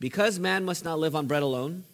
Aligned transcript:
Because 0.00 0.38
man 0.38 0.64
must 0.64 0.82
not 0.82 0.98
live 0.98 1.14
on 1.14 1.26
bread 1.26 1.42
alone, 1.42 1.84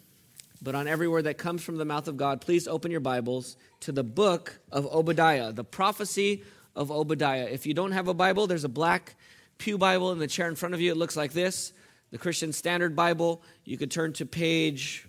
but 0.63 0.77
on 0.77 0.87
every 0.87 1.09
word 1.09 1.25
that 1.25 1.39
comes 1.39 1.63
from 1.63 1.77
the 1.77 1.85
mouth 1.85 2.07
of 2.07 2.17
God, 2.17 2.41
please 2.41 2.69
open 2.69 2.93
your 2.93 3.01
Bibles 3.01 3.57
to 3.81 3.91
the 3.91 4.05
book 4.05 4.61
of 4.71 4.87
Obadiah, 4.87 5.53
the 5.53 5.65
prophecy 5.65 6.45
of 6.77 6.93
Obadiah. 6.93 7.49
If 7.51 7.67
you 7.67 7.75
don't 7.75 7.91
have 7.91 8.07
a 8.07 8.15
Bible, 8.15 8.47
there's 8.47 8.63
a 8.63 8.69
black 8.69 9.17
Pew 9.59 9.77
Bible 9.77 10.13
in 10.13 10.21
the 10.21 10.29
chair 10.29 10.49
in 10.49 10.55
front 10.55 10.73
of 10.75 10.81
you. 10.81 10.93
It 10.93 10.97
looks 10.97 11.17
like 11.17 11.33
this 11.33 11.73
the 12.13 12.19
Christian 12.19 12.53
Standard 12.53 12.95
Bible. 12.95 13.43
You 13.65 13.77
could 13.77 13.91
turn 13.91 14.13
to 14.15 14.25
page 14.25 15.09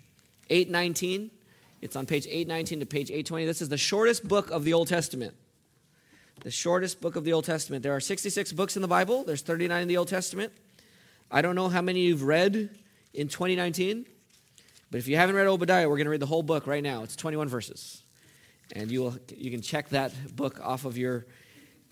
819. 0.49 1.29
It's 1.81 1.95
on 1.95 2.07
page 2.07 2.25
819 2.25 2.79
to 2.79 2.85
page 2.87 3.11
820. 3.11 3.45
This 3.45 3.61
is 3.61 3.69
the 3.69 3.77
shortest 3.77 4.27
book 4.27 4.49
of 4.49 4.63
the 4.63 4.73
Old 4.73 4.87
Testament. 4.87 5.35
The 6.41 6.49
shortest 6.49 6.99
book 6.99 7.15
of 7.15 7.23
the 7.23 7.33
Old 7.33 7.45
Testament. 7.45 7.83
There 7.83 7.95
are 7.95 7.99
66 7.99 8.53
books 8.53 8.75
in 8.75 8.81
the 8.81 8.87
Bible, 8.87 9.23
there's 9.23 9.41
39 9.41 9.83
in 9.83 9.87
the 9.87 9.97
Old 9.97 10.07
Testament. 10.07 10.51
I 11.29 11.43
don't 11.43 11.55
know 11.55 11.69
how 11.69 11.81
many 11.81 11.99
you've 12.01 12.23
read 12.23 12.69
in 13.17 13.27
2019, 13.27 14.05
but 14.91 14.99
if 14.99 15.07
you 15.07 15.17
haven't 15.17 15.35
read 15.35 15.47
Obadiah, 15.47 15.89
we're 15.89 15.97
going 15.97 16.05
to 16.05 16.11
read 16.11 16.21
the 16.21 16.27
whole 16.27 16.43
book 16.43 16.67
right 16.67 16.83
now. 16.83 17.01
It's 17.01 17.15
21 17.15 17.49
verses. 17.49 18.03
And 18.73 18.91
you, 18.91 19.01
will, 19.01 19.17
you 19.35 19.49
can 19.49 19.61
check 19.61 19.89
that 19.89 20.13
book 20.35 20.59
off 20.63 20.85
of 20.85 20.97
your 20.97 21.25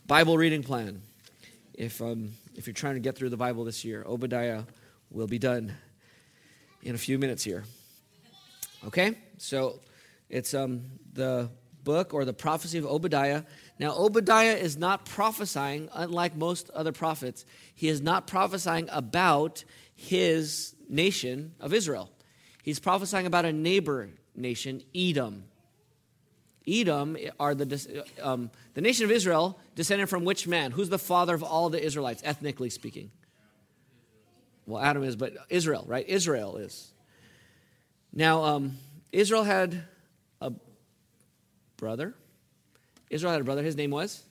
Bible 0.05 0.37
reading 0.37 0.61
plan 0.61 1.01
if, 1.73 1.99
um, 1.99 2.33
if 2.53 2.67
you're 2.67 2.75
trying 2.75 2.93
to 2.93 2.99
get 2.99 3.17
through 3.17 3.31
the 3.31 3.37
Bible 3.37 3.65
this 3.65 3.83
year. 3.83 4.03
Obadiah 4.05 4.63
will 5.09 5.25
be 5.25 5.39
done 5.39 5.73
in 6.83 6.93
a 6.93 6.97
few 6.97 7.17
minutes 7.17 7.43
here. 7.43 7.63
Okay? 8.85 9.17
So 9.39 9.79
it's 10.29 10.53
um, 10.53 10.83
the 11.13 11.49
book 11.83 12.13
or 12.13 12.23
the 12.23 12.33
prophecy 12.33 12.77
of 12.77 12.85
Obadiah. 12.85 13.43
Now, 13.79 13.95
Obadiah 13.95 14.55
is 14.55 14.77
not 14.77 15.05
prophesying, 15.05 15.89
unlike 15.91 16.35
most 16.35 16.69
other 16.69 16.91
prophets, 16.91 17.45
he 17.73 17.87
is 17.87 17.99
not 17.99 18.27
prophesying 18.27 18.89
about 18.91 19.63
his 19.95 20.74
nation 20.89 21.53
of 21.59 21.73
Israel. 21.73 22.09
He's 22.63 22.79
prophesying 22.79 23.25
about 23.25 23.45
a 23.45 23.53
neighbor 23.53 24.09
nation, 24.35 24.81
Edom. 24.95 25.43
Edom 26.67 27.15
are 27.39 27.53
the, 27.53 28.05
um, 28.21 28.49
the 28.73 28.81
nation 28.81 29.05
of 29.05 29.11
Israel 29.11 29.59
descended 29.75 30.09
from 30.09 30.25
which 30.25 30.47
man? 30.47 30.71
Who's 30.71 30.89
the 30.89 30.97
father 30.97 31.35
of 31.35 31.43
all 31.43 31.69
the 31.69 31.83
Israelites, 31.83 32.21
ethnically 32.25 32.69
speaking? 32.69 33.11
Well, 34.65 34.81
Adam 34.81 35.03
is, 35.03 35.15
but 35.15 35.33
Israel, 35.49 35.85
right? 35.87 36.07
Israel 36.07 36.57
is. 36.57 36.91
Now, 38.11 38.43
um, 38.43 38.77
Israel 39.11 39.43
had 39.43 39.83
a 40.41 40.53
brother. 41.77 42.15
Israel 43.09 43.31
had 43.31 43.41
a 43.41 43.43
brother. 43.43 43.61
His 43.61 43.75
name 43.75 43.91
was 43.91 44.23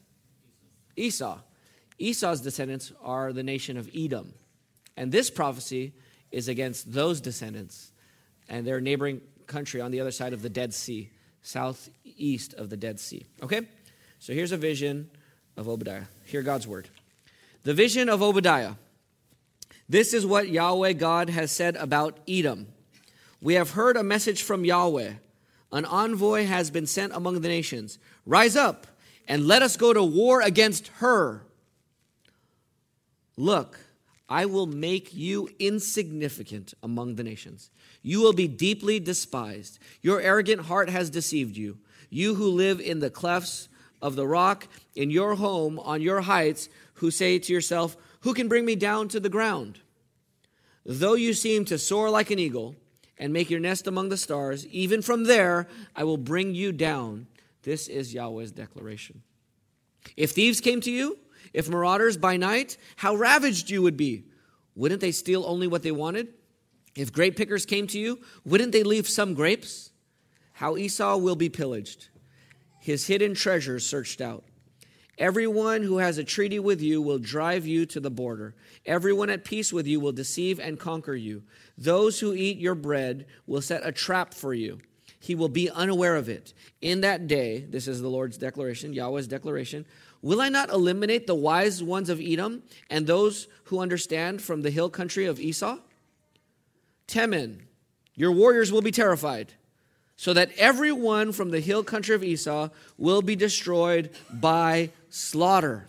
Esau. 0.97 1.39
Esau's 1.99 2.41
descendants 2.41 2.93
are 3.01 3.33
the 3.33 3.43
nation 3.43 3.77
of 3.77 3.89
Edom. 3.95 4.35
And 4.97 5.13
this 5.13 5.31
prophecy 5.31 5.93
is 6.35 6.49
against 6.49 6.93
those 6.93 7.21
descendants 7.21 7.93
and 8.49 8.67
their 8.67 8.81
neighboring 8.81 9.21
country 9.47 9.81
on 9.81 9.93
the 9.93 10.01
other 10.01 10.11
side 10.11 10.33
of 10.33 10.43
the 10.43 10.49
Dead 10.51 10.75
Sea, 10.75 11.09
southeast 11.43 12.55
of 12.55 12.71
the 12.71 12.77
Dead 12.77 12.99
Sea. 12.99 13.25
Okay? 13.41 13.63
So 14.19 14.33
here's 14.33 14.51
a 14.51 14.57
vision 14.57 15.11
of 15.57 15.69
Obadiah. 15.69 16.05
Hear 16.25 16.43
God's 16.43 16.67
word. 16.67 16.89
The 17.63 17.73
vision 17.73 18.09
of 18.09 18.21
Obadiah. 18.21 18.75
This 19.89 20.13
is 20.13 20.27
what 20.27 20.49
Yahweh 20.49 20.95
God 20.95 21.31
has 21.31 21.53
said 21.53 21.77
about 21.77 22.19
Edom. 22.27 22.67
We 23.41 23.55
have 23.55 23.71
heard 23.71 23.97
a 23.97 24.03
message 24.03 24.43
from 24.43 24.65
Yahweh. 24.65 25.13
An 25.71 25.85
envoy 25.85 26.47
has 26.47 26.69
been 26.71 26.87
sent 26.87 27.13
among 27.15 27.43
the 27.43 27.49
nations. 27.49 27.99
Rise 28.27 28.57
up 28.57 28.89
and 29.29 29.47
let 29.47 29.63
us 29.63 29.77
go 29.77 29.93
to 29.93 30.03
war 30.03 30.41
against 30.41 30.89
her. 30.99 31.43
Look, 33.37 33.79
I 34.35 34.47
will 34.47 34.67
make 34.67 35.15
you 35.15 35.49
insignificant 35.61 36.75
among 36.83 37.15
the 37.15 37.23
nations. 37.23 37.71
You 38.03 38.21
will 38.21 38.33
be 38.33 38.49
deeply 38.49 38.99
despised. 38.99 39.79
Your 40.03 40.21
arrogant 40.21 40.63
heart 40.63 40.91
has 40.91 41.09
deceived 41.09 41.57
you. 41.57 41.79
You 42.11 42.35
who 42.35 42.49
live 42.49 42.81
in 42.81 42.99
the 42.99 43.11
clefts 43.11 43.69
of 44.03 44.17
the 44.17 44.27
rock, 44.27 44.67
in 44.97 45.09
your 45.09 45.37
home, 45.37 45.79
on 45.79 46.03
your 46.03 46.23
heights, 46.23 46.69
who 46.95 47.13
say 47.13 47.39
to 47.39 47.53
yourself, 47.53 47.97
Who 48.23 48.35
can 48.35 48.49
bring 48.49 48.65
me 48.65 48.75
down 48.75 49.07
to 49.11 49.21
the 49.21 49.29
ground? 49.29 49.79
Though 50.85 51.15
you 51.15 51.33
seem 51.33 51.65
to 51.67 51.79
soar 51.79 52.11
like 52.11 52.33
an 52.33 52.41
eagle, 52.41 52.75
and 53.17 53.33
make 53.33 53.51
your 53.51 53.61
nest 53.61 53.87
among 53.87 54.09
the 54.09 54.17
stars. 54.17 54.67
Even 54.67 55.01
from 55.01 55.23
there, 55.23 55.69
I 55.95 56.03
will 56.03 56.17
bring 56.17 56.57
you 56.57 56.73
down. 56.73 57.29
This 57.63 57.87
is 57.87 58.13
Yahweh's 58.13 58.51
declaration. 58.51 59.23
If 60.17 60.33
thieves 60.33 60.61
came 60.61 60.81
to 60.81 60.91
you, 60.91 61.21
if 61.55 61.69
marauders 61.69 62.19
by 62.19 62.37
night, 62.37 62.77
how 62.97 63.15
ravaged 63.15 63.71
you 63.71 63.81
would 63.81 63.97
be. 63.97 64.25
Wouldn't 64.75 65.01
they 65.01 65.13
steal 65.13 65.45
only 65.47 65.67
what 65.67 65.83
they 65.83 65.93
wanted? 65.93 66.35
If 66.97 67.13
grape 67.13 67.37
pickers 67.37 67.65
came 67.65 67.87
to 67.89 67.99
you, 67.99 68.21
wouldn't 68.45 68.73
they 68.73 68.83
leave 68.83 69.09
some 69.09 69.35
grapes? 69.35 69.91
How 70.53 70.77
Esau 70.77 71.17
will 71.17 71.37
be 71.37 71.49
pillaged, 71.49 72.09
his 72.81 73.07
hidden 73.07 73.35
treasures 73.35 73.87
searched 73.87 74.21
out. 74.21 74.45
Everyone 75.17 75.83
who 75.83 75.99
has 75.99 76.19
a 76.19 76.25
treaty 76.25 76.59
with 76.59 76.81
you 76.81 77.01
will 77.01 77.19
drive 77.19 77.67
you 77.67 77.87
to 77.87 78.01
the 78.01 78.11
border. 78.11 78.55
Everyone 78.85 79.31
at 79.31 79.45
peace 79.45 79.73
with 79.73 79.87
you 79.87 80.01
will 80.01 80.13
deceive 80.13 80.59
and 80.59 80.79
conquer 80.79 81.15
you. 81.15 81.45
Those 81.79 82.19
who 82.19 82.35
eat 82.35 82.59
your 82.59 82.75
bread 82.75 83.27
will 83.47 83.63
set 83.63 83.87
a 83.87 83.93
trap 83.93 84.35
for 84.35 84.53
you. 84.53 84.81
He 85.21 85.35
will 85.35 85.49
be 85.49 85.71
unaware 85.71 86.17
of 86.17 86.29
it. 86.29 86.53
In 86.83 87.01
that 87.03 87.27
day, 87.27 87.61
this 87.61 87.89
is 87.89 88.03
the 88.03 88.11
Lord's 88.11 88.37
declaration, 88.37 88.93
Yahweh's 88.93 89.29
declaration, 89.29 89.87
will 90.25 90.41
I 90.41 90.49
not 90.49 90.71
eliminate 90.71 91.27
the 91.27 91.35
wise 91.35 91.83
ones 91.83 92.09
of 92.09 92.19
Edom 92.19 92.63
and 92.89 93.07
those 93.07 93.47
who 93.65 93.81
understand 93.81 94.41
from 94.41 94.63
the 94.63 94.71
hill 94.71 94.89
country 94.89 95.27
of 95.27 95.39
Esau? 95.39 95.77
Teman, 97.07 97.59
your 98.15 98.33
warriors 98.33 98.73
will 98.73 98.81
be 98.81 98.91
terrified 98.91 99.53
so 100.17 100.33
that 100.33 100.51
everyone 100.57 101.31
from 101.31 101.51
the 101.51 101.61
hill 101.61 101.85
country 101.85 102.15
of 102.15 102.25
Esau 102.25 102.71
will 102.97 103.21
be 103.21 103.37
destroyed 103.37 104.09
by 104.33 104.89
slaughter. 105.11 105.89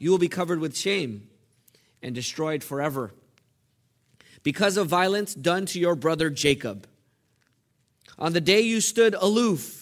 You 0.00 0.10
will 0.10 0.18
be 0.18 0.28
covered 0.28 0.58
with 0.58 0.76
shame 0.76 1.28
and 2.02 2.12
destroyed 2.12 2.64
forever 2.64 3.12
because 4.42 4.76
of 4.76 4.88
violence 4.88 5.32
done 5.32 5.64
to 5.66 5.78
your 5.78 5.94
brother 5.94 6.28
Jacob. 6.28 6.88
On 8.18 8.32
the 8.32 8.40
day 8.40 8.62
you 8.62 8.80
stood 8.80 9.14
aloof, 9.14 9.79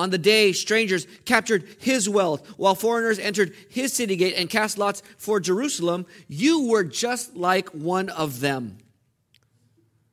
on 0.00 0.08
the 0.08 0.16
day 0.16 0.52
strangers 0.52 1.06
captured 1.26 1.68
his 1.78 2.08
wealth, 2.08 2.46
while 2.56 2.74
foreigners 2.74 3.18
entered 3.18 3.54
his 3.68 3.92
city 3.92 4.16
gate 4.16 4.34
and 4.34 4.48
cast 4.48 4.78
lots 4.78 5.02
for 5.18 5.38
Jerusalem, 5.38 6.06
you 6.26 6.68
were 6.68 6.84
just 6.84 7.36
like 7.36 7.68
one 7.68 8.08
of 8.08 8.40
them. 8.40 8.78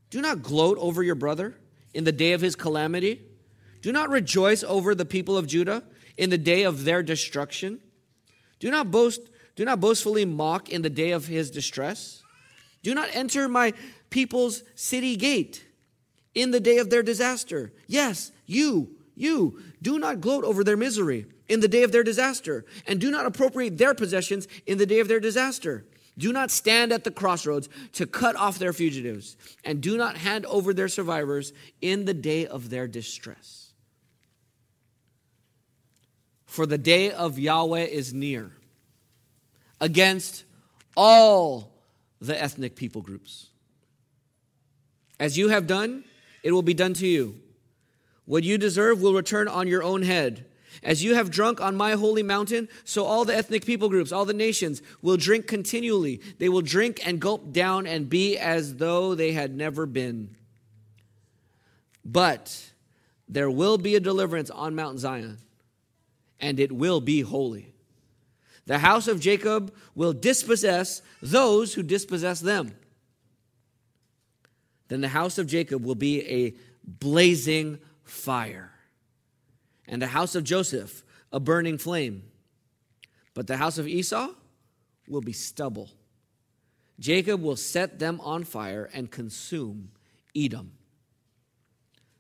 Do 0.09 0.19
not 0.19 0.43
gloat 0.43 0.77
over 0.77 1.01
your 1.01 1.15
brother 1.15 1.55
in 1.93 2.03
the 2.03 2.11
day 2.11 2.33
of 2.33 2.41
his 2.41 2.53
calamity? 2.53 3.21
Do 3.81 3.93
not 3.93 4.09
rejoice 4.09 4.61
over 4.61 4.93
the 4.93 5.05
people 5.05 5.37
of 5.37 5.47
Judah 5.47 5.83
in 6.17 6.31
the 6.31 6.37
day 6.37 6.63
of 6.63 6.83
their 6.83 7.01
destruction? 7.01 7.79
Do 8.59 8.69
not 8.69 8.91
boast, 8.91 9.21
do 9.55 9.63
not 9.63 9.79
boastfully 9.79 10.25
mock 10.25 10.67
in 10.67 10.81
the 10.81 10.89
day 10.89 11.11
of 11.11 11.27
his 11.27 11.49
distress? 11.49 12.21
Do 12.83 12.93
not 12.93 13.07
enter 13.13 13.47
my 13.47 13.71
people's 14.09 14.63
city 14.75 15.15
gate 15.15 15.65
in 16.35 16.51
the 16.51 16.59
day 16.59 16.77
of 16.77 16.89
their 16.89 17.03
disaster. 17.03 17.71
Yes, 17.87 18.33
you, 18.45 18.96
you, 19.17 19.61
do 19.81 19.99
not 19.99 20.21
gloat 20.21 20.43
over 20.43 20.63
their 20.63 20.77
misery 20.77 21.25
in 21.47 21.59
the 21.59 21.67
day 21.67 21.83
of 21.83 21.91
their 21.91 22.03
disaster, 22.03 22.65
and 22.85 22.99
do 22.99 23.09
not 23.09 23.25
appropriate 23.25 23.77
their 23.77 23.93
possessions 23.93 24.47
in 24.65 24.77
the 24.77 24.85
day 24.85 24.99
of 24.99 25.07
their 25.07 25.19
disaster. 25.19 25.85
Do 26.17 26.33
not 26.33 26.51
stand 26.51 26.91
at 26.91 27.03
the 27.03 27.11
crossroads 27.11 27.69
to 27.93 28.07
cut 28.07 28.35
off 28.35 28.59
their 28.59 28.73
fugitives, 28.73 29.37
and 29.63 29.81
do 29.81 29.97
not 29.97 30.17
hand 30.17 30.45
over 30.47 30.73
their 30.73 30.87
survivors 30.87 31.53
in 31.81 32.05
the 32.05 32.13
day 32.13 32.47
of 32.47 32.69
their 32.69 32.87
distress. 32.87 33.71
For 36.45 36.65
the 36.65 36.77
day 36.77 37.11
of 37.11 37.37
Yahweh 37.37 37.85
is 37.85 38.13
near 38.13 38.51
against 39.79 40.43
all 40.95 41.71
the 42.19 42.41
ethnic 42.41 42.75
people 42.75 43.01
groups. 43.01 43.47
As 45.19 45.37
you 45.37 45.49
have 45.49 45.67
done, 45.67 46.03
it 46.41 46.51
will 46.51 46.63
be 46.63 46.73
done 46.73 46.93
to 46.95 47.07
you. 47.07 47.39
What 48.27 48.43
you 48.43 48.57
deserve 48.57 49.01
will 49.01 49.13
return 49.13 49.47
on 49.47 49.67
your 49.67 49.81
own 49.81 50.03
head. 50.03 50.45
As 50.83 51.03
you 51.03 51.15
have 51.15 51.31
drunk 51.31 51.61
on 51.61 51.77
my 51.77 51.93
holy 51.93 52.21
mountain, 52.21 52.67
so 52.83 53.05
all 53.05 53.23
the 53.25 53.35
ethnic 53.35 53.65
people 53.65 53.89
groups, 53.89 54.11
all 54.11 54.25
the 54.25 54.33
nations, 54.33 54.81
will 55.01 55.17
drink 55.17 55.47
continually. 55.47 56.21
They 56.37 56.49
will 56.49 56.61
drink 56.61 56.99
and 57.07 57.21
gulp 57.21 57.53
down 57.53 57.87
and 57.87 58.09
be 58.09 58.37
as 58.37 58.75
though 58.75 59.15
they 59.15 59.31
had 59.31 59.55
never 59.55 59.85
been. 59.85 60.35
But 62.03 62.71
there 63.29 63.49
will 63.49 63.77
be 63.77 63.95
a 63.95 63.99
deliverance 64.01 64.49
on 64.49 64.75
Mount 64.75 64.99
Zion, 64.99 65.37
and 66.39 66.59
it 66.59 66.71
will 66.71 66.99
be 66.99 67.21
holy. 67.21 67.73
The 68.65 68.79
house 68.79 69.07
of 69.07 69.21
Jacob 69.21 69.73
will 69.95 70.13
dispossess 70.13 71.01
those 71.21 71.73
who 71.73 71.81
dispossess 71.81 72.41
them. 72.41 72.75
Then 74.89 74.99
the 74.99 75.07
house 75.07 75.37
of 75.37 75.47
Jacob 75.47 75.85
will 75.85 75.95
be 75.95 76.27
a 76.27 76.53
blazing 76.83 77.79
fire 78.09 78.71
and 79.87 80.01
the 80.01 80.07
house 80.07 80.35
of 80.35 80.43
Joseph 80.43 81.03
a 81.31 81.39
burning 81.39 81.77
flame. 81.77 82.23
But 83.33 83.47
the 83.47 83.57
house 83.57 83.77
of 83.77 83.87
Esau 83.87 84.29
will 85.07 85.21
be 85.21 85.33
stubble. 85.33 85.89
Jacob 86.99 87.41
will 87.41 87.55
set 87.55 87.99
them 87.99 88.19
on 88.21 88.43
fire 88.43 88.89
and 88.93 89.11
consume 89.11 89.91
Edom. 90.35 90.71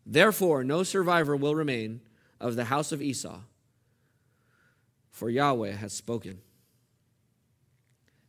Therefore, 0.05 0.63
no 0.63 0.83
survivor 0.83 1.35
will 1.35 1.55
remain 1.55 2.01
of 2.39 2.55
the 2.55 2.65
house 2.65 2.91
of 2.91 3.01
Esau, 3.01 3.39
for 5.09 5.29
Yahweh 5.29 5.71
has 5.71 5.91
spoken. 5.91 6.39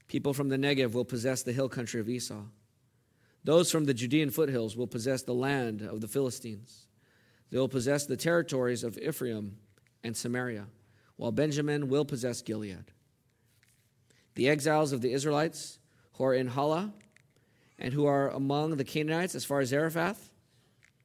People 0.08 0.32
from 0.32 0.48
the 0.48 0.56
Negev 0.56 0.92
will 0.92 1.04
possess 1.04 1.42
the 1.42 1.52
hill 1.52 1.68
country 1.68 2.00
of 2.00 2.08
Esau. 2.08 2.42
Those 3.44 3.70
from 3.70 3.84
the 3.84 3.94
Judean 3.94 4.30
foothills 4.30 4.76
will 4.76 4.86
possess 4.86 5.22
the 5.22 5.34
land 5.34 5.82
of 5.82 6.00
the 6.00 6.08
Philistines. 6.08 6.87
They 7.50 7.58
will 7.58 7.68
possess 7.68 8.06
the 8.06 8.16
territories 8.16 8.84
of 8.84 8.98
Ephraim 8.98 9.56
and 10.04 10.16
Samaria, 10.16 10.66
while 11.16 11.32
Benjamin 11.32 11.88
will 11.88 12.04
possess 12.04 12.42
Gilead. 12.42 12.92
The 14.34 14.48
exiles 14.48 14.92
of 14.92 15.00
the 15.00 15.12
Israelites 15.12 15.78
who 16.14 16.24
are 16.24 16.34
in 16.34 16.48
Halah 16.48 16.92
and 17.78 17.94
who 17.94 18.06
are 18.06 18.30
among 18.30 18.76
the 18.76 18.84
Canaanites 18.84 19.34
as 19.34 19.44
far 19.44 19.60
as 19.60 19.70
Zarephath, 19.70 20.30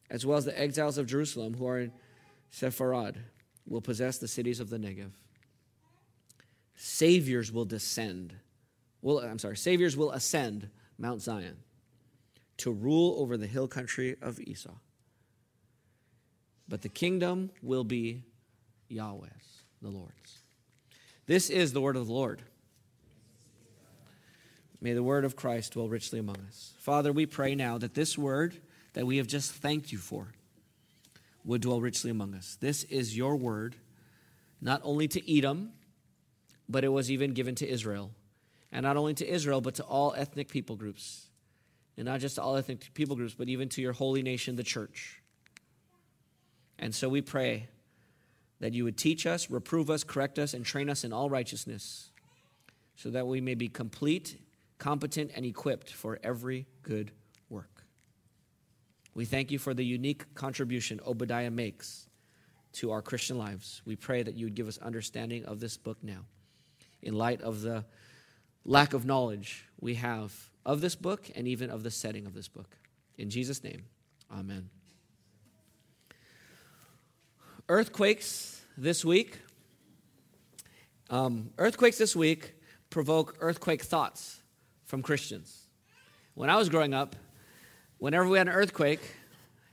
as 0.09 0.25
well 0.25 0.37
as 0.37 0.45
the 0.45 0.59
exiles 0.59 0.97
of 0.97 1.07
Jerusalem 1.07 1.55
who 1.55 1.67
are 1.67 1.79
in 1.79 1.91
Sepharad, 2.51 3.15
will 3.65 3.81
possess 3.81 4.17
the 4.17 4.27
cities 4.27 4.59
of 4.59 4.69
the 4.69 4.77
Negev. 4.77 5.11
Saviors 6.75 7.51
will 7.51 7.65
descend. 7.65 8.35
Will, 9.01 9.19
I'm 9.19 9.39
sorry, 9.39 9.57
saviors 9.57 9.95
will 9.95 10.11
ascend 10.11 10.69
Mount 10.97 11.21
Zion 11.21 11.57
to 12.57 12.71
rule 12.71 13.15
over 13.19 13.37
the 13.37 13.47
hill 13.47 13.67
country 13.67 14.15
of 14.21 14.39
Esau. 14.39 14.75
But 16.67 16.81
the 16.81 16.89
kingdom 16.89 17.51
will 17.61 17.83
be 17.83 18.23
Yahweh's, 18.87 19.63
the 19.81 19.89
Lord's. 19.89 20.39
This 21.25 21.49
is 21.49 21.73
the 21.73 21.81
word 21.81 21.95
of 21.95 22.07
the 22.07 22.13
Lord. 22.13 22.41
May 24.81 24.93
the 24.93 25.03
word 25.03 25.23
of 25.23 25.37
Christ 25.37 25.73
dwell 25.73 25.87
richly 25.87 26.19
among 26.19 26.37
us. 26.47 26.73
Father, 26.77 27.13
we 27.13 27.25
pray 27.25 27.55
now 27.55 27.77
that 27.77 27.93
this 27.93 28.17
word 28.17 28.53
that 28.93 29.05
we 29.05 29.17
have 29.17 29.27
just 29.27 29.53
thanked 29.53 29.91
you 29.91 29.97
for 29.97 30.27
would 31.45 31.61
dwell 31.61 31.79
richly 31.79 32.11
among 32.11 32.33
us. 32.33 32.57
This 32.59 32.83
is 32.83 33.15
your 33.15 33.37
word, 33.37 33.77
not 34.61 34.81
only 34.83 35.07
to 35.07 35.37
Edom, 35.37 35.71
but 36.67 36.83
it 36.83 36.89
was 36.89 37.09
even 37.09 37.33
given 37.33 37.55
to 37.55 37.67
Israel. 37.67 38.11
And 38.73 38.83
not 38.83 38.97
only 38.97 39.13
to 39.15 39.27
Israel, 39.27 39.61
but 39.61 39.75
to 39.75 39.83
all 39.83 40.13
ethnic 40.17 40.49
people 40.49 40.75
groups. 40.75 41.27
And 41.95 42.05
not 42.05 42.19
just 42.19 42.35
to 42.35 42.41
all 42.41 42.57
ethnic 42.57 42.93
people 42.93 43.15
groups, 43.15 43.35
but 43.35 43.47
even 43.47 43.69
to 43.69 43.81
your 43.81 43.93
holy 43.93 44.21
nation, 44.21 44.55
the 44.57 44.63
church. 44.63 45.21
And 46.79 46.93
so 46.93 47.09
we 47.09 47.21
pray 47.21 47.67
that 48.59 48.73
you 48.73 48.83
would 48.83 48.97
teach 48.97 49.25
us, 49.25 49.49
reprove 49.49 49.89
us, 49.89 50.03
correct 50.03 50.39
us, 50.39 50.53
and 50.53 50.65
train 50.65 50.89
us 50.89 51.03
in 51.03 51.13
all 51.13 51.29
righteousness, 51.29 52.11
so 52.95 53.09
that 53.09 53.27
we 53.27 53.41
may 53.41 53.55
be 53.55 53.67
complete, 53.67 54.37
competent, 54.77 55.31
and 55.35 55.45
equipped 55.45 55.91
for 55.91 56.19
every 56.23 56.65
good 56.81 57.11
work. 57.49 57.83
We 59.13 59.25
thank 59.25 59.51
you 59.51 59.59
for 59.59 59.73
the 59.73 59.85
unique 59.85 60.33
contribution 60.33 60.99
Obadiah 61.05 61.51
makes 61.51 62.07
to 62.73 62.91
our 62.91 63.01
Christian 63.01 63.37
lives. 63.37 63.81
We 63.85 63.95
pray 63.95 64.23
that 64.23 64.35
you 64.35 64.45
would 64.45 64.55
give 64.55 64.67
us 64.67 64.77
understanding 64.79 65.45
of 65.45 65.59
this 65.59 65.77
book 65.77 65.97
now, 66.01 66.25
in 67.01 67.13
light 67.13 67.41
of 67.41 67.61
the 67.61 67.85
lack 68.65 68.93
of 68.93 69.05
knowledge 69.05 69.65
we 69.79 69.95
have 69.95 70.33
of 70.65 70.81
this 70.81 70.95
book 70.95 71.29
and 71.35 71.47
even 71.47 71.69
of 71.69 71.83
the 71.83 71.91
setting 71.91 72.25
of 72.25 72.33
this 72.33 72.47
book. 72.47 72.77
In 73.17 73.29
Jesus' 73.29 73.63
name, 73.63 73.83
amen. 74.31 74.69
Earthquakes 77.69 78.61
this 78.77 79.05
week. 79.05 79.39
Um, 81.09 81.51
earthquakes 81.57 81.97
this 81.97 82.13
week 82.13 82.55
provoke 82.89 83.37
earthquake 83.39 83.81
thoughts 83.83 84.41
from 84.83 85.01
Christians. 85.01 85.69
When 86.33 86.49
I 86.49 86.57
was 86.57 86.67
growing 86.67 86.93
up, 86.93 87.15
whenever 87.99 88.27
we 88.27 88.37
had 88.37 88.49
an 88.49 88.53
earthquake, 88.53 88.99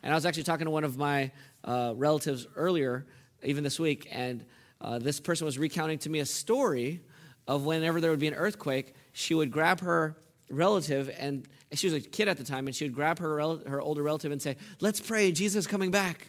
and 0.05 0.13
I 0.13 0.17
was 0.17 0.25
actually 0.25 0.45
talking 0.45 0.67
to 0.67 0.71
one 0.71 0.85
of 0.85 0.99
my 0.99 1.33
uh, 1.65 1.95
relatives 1.97 2.47
earlier, 2.55 3.07
even 3.43 3.65
this 3.65 3.81
week, 3.81 4.07
and 4.13 4.45
uh, 4.81 5.01
this 5.01 5.19
person 5.19 5.45
was 5.45 5.59
recounting 5.59 5.99
to 5.99 6.11
me 6.11 6.21
a 6.21 6.27
story 6.27 7.01
of 7.49 7.65
whenever 7.65 8.01
there 8.01 8.13
would 8.13 8.21
be 8.21 8.29
an 8.29 8.35
earthquake, 8.35 8.95
she 9.13 9.35
would 9.35 9.51
grab 9.51 9.81
her 9.81 10.17
relative, 10.49 11.11
and 11.19 11.49
she 11.73 11.89
was 11.89 11.95
a 11.95 12.01
kid 12.01 12.29
at 12.29 12.37
the 12.37 12.45
time, 12.45 12.69
and 12.69 12.77
she 12.77 12.85
would 12.85 12.95
grab 12.95 13.19
her, 13.19 13.41
her 13.67 13.81
older 13.81 14.05
relative 14.05 14.31
and 14.31 14.41
say, 14.41 14.57
Let's 14.79 15.01
pray, 15.01 15.33
Jesus 15.33 15.67
coming 15.67 15.91
back 15.91 16.29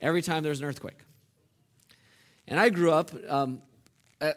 every 0.00 0.22
time 0.22 0.42
there's 0.42 0.60
an 0.60 0.66
earthquake. 0.66 0.98
And 2.46 2.60
I 2.60 2.68
grew 2.68 2.92
up 2.92 3.10
um, 3.28 3.62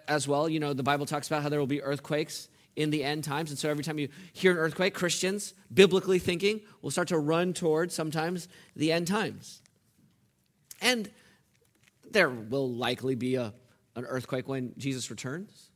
as 0.07 0.27
well. 0.27 0.47
You 0.47 0.59
know, 0.59 0.73
the 0.73 0.83
Bible 0.83 1.05
talks 1.05 1.27
about 1.27 1.43
how 1.43 1.49
there 1.49 1.59
will 1.59 1.67
be 1.67 1.81
earthquakes 1.81 2.47
in 2.75 2.89
the 2.91 3.03
end 3.03 3.23
times. 3.23 3.49
And 3.49 3.59
so 3.59 3.69
every 3.69 3.83
time 3.83 3.99
you 3.99 4.09
hear 4.33 4.51
an 4.51 4.57
earthquake, 4.57 4.93
Christians, 4.93 5.53
biblically 5.73 6.19
thinking, 6.19 6.61
will 6.81 6.91
start 6.91 7.09
to 7.09 7.17
run 7.17 7.53
toward 7.53 7.91
sometimes 7.91 8.47
the 8.75 8.91
end 8.91 9.07
times. 9.07 9.61
And 10.81 11.09
there 12.11 12.29
will 12.29 12.71
likely 12.71 13.15
be 13.15 13.35
a, 13.35 13.53
an 13.95 14.05
earthquake 14.05 14.47
when 14.47 14.73
Jesus 14.77 15.09
returns. 15.09 15.69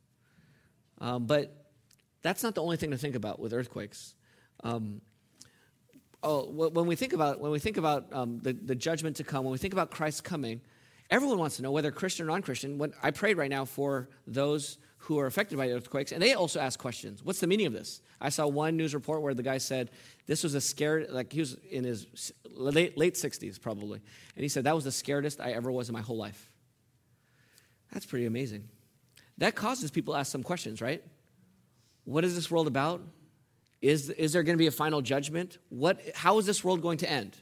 Um, 1.00 1.25
but 1.25 1.66
that's 2.22 2.44
not 2.44 2.54
the 2.54 2.62
only 2.62 2.78
thing 2.78 2.92
to 2.92 2.98
think 2.98 3.16
about 3.16 3.39
with 3.39 3.51
earthquakes. 3.51 4.13
Um, 4.63 5.01
oh, 6.23 6.45
when 6.45 6.85
we 6.85 6.95
think 6.95 7.13
about 7.13 7.39
when 7.39 7.51
we 7.51 7.59
think 7.59 7.77
about 7.77 8.07
um, 8.12 8.39
the, 8.39 8.53
the 8.53 8.75
judgment 8.75 9.18
to 9.18 9.23
come, 9.23 9.44
when 9.44 9.51
we 9.51 9.57
think 9.57 9.73
about 9.73 9.91
Christ's 9.91 10.21
coming, 10.21 10.62
everyone 11.09 11.38
wants 11.38 11.57
to 11.57 11.62
know 11.62 11.71
whether 11.71 11.91
Christian 11.91 12.25
or 12.25 12.31
non-Christian. 12.31 12.77
When 12.77 12.94
I 13.01 13.12
prayed 13.12 13.38
right 13.38 13.50
now 13.50 13.65
for 13.65 14.09
those 14.27 14.77
who 14.97 15.19
are 15.19 15.25
affected 15.25 15.57
by 15.57 15.69
earthquakes, 15.69 16.12
and 16.12 16.21
they 16.21 16.33
also 16.33 16.59
ask 16.59 16.79
questions. 16.79 17.23
What's 17.23 17.39
the 17.39 17.47
meaning 17.47 17.65
of 17.65 17.73
this? 17.73 18.01
I 18.19 18.29
saw 18.29 18.45
one 18.45 18.77
news 18.77 18.94
report 18.94 19.23
where 19.23 19.33
the 19.33 19.44
guy 19.44 19.57
said 19.57 19.89
this 20.27 20.44
was 20.44 20.53
a 20.53 20.62
scared, 20.62 21.07
like 21.09 21.33
he 21.33 21.39
was 21.39 21.57
in 21.69 21.83
his 21.83 22.31
late 22.51 22.97
late 22.97 23.15
60s 23.15 23.59
probably, 23.59 24.00
and 24.35 24.44
he 24.44 24.50
said 24.50 24.65
that 24.65 24.75
was 24.75 24.83
the 24.83 24.91
scaredest 24.91 25.39
I 25.44 25.51
ever 25.51 25.71
was 25.71 25.89
in 25.89 25.94
my 25.94 26.01
whole 26.01 26.18
life. 26.18 26.51
That's 27.91 28.06
pretty 28.06 28.25
amazing. 28.25 28.69
That 29.39 29.56
causes 29.56 29.91
people 29.91 30.13
to 30.13 30.19
ask 30.19 30.31
some 30.31 30.44
questions, 30.44 30.81
right? 30.81 31.03
What 32.06 32.23
is 32.23 32.35
this 32.35 32.50
world 32.50 32.68
about? 32.68 33.01
Is, 33.81 34.10
is 34.12 34.33
there 34.33 34.44
going 34.44 34.56
to 34.56 34.62
be 34.62 34.68
a 34.68 34.72
final 34.72 35.01
judgment? 35.01 35.57
What, 35.69 36.00
how 36.16 36.38
is 36.38 36.45
this 36.45 36.63
world 36.63 36.81
going 36.81 37.00
to 37.00 37.10
end? 37.10 37.38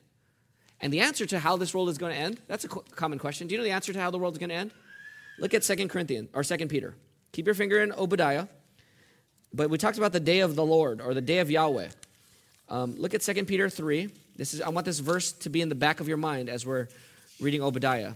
And 0.82 0.94
the 0.94 1.02
answer 1.02 1.26
to 1.26 1.40
how 1.40 1.58
this 1.58 1.74
world 1.74 1.90
is 1.90 1.98
going 1.98 2.14
to 2.14 2.20
end, 2.20 2.40
that's 2.48 2.64
a 2.64 2.70
common 2.70 3.20
question. 3.20 3.48
Do 3.48 3.54
you 3.54 3.60
know 3.60 3.66
the 3.66 3.72
answer 3.72 3.92
to 3.92 4.00
how 4.00 4.10
the 4.12 4.18
world 4.18 4.36
is 4.36 4.40
going 4.40 4.50
to 4.50 4.56
end? 4.56 4.72
Look 5.38 5.54
at 5.54 5.64
Second 5.64 5.90
Corinthians 5.90 6.30
or 6.34 6.44
Second 6.44 6.70
Peter. 6.70 6.96
Keep 7.34 7.46
your 7.46 7.56
finger 7.56 7.82
in 7.82 7.92
Obadiah. 7.92 8.48
But 9.54 9.70
we 9.70 9.78
talked 9.78 9.98
about 9.98 10.14
the 10.14 10.20
day 10.20 10.40
of 10.40 10.56
the 10.56 10.66
Lord 10.66 11.02
or 11.02 11.14
the 11.14 11.22
day 11.22 11.40
of 11.40 11.52
Yahweh. 11.52 11.90
Um, 12.70 12.96
look 12.98 13.14
at 13.14 13.22
Second 13.22 13.48
Peter 13.48 13.70
3. 13.70 14.10
This 14.36 14.54
is, 14.54 14.62
I 14.62 14.70
want 14.70 14.86
this 14.86 15.00
verse 15.00 15.34
to 15.34 15.50
be 15.50 15.62
in 15.62 15.70
the 15.70 15.76
back 15.76 16.00
of 16.00 16.08
your 16.08 16.18
mind 16.18 16.50
as 16.50 16.66
we're 16.66 16.88
reading 17.42 17.62
Obadiah. 17.62 18.14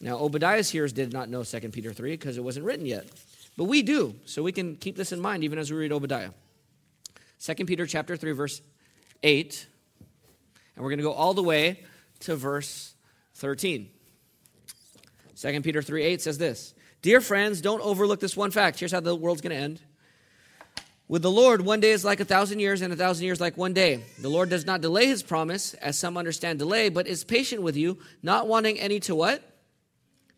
Now, 0.00 0.18
Obadiah's 0.18 0.68
hearers 0.68 0.92
did 0.92 1.12
not 1.12 1.28
know 1.28 1.42
Second 1.42 1.72
Peter 1.72 1.92
3 1.92 2.12
because 2.12 2.36
it 2.36 2.44
wasn't 2.44 2.66
written 2.66 2.84
yet. 2.84 3.06
But 3.56 3.64
we 3.64 3.82
do, 3.82 4.14
so 4.24 4.42
we 4.42 4.52
can 4.52 4.76
keep 4.76 4.96
this 4.96 5.12
in 5.12 5.20
mind 5.20 5.44
even 5.44 5.58
as 5.58 5.70
we 5.70 5.78
read 5.78 5.92
Obadiah. 5.92 6.30
2 7.40 7.54
Peter 7.64 7.86
chapter 7.86 8.16
3 8.16 8.32
verse 8.32 8.60
8 9.22 9.66
and 10.80 10.84
we're 10.84 10.90
going 10.90 10.98
to 10.98 11.04
go 11.04 11.12
all 11.12 11.34
the 11.34 11.42
way 11.42 11.84
to 12.20 12.36
verse 12.36 12.94
13. 13.34 13.90
2 15.38 15.60
Peter 15.60 15.82
3 15.82 16.02
8 16.02 16.22
says 16.22 16.38
this 16.38 16.72
Dear 17.02 17.20
friends, 17.20 17.60
don't 17.60 17.82
overlook 17.82 18.18
this 18.20 18.34
one 18.34 18.50
fact. 18.50 18.78
Here's 18.78 18.92
how 18.92 19.00
the 19.00 19.14
world's 19.14 19.42
going 19.42 19.54
to 19.54 19.62
end. 19.62 19.80
With 21.06 21.20
the 21.20 21.30
Lord, 21.30 21.60
one 21.60 21.80
day 21.80 21.90
is 21.90 22.02
like 22.02 22.20
a 22.20 22.24
thousand 22.24 22.60
years, 22.60 22.80
and 22.80 22.94
a 22.94 22.96
thousand 22.96 23.26
years 23.26 23.42
like 23.42 23.58
one 23.58 23.74
day. 23.74 24.04
The 24.20 24.30
Lord 24.30 24.48
does 24.48 24.64
not 24.64 24.80
delay 24.80 25.06
his 25.06 25.22
promise, 25.22 25.74
as 25.74 25.98
some 25.98 26.16
understand 26.16 26.58
delay, 26.58 26.88
but 26.88 27.06
is 27.06 27.24
patient 27.24 27.60
with 27.60 27.76
you, 27.76 27.98
not 28.22 28.48
wanting 28.48 28.80
any 28.80 29.00
to 29.00 29.14
what? 29.14 29.42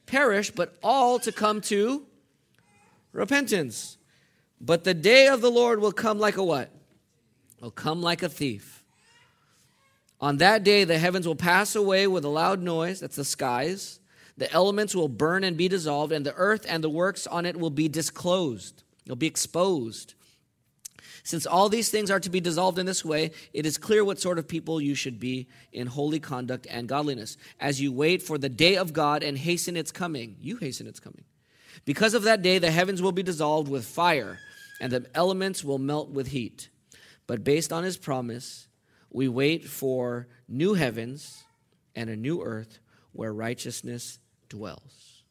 Perish, 0.06 0.50
but 0.50 0.76
all 0.82 1.20
to 1.20 1.30
come 1.30 1.60
to 1.62 2.04
repentance. 3.12 3.96
But 4.60 4.82
the 4.82 4.94
day 4.94 5.28
of 5.28 5.40
the 5.40 5.50
Lord 5.50 5.80
will 5.80 5.92
come 5.92 6.18
like 6.18 6.36
a 6.36 6.42
what? 6.42 6.70
Will 7.62 7.70
come 7.70 8.02
like 8.02 8.24
a 8.24 8.28
thief. 8.28 8.82
On 10.20 10.38
that 10.38 10.64
day, 10.64 10.82
the 10.82 10.98
heavens 10.98 11.28
will 11.28 11.36
pass 11.36 11.76
away 11.76 12.08
with 12.08 12.24
a 12.24 12.28
loud 12.28 12.60
noise, 12.60 12.98
that's 12.98 13.14
the 13.14 13.24
skies. 13.24 14.00
The 14.36 14.50
elements 14.52 14.96
will 14.96 15.08
burn 15.08 15.44
and 15.44 15.56
be 15.56 15.68
dissolved, 15.68 16.12
and 16.12 16.26
the 16.26 16.34
earth 16.34 16.66
and 16.68 16.82
the 16.82 16.90
works 16.90 17.24
on 17.24 17.46
it 17.46 17.56
will 17.56 17.70
be 17.70 17.88
disclosed. 17.88 18.82
It'll 19.04 19.14
be 19.14 19.28
exposed. 19.28 20.14
Since 21.22 21.46
all 21.46 21.68
these 21.68 21.88
things 21.88 22.10
are 22.10 22.18
to 22.18 22.30
be 22.30 22.40
dissolved 22.40 22.80
in 22.80 22.86
this 22.86 23.04
way, 23.04 23.30
it 23.52 23.64
is 23.64 23.78
clear 23.78 24.04
what 24.04 24.18
sort 24.18 24.40
of 24.40 24.48
people 24.48 24.80
you 24.80 24.96
should 24.96 25.20
be 25.20 25.46
in 25.72 25.86
holy 25.86 26.18
conduct 26.18 26.66
and 26.68 26.88
godliness, 26.88 27.36
as 27.60 27.80
you 27.80 27.92
wait 27.92 28.22
for 28.22 28.38
the 28.38 28.48
day 28.48 28.76
of 28.76 28.92
God 28.92 29.22
and 29.22 29.38
hasten 29.38 29.76
its 29.76 29.92
coming. 29.92 30.36
You 30.40 30.56
hasten 30.56 30.88
its 30.88 30.98
coming. 30.98 31.24
Because 31.84 32.14
of 32.14 32.24
that 32.24 32.42
day, 32.42 32.58
the 32.58 32.72
heavens 32.72 33.00
will 33.00 33.12
be 33.12 33.22
dissolved 33.22 33.68
with 33.68 33.84
fire, 33.84 34.40
and 34.80 34.90
the 34.90 35.06
elements 35.14 35.62
will 35.62 35.78
melt 35.78 36.10
with 36.10 36.26
heat. 36.26 36.68
But 37.26 37.44
based 37.44 37.72
on 37.72 37.84
his 37.84 37.96
promise, 37.96 38.68
we 39.10 39.28
wait 39.28 39.64
for 39.64 40.28
new 40.48 40.74
heavens 40.74 41.44
and 41.94 42.10
a 42.10 42.16
new 42.16 42.42
earth 42.42 42.78
where 43.12 43.32
righteousness 43.32 44.18
dwells. 44.48 45.22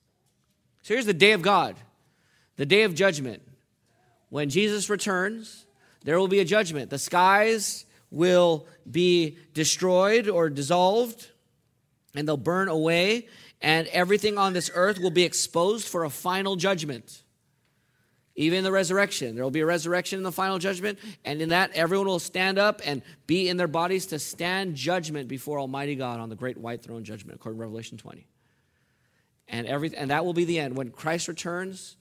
So 0.83 0.93
here's 0.93 1.05
the 1.05 1.13
day 1.13 1.33
of 1.33 1.41
God, 1.41 1.75
the 2.57 2.65
day 2.65 2.83
of 2.83 2.95
judgment. 2.95 3.41
When 4.29 4.49
Jesus 4.49 4.89
returns, 4.89 5.65
there 6.03 6.19
will 6.19 6.27
be 6.27 6.39
a 6.39 6.45
judgment. 6.45 6.89
The 6.89 6.99
skies 6.99 7.85
will 8.09 8.67
be 8.89 9.37
destroyed 9.53 10.27
or 10.27 10.49
dissolved, 10.49 11.29
and 12.15 12.27
they'll 12.27 12.37
burn 12.37 12.67
away, 12.67 13.27
and 13.61 13.87
everything 13.87 14.37
on 14.37 14.53
this 14.53 14.71
earth 14.73 14.99
will 14.99 15.11
be 15.11 15.23
exposed 15.23 15.87
for 15.87 16.03
a 16.03 16.09
final 16.09 16.55
judgment. 16.55 17.23
Even 18.35 18.63
the 18.63 18.71
resurrection. 18.71 19.35
There 19.35 19.43
will 19.43 19.51
be 19.51 19.59
a 19.59 19.65
resurrection 19.65 20.17
in 20.17 20.23
the 20.23 20.31
final 20.31 20.57
judgment, 20.57 20.99
and 21.25 21.41
in 21.41 21.49
that, 21.49 21.71
everyone 21.73 22.07
will 22.07 22.19
stand 22.19 22.57
up 22.57 22.81
and 22.85 23.01
be 23.27 23.49
in 23.49 23.57
their 23.57 23.67
bodies 23.67 24.07
to 24.07 24.19
stand 24.19 24.75
judgment 24.75 25.27
before 25.27 25.59
Almighty 25.59 25.95
God 25.95 26.19
on 26.19 26.29
the 26.29 26.35
great 26.35 26.57
white 26.57 26.81
throne 26.81 27.03
judgment, 27.03 27.35
according 27.35 27.59
to 27.59 27.61
Revelation 27.61 27.97
20. 27.97 28.25
And, 29.49 29.67
every, 29.67 29.95
and 29.95 30.11
that 30.11 30.23
will 30.23 30.33
be 30.33 30.45
the 30.45 30.59
end. 30.59 30.77
When 30.77 30.91
Christ 30.91 31.27
returns, 31.27 31.97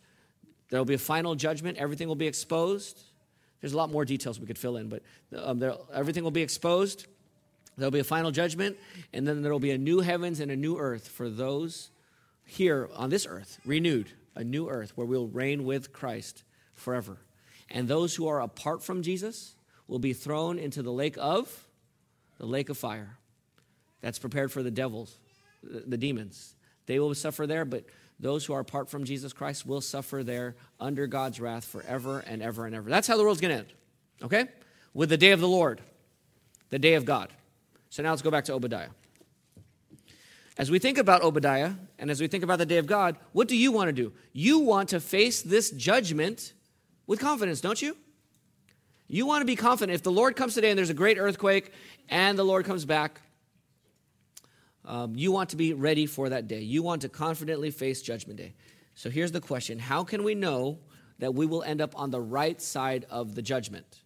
there 0.70 0.78
will 0.78 0.84
be 0.84 0.94
a 0.94 0.98
final 0.98 1.34
judgment, 1.34 1.78
everything 1.78 2.06
will 2.06 2.14
be 2.14 2.28
exposed. 2.28 3.00
There's 3.60 3.72
a 3.72 3.76
lot 3.76 3.90
more 3.90 4.04
details 4.04 4.40
we 4.40 4.46
could 4.46 4.56
fill 4.56 4.76
in, 4.76 4.88
but 4.88 5.02
um, 5.36 5.58
there, 5.58 5.74
everything 5.92 6.22
will 6.22 6.30
be 6.30 6.42
exposed. 6.42 7.06
There'll 7.76 7.90
be 7.90 7.98
a 7.98 8.04
final 8.04 8.30
judgment, 8.30 8.78
and 9.12 9.26
then 9.26 9.42
there 9.42 9.52
will 9.52 9.58
be 9.58 9.72
a 9.72 9.78
new 9.78 10.00
heavens 10.00 10.40
and 10.40 10.50
a 10.50 10.56
new 10.56 10.78
earth 10.78 11.08
for 11.08 11.28
those 11.28 11.90
here 12.46 12.88
on 12.94 13.10
this 13.10 13.26
earth, 13.26 13.58
renewed, 13.64 14.10
a 14.34 14.44
new 14.44 14.68
earth 14.68 14.92
where 14.96 15.06
we'll 15.06 15.26
reign 15.26 15.64
with 15.64 15.92
Christ 15.92 16.44
forever. 16.74 17.18
And 17.70 17.86
those 17.86 18.14
who 18.14 18.28
are 18.28 18.40
apart 18.40 18.82
from 18.82 19.02
Jesus 19.02 19.54
will 19.86 19.98
be 19.98 20.12
thrown 20.12 20.58
into 20.58 20.82
the 20.82 20.92
lake 20.92 21.16
of 21.18 21.66
the 22.38 22.46
lake 22.46 22.70
of 22.70 22.78
fire. 22.78 23.18
That's 24.00 24.18
prepared 24.18 24.50
for 24.50 24.62
the 24.62 24.70
devils, 24.70 25.14
the 25.62 25.98
demons. 25.98 26.54
They 26.86 26.98
will 26.98 27.14
suffer 27.14 27.46
there, 27.46 27.66
but 27.66 27.84
those 28.18 28.44
who 28.44 28.54
are 28.54 28.60
apart 28.60 28.88
from 28.88 29.04
Jesus 29.04 29.32
Christ 29.32 29.66
will 29.66 29.82
suffer 29.82 30.24
there 30.24 30.56
under 30.80 31.06
God's 31.06 31.38
wrath 31.38 31.64
forever 31.64 32.20
and 32.20 32.42
ever 32.42 32.66
and 32.66 32.74
ever. 32.74 32.88
That's 32.88 33.06
how 33.06 33.16
the 33.16 33.22
world's 33.22 33.40
going 33.42 33.52
to 33.52 33.58
end, 33.58 33.72
okay? 34.22 34.46
With 34.94 35.10
the 35.10 35.18
day 35.18 35.32
of 35.32 35.40
the 35.40 35.48
Lord, 35.48 35.82
the 36.70 36.78
day 36.78 36.94
of 36.94 37.04
God. 37.04 37.30
So 37.90 38.02
now 38.02 38.10
let's 38.10 38.22
go 38.22 38.30
back 38.30 38.44
to 38.46 38.54
Obadiah. 38.54 38.88
As 40.60 40.70
we 40.70 40.78
think 40.78 40.98
about 40.98 41.22
Obadiah 41.22 41.72
and 41.98 42.10
as 42.10 42.20
we 42.20 42.28
think 42.28 42.44
about 42.44 42.58
the 42.58 42.66
day 42.66 42.76
of 42.76 42.86
God, 42.86 43.16
what 43.32 43.48
do 43.48 43.56
you 43.56 43.72
want 43.72 43.88
to 43.88 43.94
do? 43.94 44.12
You 44.34 44.58
want 44.58 44.90
to 44.90 45.00
face 45.00 45.40
this 45.40 45.70
judgment 45.70 46.52
with 47.06 47.18
confidence, 47.18 47.62
don't 47.62 47.80
you? 47.80 47.96
You 49.08 49.24
want 49.24 49.40
to 49.40 49.46
be 49.46 49.56
confident. 49.56 49.94
If 49.94 50.02
the 50.02 50.12
Lord 50.12 50.36
comes 50.36 50.52
today 50.52 50.68
and 50.68 50.76
there's 50.76 50.90
a 50.90 50.94
great 50.94 51.16
earthquake 51.16 51.72
and 52.10 52.38
the 52.38 52.44
Lord 52.44 52.66
comes 52.66 52.84
back, 52.84 53.22
um, 54.84 55.16
you 55.16 55.32
want 55.32 55.48
to 55.48 55.56
be 55.56 55.72
ready 55.72 56.04
for 56.04 56.28
that 56.28 56.46
day. 56.46 56.60
You 56.60 56.82
want 56.82 57.00
to 57.02 57.08
confidently 57.08 57.70
face 57.70 58.02
Judgment 58.02 58.38
Day. 58.38 58.52
So 58.94 59.08
here's 59.08 59.32
the 59.32 59.40
question 59.40 59.78
How 59.78 60.04
can 60.04 60.24
we 60.24 60.34
know 60.34 60.78
that 61.20 61.34
we 61.34 61.46
will 61.46 61.62
end 61.62 61.80
up 61.80 61.98
on 61.98 62.10
the 62.10 62.20
right 62.20 62.60
side 62.60 63.06
of 63.08 63.34
the 63.34 63.40
judgment? 63.40 64.02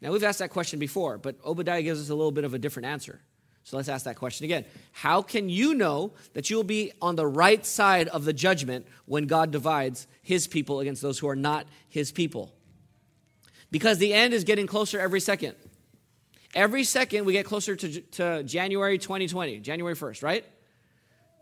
Now, 0.00 0.10
we've 0.10 0.24
asked 0.24 0.38
that 0.38 0.48
question 0.48 0.78
before, 0.78 1.18
but 1.18 1.36
Obadiah 1.44 1.82
gives 1.82 2.00
us 2.00 2.08
a 2.08 2.14
little 2.14 2.32
bit 2.32 2.44
of 2.44 2.54
a 2.54 2.58
different 2.58 2.86
answer. 2.86 3.20
So 3.64 3.76
let's 3.76 3.88
ask 3.88 4.04
that 4.04 4.16
question 4.16 4.44
again. 4.44 4.64
How 4.90 5.22
can 5.22 5.48
you 5.48 5.74
know 5.74 6.12
that 6.34 6.50
you 6.50 6.56
will 6.56 6.64
be 6.64 6.92
on 7.00 7.16
the 7.16 7.26
right 7.26 7.64
side 7.64 8.08
of 8.08 8.24
the 8.24 8.32
judgment 8.32 8.86
when 9.06 9.26
God 9.26 9.50
divides 9.50 10.06
his 10.22 10.46
people 10.46 10.80
against 10.80 11.00
those 11.00 11.18
who 11.18 11.28
are 11.28 11.36
not 11.36 11.66
his 11.88 12.10
people? 12.10 12.52
Because 13.70 13.98
the 13.98 14.12
end 14.12 14.34
is 14.34 14.44
getting 14.44 14.66
closer 14.66 14.98
every 14.98 15.20
second. 15.20 15.54
Every 16.54 16.84
second 16.84 17.24
we 17.24 17.32
get 17.32 17.46
closer 17.46 17.76
to, 17.76 18.00
to 18.00 18.42
January 18.42 18.98
2020, 18.98 19.60
January 19.60 19.94
1st, 19.94 20.22
right? 20.22 20.44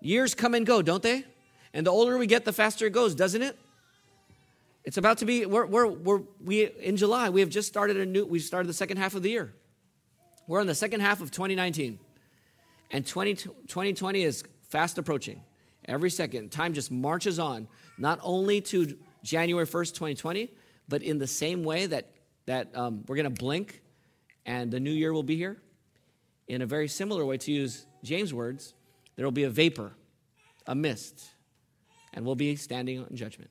Years 0.00 0.34
come 0.34 0.54
and 0.54 0.64
go, 0.64 0.82
don't 0.82 1.02
they? 1.02 1.24
And 1.72 1.86
the 1.86 1.90
older 1.90 2.16
we 2.16 2.26
get, 2.26 2.44
the 2.44 2.52
faster 2.52 2.86
it 2.86 2.92
goes, 2.92 3.14
doesn't 3.14 3.42
it? 3.42 3.58
It's 4.84 4.96
about 4.96 5.18
to 5.18 5.24
be, 5.24 5.46
we're, 5.46 5.66
we're, 5.66 5.86
we're, 5.86 6.22
we, 6.42 6.64
in 6.64 6.96
July, 6.96 7.28
we 7.30 7.40
have 7.40 7.50
just 7.50 7.68
started 7.68 7.96
a 7.96 8.06
new, 8.06 8.24
we 8.24 8.38
started 8.38 8.68
the 8.68 8.74
second 8.74 8.98
half 8.98 9.14
of 9.14 9.22
the 9.22 9.30
year. 9.30 9.52
We're 10.46 10.60
in 10.60 10.66
the 10.66 10.74
second 10.74 11.00
half 11.00 11.20
of 11.20 11.30
2019. 11.30 11.98
And 12.90 13.06
20, 13.06 13.34
2020 13.34 14.22
is 14.22 14.44
fast 14.68 14.98
approaching. 14.98 15.42
Every 15.86 16.10
second, 16.10 16.50
time 16.50 16.74
just 16.74 16.90
marches 16.90 17.38
on, 17.38 17.68
not 17.98 18.18
only 18.22 18.60
to 18.62 18.96
January 19.22 19.66
1st, 19.66 19.94
2020, 19.94 20.52
but 20.88 21.02
in 21.02 21.18
the 21.18 21.26
same 21.26 21.62
way 21.62 21.86
that, 21.86 22.10
that 22.46 22.76
um, 22.76 23.04
we're 23.06 23.16
going 23.16 23.32
to 23.32 23.40
blink 23.40 23.82
and 24.46 24.70
the 24.70 24.80
new 24.80 24.90
year 24.90 25.12
will 25.12 25.22
be 25.22 25.36
here. 25.36 25.60
In 26.48 26.62
a 26.62 26.66
very 26.66 26.88
similar 26.88 27.24
way, 27.24 27.38
to 27.38 27.52
use 27.52 27.86
James' 28.02 28.34
words, 28.34 28.74
there 29.16 29.24
will 29.24 29.30
be 29.32 29.44
a 29.44 29.50
vapor, 29.50 29.92
a 30.66 30.74
mist, 30.74 31.30
and 32.12 32.24
we'll 32.24 32.34
be 32.34 32.56
standing 32.56 33.06
in 33.08 33.16
judgment. 33.16 33.50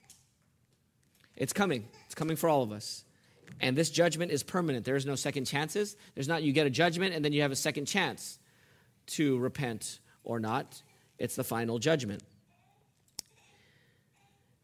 It's 1.38 1.54
coming. 1.54 1.88
It's 2.06 2.16
coming 2.16 2.36
for 2.36 2.50
all 2.50 2.62
of 2.62 2.72
us. 2.72 3.06
And 3.62 3.78
this 3.78 3.90
judgment 3.90 4.32
is 4.32 4.44
permanent. 4.44 4.84
There 4.84 4.98
is 4.98 5.06
no 5.06 5.16
second 5.16 5.46
chances. 5.46 5.96
There's 6.14 6.28
not 6.28 6.44
you 6.44 6.52
get 6.52 6.68
a 6.68 6.70
judgment 6.70 7.16
and 7.16 7.24
then 7.24 7.32
you 7.32 7.42
have 7.42 7.52
a 7.52 7.56
second 7.56 7.86
chance 7.86 8.40
to 9.10 9.38
repent 9.38 10.00
or 10.24 10.40
not. 10.40 10.82
It's 11.18 11.36
the 11.36 11.44
final 11.44 11.80
judgment. 11.80 12.24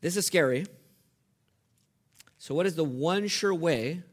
This 0.02 0.18
is 0.18 0.26
scary. 0.26 0.66
So, 2.38 2.54
what 2.56 2.66
is 2.66 2.76
the 2.76 2.84
one 2.84 3.28
sure 3.28 3.54
way 3.54 4.04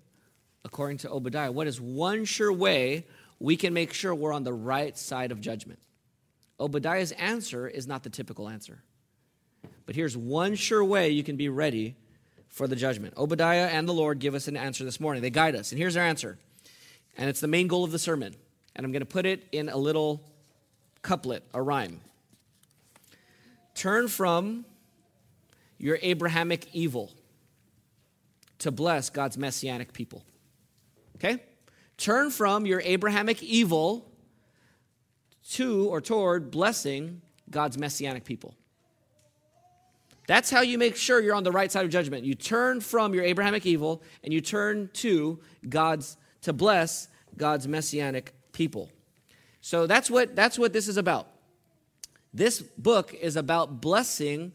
according 0.64 0.98
to 0.98 1.10
Obadiah, 1.10 1.52
what 1.52 1.66
is 1.66 1.80
one 1.80 2.24
sure 2.24 2.52
way 2.52 3.06
we 3.38 3.56
can 3.56 3.72
make 3.72 3.92
sure 3.92 4.14
we're 4.14 4.32
on 4.32 4.44
the 4.44 4.52
right 4.52 4.96
side 4.96 5.32
of 5.32 5.40
judgment? 5.40 5.80
Obadiah's 6.60 7.12
answer 7.12 7.66
is 7.66 7.86
not 7.86 8.02
the 8.02 8.10
typical 8.10 8.48
answer. 8.48 8.82
But 9.84 9.96
here's 9.96 10.16
one 10.16 10.54
sure 10.54 10.84
way 10.84 11.10
you 11.10 11.24
can 11.24 11.36
be 11.36 11.48
ready 11.48 11.96
for 12.48 12.68
the 12.68 12.76
judgment. 12.76 13.14
Obadiah 13.16 13.66
and 13.66 13.88
the 13.88 13.92
Lord 13.92 14.18
give 14.18 14.34
us 14.34 14.46
an 14.46 14.56
answer 14.56 14.84
this 14.84 15.00
morning. 15.00 15.22
They 15.22 15.30
guide 15.30 15.56
us. 15.56 15.72
And 15.72 15.78
here's 15.78 15.96
our 15.96 16.04
answer. 16.04 16.38
And 17.16 17.28
it's 17.28 17.40
the 17.40 17.48
main 17.48 17.66
goal 17.66 17.84
of 17.84 17.92
the 17.92 17.98
sermon. 17.98 18.34
And 18.74 18.86
I'm 18.86 18.92
going 18.92 19.00
to 19.00 19.06
put 19.06 19.26
it 19.26 19.46
in 19.52 19.68
a 19.68 19.76
little 19.76 20.22
couplet, 21.02 21.42
a 21.52 21.60
rhyme. 21.60 22.00
Turn 23.74 24.08
from 24.08 24.64
your 25.78 25.98
Abrahamic 26.02 26.68
evil 26.72 27.12
to 28.58 28.70
bless 28.70 29.10
God's 29.10 29.36
messianic 29.36 29.92
people. 29.92 30.22
Okay? 31.16 31.42
Turn 31.96 32.30
from 32.30 32.66
your 32.66 32.80
Abrahamic 32.84 33.42
evil 33.42 34.10
to 35.50 35.88
or 35.88 36.00
toward 36.00 36.50
blessing 36.50 37.20
God's 37.50 37.76
messianic 37.76 38.24
people. 38.24 38.54
That's 40.28 40.50
how 40.50 40.60
you 40.60 40.78
make 40.78 40.96
sure 40.96 41.20
you're 41.20 41.34
on 41.34 41.42
the 41.42 41.52
right 41.52 41.70
side 41.70 41.84
of 41.84 41.90
judgment. 41.90 42.24
You 42.24 42.34
turn 42.34 42.80
from 42.80 43.12
your 43.12 43.24
Abrahamic 43.24 43.66
evil 43.66 44.02
and 44.22 44.32
you 44.32 44.40
turn 44.40 44.88
to 44.94 45.40
God's 45.68 46.16
to 46.42 46.52
bless 46.52 47.08
God's 47.36 47.66
messianic 47.66 48.34
people. 48.52 48.90
So 49.60 49.86
that's 49.86 50.10
what 50.10 50.36
that's 50.36 50.58
what 50.58 50.72
this 50.72 50.88
is 50.88 50.96
about. 50.96 51.28
This 52.34 52.60
book 52.60 53.14
is 53.14 53.36
about 53.36 53.80
blessing 53.80 54.52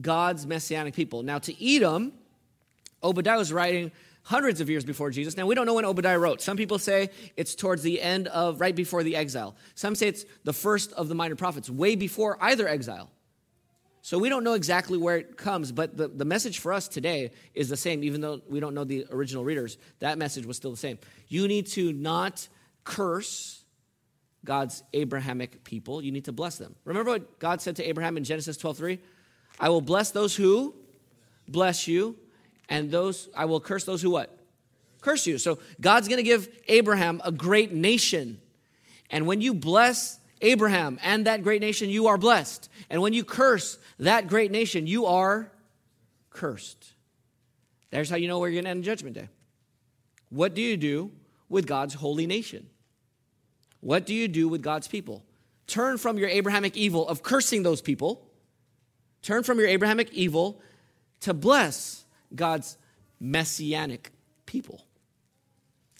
God's 0.00 0.46
messianic 0.46 0.94
people. 0.94 1.22
Now 1.22 1.38
to 1.38 1.74
Edom, 1.76 2.12
Obadiah 3.02 3.38
was 3.38 3.52
writing 3.52 3.92
hundreds 4.22 4.60
of 4.60 4.68
years 4.68 4.84
before 4.84 5.10
Jesus. 5.10 5.36
Now, 5.36 5.46
we 5.46 5.54
don't 5.54 5.66
know 5.66 5.74
when 5.74 5.84
Obadiah 5.84 6.18
wrote. 6.18 6.40
Some 6.40 6.56
people 6.56 6.78
say 6.78 7.10
it's 7.36 7.54
towards 7.54 7.82
the 7.82 8.00
end 8.00 8.28
of, 8.28 8.60
right 8.60 8.74
before 8.74 9.02
the 9.02 9.16
exile. 9.16 9.56
Some 9.74 9.94
say 9.94 10.08
it's 10.08 10.24
the 10.44 10.52
first 10.52 10.92
of 10.92 11.08
the 11.08 11.14
minor 11.14 11.36
prophets, 11.36 11.70
way 11.70 11.96
before 11.96 12.36
either 12.40 12.68
exile. 12.68 13.10
So 14.02 14.18
we 14.18 14.28
don't 14.28 14.44
know 14.44 14.54
exactly 14.54 14.98
where 14.98 15.16
it 15.16 15.36
comes, 15.36 15.72
but 15.72 15.96
the, 15.96 16.08
the 16.08 16.24
message 16.24 16.58
for 16.58 16.72
us 16.72 16.88
today 16.88 17.32
is 17.54 17.68
the 17.68 17.76
same, 17.76 18.02
even 18.02 18.20
though 18.20 18.40
we 18.48 18.60
don't 18.60 18.74
know 18.74 18.84
the 18.84 19.06
original 19.10 19.44
readers. 19.44 19.76
That 19.98 20.16
message 20.16 20.46
was 20.46 20.56
still 20.56 20.70
the 20.70 20.76
same. 20.76 20.98
You 21.28 21.48
need 21.48 21.66
to 21.68 21.92
not 21.92 22.48
curse 22.90 23.62
God's 24.44 24.82
Abrahamic 24.92 25.62
people. 25.62 26.02
You 26.02 26.10
need 26.10 26.24
to 26.24 26.32
bless 26.32 26.56
them. 26.58 26.74
Remember 26.84 27.12
what 27.12 27.38
God 27.38 27.60
said 27.60 27.76
to 27.76 27.88
Abraham 27.88 28.16
in 28.16 28.24
Genesis 28.24 28.56
12:3? 28.56 28.98
I 29.60 29.68
will 29.68 29.80
bless 29.80 30.10
those 30.10 30.34
who 30.34 30.74
bless 31.46 31.86
you, 31.86 32.16
and 32.68 32.90
those 32.90 33.28
I 33.36 33.44
will 33.44 33.60
curse 33.60 33.84
those 33.84 34.02
who 34.02 34.10
what? 34.10 34.36
Curse 35.02 35.26
you. 35.26 35.38
So 35.38 35.60
God's 35.80 36.08
going 36.08 36.18
to 36.18 36.24
give 36.24 36.48
Abraham 36.66 37.22
a 37.24 37.30
great 37.30 37.72
nation. 37.72 38.40
And 39.08 39.26
when 39.26 39.40
you 39.40 39.54
bless 39.54 40.18
Abraham 40.40 40.98
and 41.02 41.26
that 41.26 41.42
great 41.42 41.60
nation, 41.60 41.90
you 41.90 42.08
are 42.08 42.18
blessed. 42.18 42.68
And 42.88 43.00
when 43.02 43.12
you 43.12 43.24
curse 43.24 43.78
that 43.98 44.26
great 44.26 44.50
nation, 44.50 44.86
you 44.86 45.06
are 45.06 45.52
cursed. 46.30 46.92
There's 47.90 48.10
how 48.10 48.16
you 48.16 48.26
know 48.28 48.38
where 48.38 48.48
you're 48.48 48.62
going 48.62 48.64
to 48.64 48.70
end 48.70 48.84
judgment 48.84 49.14
day. 49.14 49.28
What 50.28 50.54
do 50.54 50.62
you 50.62 50.76
do 50.76 51.12
with 51.48 51.66
God's 51.66 51.94
holy 51.94 52.26
nation? 52.26 52.68
What 53.80 54.06
do 54.06 54.14
you 54.14 54.28
do 54.28 54.48
with 54.48 54.62
God's 54.62 54.88
people? 54.88 55.24
Turn 55.66 55.98
from 55.98 56.18
your 56.18 56.28
Abrahamic 56.28 56.76
evil 56.76 57.08
of 57.08 57.22
cursing 57.22 57.62
those 57.62 57.80
people. 57.80 58.26
Turn 59.22 59.42
from 59.42 59.58
your 59.58 59.68
Abrahamic 59.68 60.12
evil 60.12 60.60
to 61.20 61.34
bless 61.34 62.04
God's 62.34 62.76
messianic 63.20 64.10
people. 64.46 64.84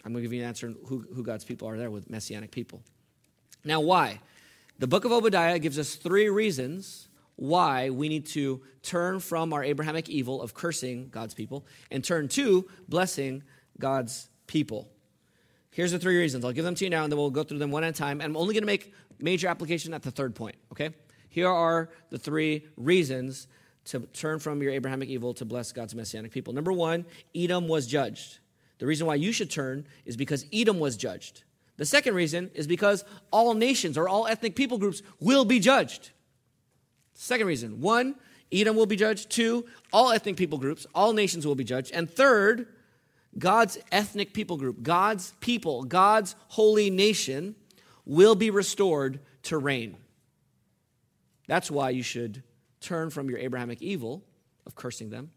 I'm 0.05 0.13
going 0.13 0.23
to 0.23 0.29
give 0.29 0.33
you 0.33 0.43
an 0.43 0.49
answer 0.49 0.75
who, 0.87 1.07
who 1.15 1.23
God's 1.23 1.45
people 1.45 1.69
are 1.69 1.77
there 1.77 1.91
with 1.91 2.09
messianic 2.11 2.51
people. 2.51 2.83
Now, 3.65 3.81
why? 3.81 4.21
The 4.79 4.87
book 4.87 5.05
of 5.05 5.13
Obadiah 5.13 5.59
gives 5.59 5.79
us 5.79 5.95
three 5.95 6.31
reasons 6.31 7.09
why 7.37 7.91
we 7.91 8.09
need 8.09 8.27
to 8.27 8.63
turn 8.83 9.21
from 9.21 9.53
our 9.53 9.63
Abrahamic 9.63 10.09
evil 10.09 10.43
of 10.43 10.55
cursing 10.55 11.09
God's 11.11 11.35
people 11.35 11.67
and 11.91 12.03
turn 12.03 12.29
to 12.29 12.69
blessing 12.89 13.43
God's 13.79 14.29
people. 14.47 14.89
Here's 15.71 15.93
the 15.93 15.99
three 15.99 16.19
reasons. 16.19 16.45
I'll 16.45 16.53
give 16.53 16.65
them 16.65 16.75
to 16.75 16.85
you 16.85 16.91
now, 16.91 17.05
and 17.05 17.13
then 17.13 17.19
we'll 17.19 17.31
go 17.31 17.45
through 17.45 17.59
them 17.59 17.71
one 17.71 17.85
at 17.85 17.91
a 17.91 17.93
time. 17.93 18.21
And 18.21 18.31
I'm 18.31 18.37
only 18.37 18.55
going 18.55 18.63
to 18.63 18.67
make 18.67 18.93
major 19.21 19.49
application 19.49 19.95
at 19.95 20.03
the 20.03 20.11
third 20.11 20.35
point, 20.35 20.57
okay? 20.73 20.91
Here 21.29 21.49
are 21.49 21.91
the 22.11 22.19
three 22.19 22.67
reasons 22.77 23.47
to 23.87 24.01
turn 24.13 24.41
from 24.41 24.63
your 24.63 24.73
Abrahamic 24.73 25.09
evil 25.09 25.33
to 25.35 25.45
bless 25.45 25.73
God's 25.73 25.95
messianic 25.95 26.33
people. 26.33 26.53
Number 26.53 26.73
one, 26.73 27.07
Edom 27.35 27.69
was 27.69 27.87
judged. 27.87 28.39
The 28.79 28.87
reason 28.87 29.07
why 29.07 29.15
you 29.15 29.31
should 29.33 29.51
turn 29.51 29.87
is 30.05 30.17
because 30.17 30.45
Edom 30.53 30.81
was 30.81 30.97
judged. 30.97 31.45
The 31.77 31.87
second 31.87 32.15
reason 32.15 32.51
is 32.55 32.67
because 32.67 33.05
all 33.31 33.55
nations 33.55 33.97
or 33.97 34.09
all 34.09 34.27
ethnic 34.27 34.55
people 34.55 34.79
groups 34.79 35.03
will 35.19 35.45
be 35.45 35.61
judged. 35.61 36.11
Second 37.15 37.47
reason 37.47 37.81
one, 37.81 38.17
Edom 38.53 38.77
will 38.77 38.87
be 38.87 38.97
judged. 38.97 39.31
Two, 39.31 39.65
all 39.93 40.11
ethnic 40.11 40.37
people 40.37 40.59
groups, 40.59 40.87
all 40.95 41.13
nations 41.13 41.47
will 41.47 41.55
be 41.55 41.65
judged. 41.65 41.93
And 41.93 42.11
third, 42.11 42.67
God's 43.39 43.79
ethnic 43.93 44.35
people 44.35 44.57
group, 44.57 44.83
God's 44.83 45.33
people, 45.41 45.85
God's 45.85 46.35
holy 46.49 46.91
nation 46.91 47.55
will 48.05 48.35
be 48.35 48.51
restored 48.51 49.21
to 49.45 49.59
reign. 49.59 49.97
That's 51.47 51.71
why 51.71 51.91
you 51.91 52.03
should 52.03 52.43
turn 52.81 53.11
from 53.11 53.29
your 53.29 53.39
Abrahamic 53.39 53.83
evil 53.83 54.25
of 54.67 54.75
cursing 54.75 55.11
them 55.11 55.31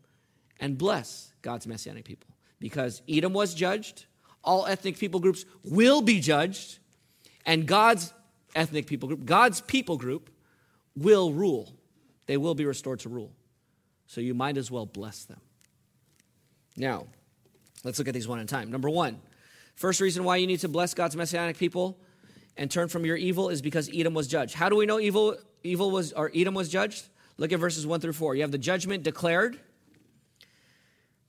and 0.60 0.78
bless 0.78 1.34
God's 1.42 1.68
messianic 1.68 2.06
people. 2.06 2.30
Because 2.60 3.02
Edom 3.08 3.34
was 3.34 3.54
judged, 3.54 4.06
all 4.44 4.66
ethnic 4.66 4.98
people 4.98 5.20
groups 5.20 5.46
will 5.64 6.02
be 6.02 6.20
judged, 6.20 6.80
and 7.46 7.66
God's 7.68 8.14
ethnic 8.56 8.88
people 8.88 9.08
group, 9.08 9.26
God's 9.26 9.62
people 9.62 9.98
group, 9.98 10.30
will 10.96 11.34
rule. 11.34 11.74
They 12.28 12.38
will 12.38 12.56
be 12.56 12.66
restored 12.66 13.00
to 13.00 13.10
rule. 13.10 13.32
So 14.08 14.22
you 14.22 14.34
might 14.34 14.58
as 14.58 14.70
well 14.70 14.86
bless 14.86 15.26
them. 15.26 15.42
Now, 16.78 17.08
let's 17.84 18.00
look 18.00 18.08
at 18.08 18.14
these 18.14 18.28
one 18.28 18.40
at 18.40 18.46
a 18.46 18.48
time. 18.48 18.72
Number 18.72 18.90
one, 18.90 19.22
first 19.76 20.02
reason 20.02 20.24
why 20.24 20.38
you 20.38 20.48
need 20.48 20.60
to 20.60 20.70
bless 20.70 20.94
God's 20.94 21.16
messianic 21.16 21.58
people 21.58 21.98
and 22.58 22.70
turn 22.70 22.88
from 22.88 23.06
your 23.06 23.18
evil 23.18 23.50
is 23.50 23.62
because 23.62 23.90
Edom 23.94 24.14
was 24.14 24.28
judged. 24.28 24.56
How 24.56 24.70
do 24.70 24.76
we 24.76 24.86
know 24.86 25.00
evil, 25.00 25.38
evil 25.64 25.92
was 25.92 26.14
or 26.14 26.32
Edom 26.36 26.54
was 26.54 26.70
judged? 26.70 27.08
Look 27.38 27.52
at 27.52 27.60
verses 27.60 27.88
1 27.88 28.00
through 28.00 28.14
4. 28.14 28.36
You 28.36 28.42
have 28.42 28.52
the 28.52 28.58
judgment 28.58 29.04
declared. 29.04 29.60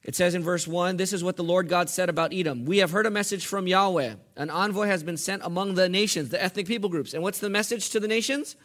It 0.02 0.14
says 0.14 0.34
in 0.34 0.42
verse 0.42 0.68
1 0.68 0.98
This 0.98 1.12
is 1.14 1.24
what 1.24 1.36
the 1.36 1.44
Lord 1.44 1.68
God 1.68 1.88
said 1.88 2.10
about 2.10 2.34
Edom. 2.34 2.66
We 2.66 2.78
have 2.78 2.90
heard 2.90 3.06
a 3.06 3.10
message 3.10 3.46
from 3.46 3.66
Yahweh. 3.66 4.14
An 4.36 4.50
envoy 4.50 4.86
has 4.86 5.02
been 5.02 5.16
sent 5.16 5.42
among 5.44 5.74
the 5.74 5.88
nations, 5.88 6.28
the 6.28 6.42
ethnic 6.42 6.66
people 6.66 6.90
groups. 6.90 7.14
And 7.14 7.22
what's 7.22 7.38
the 7.38 7.48
message 7.48 7.88
to 7.90 8.00
the 8.00 8.08
nations? 8.08 8.56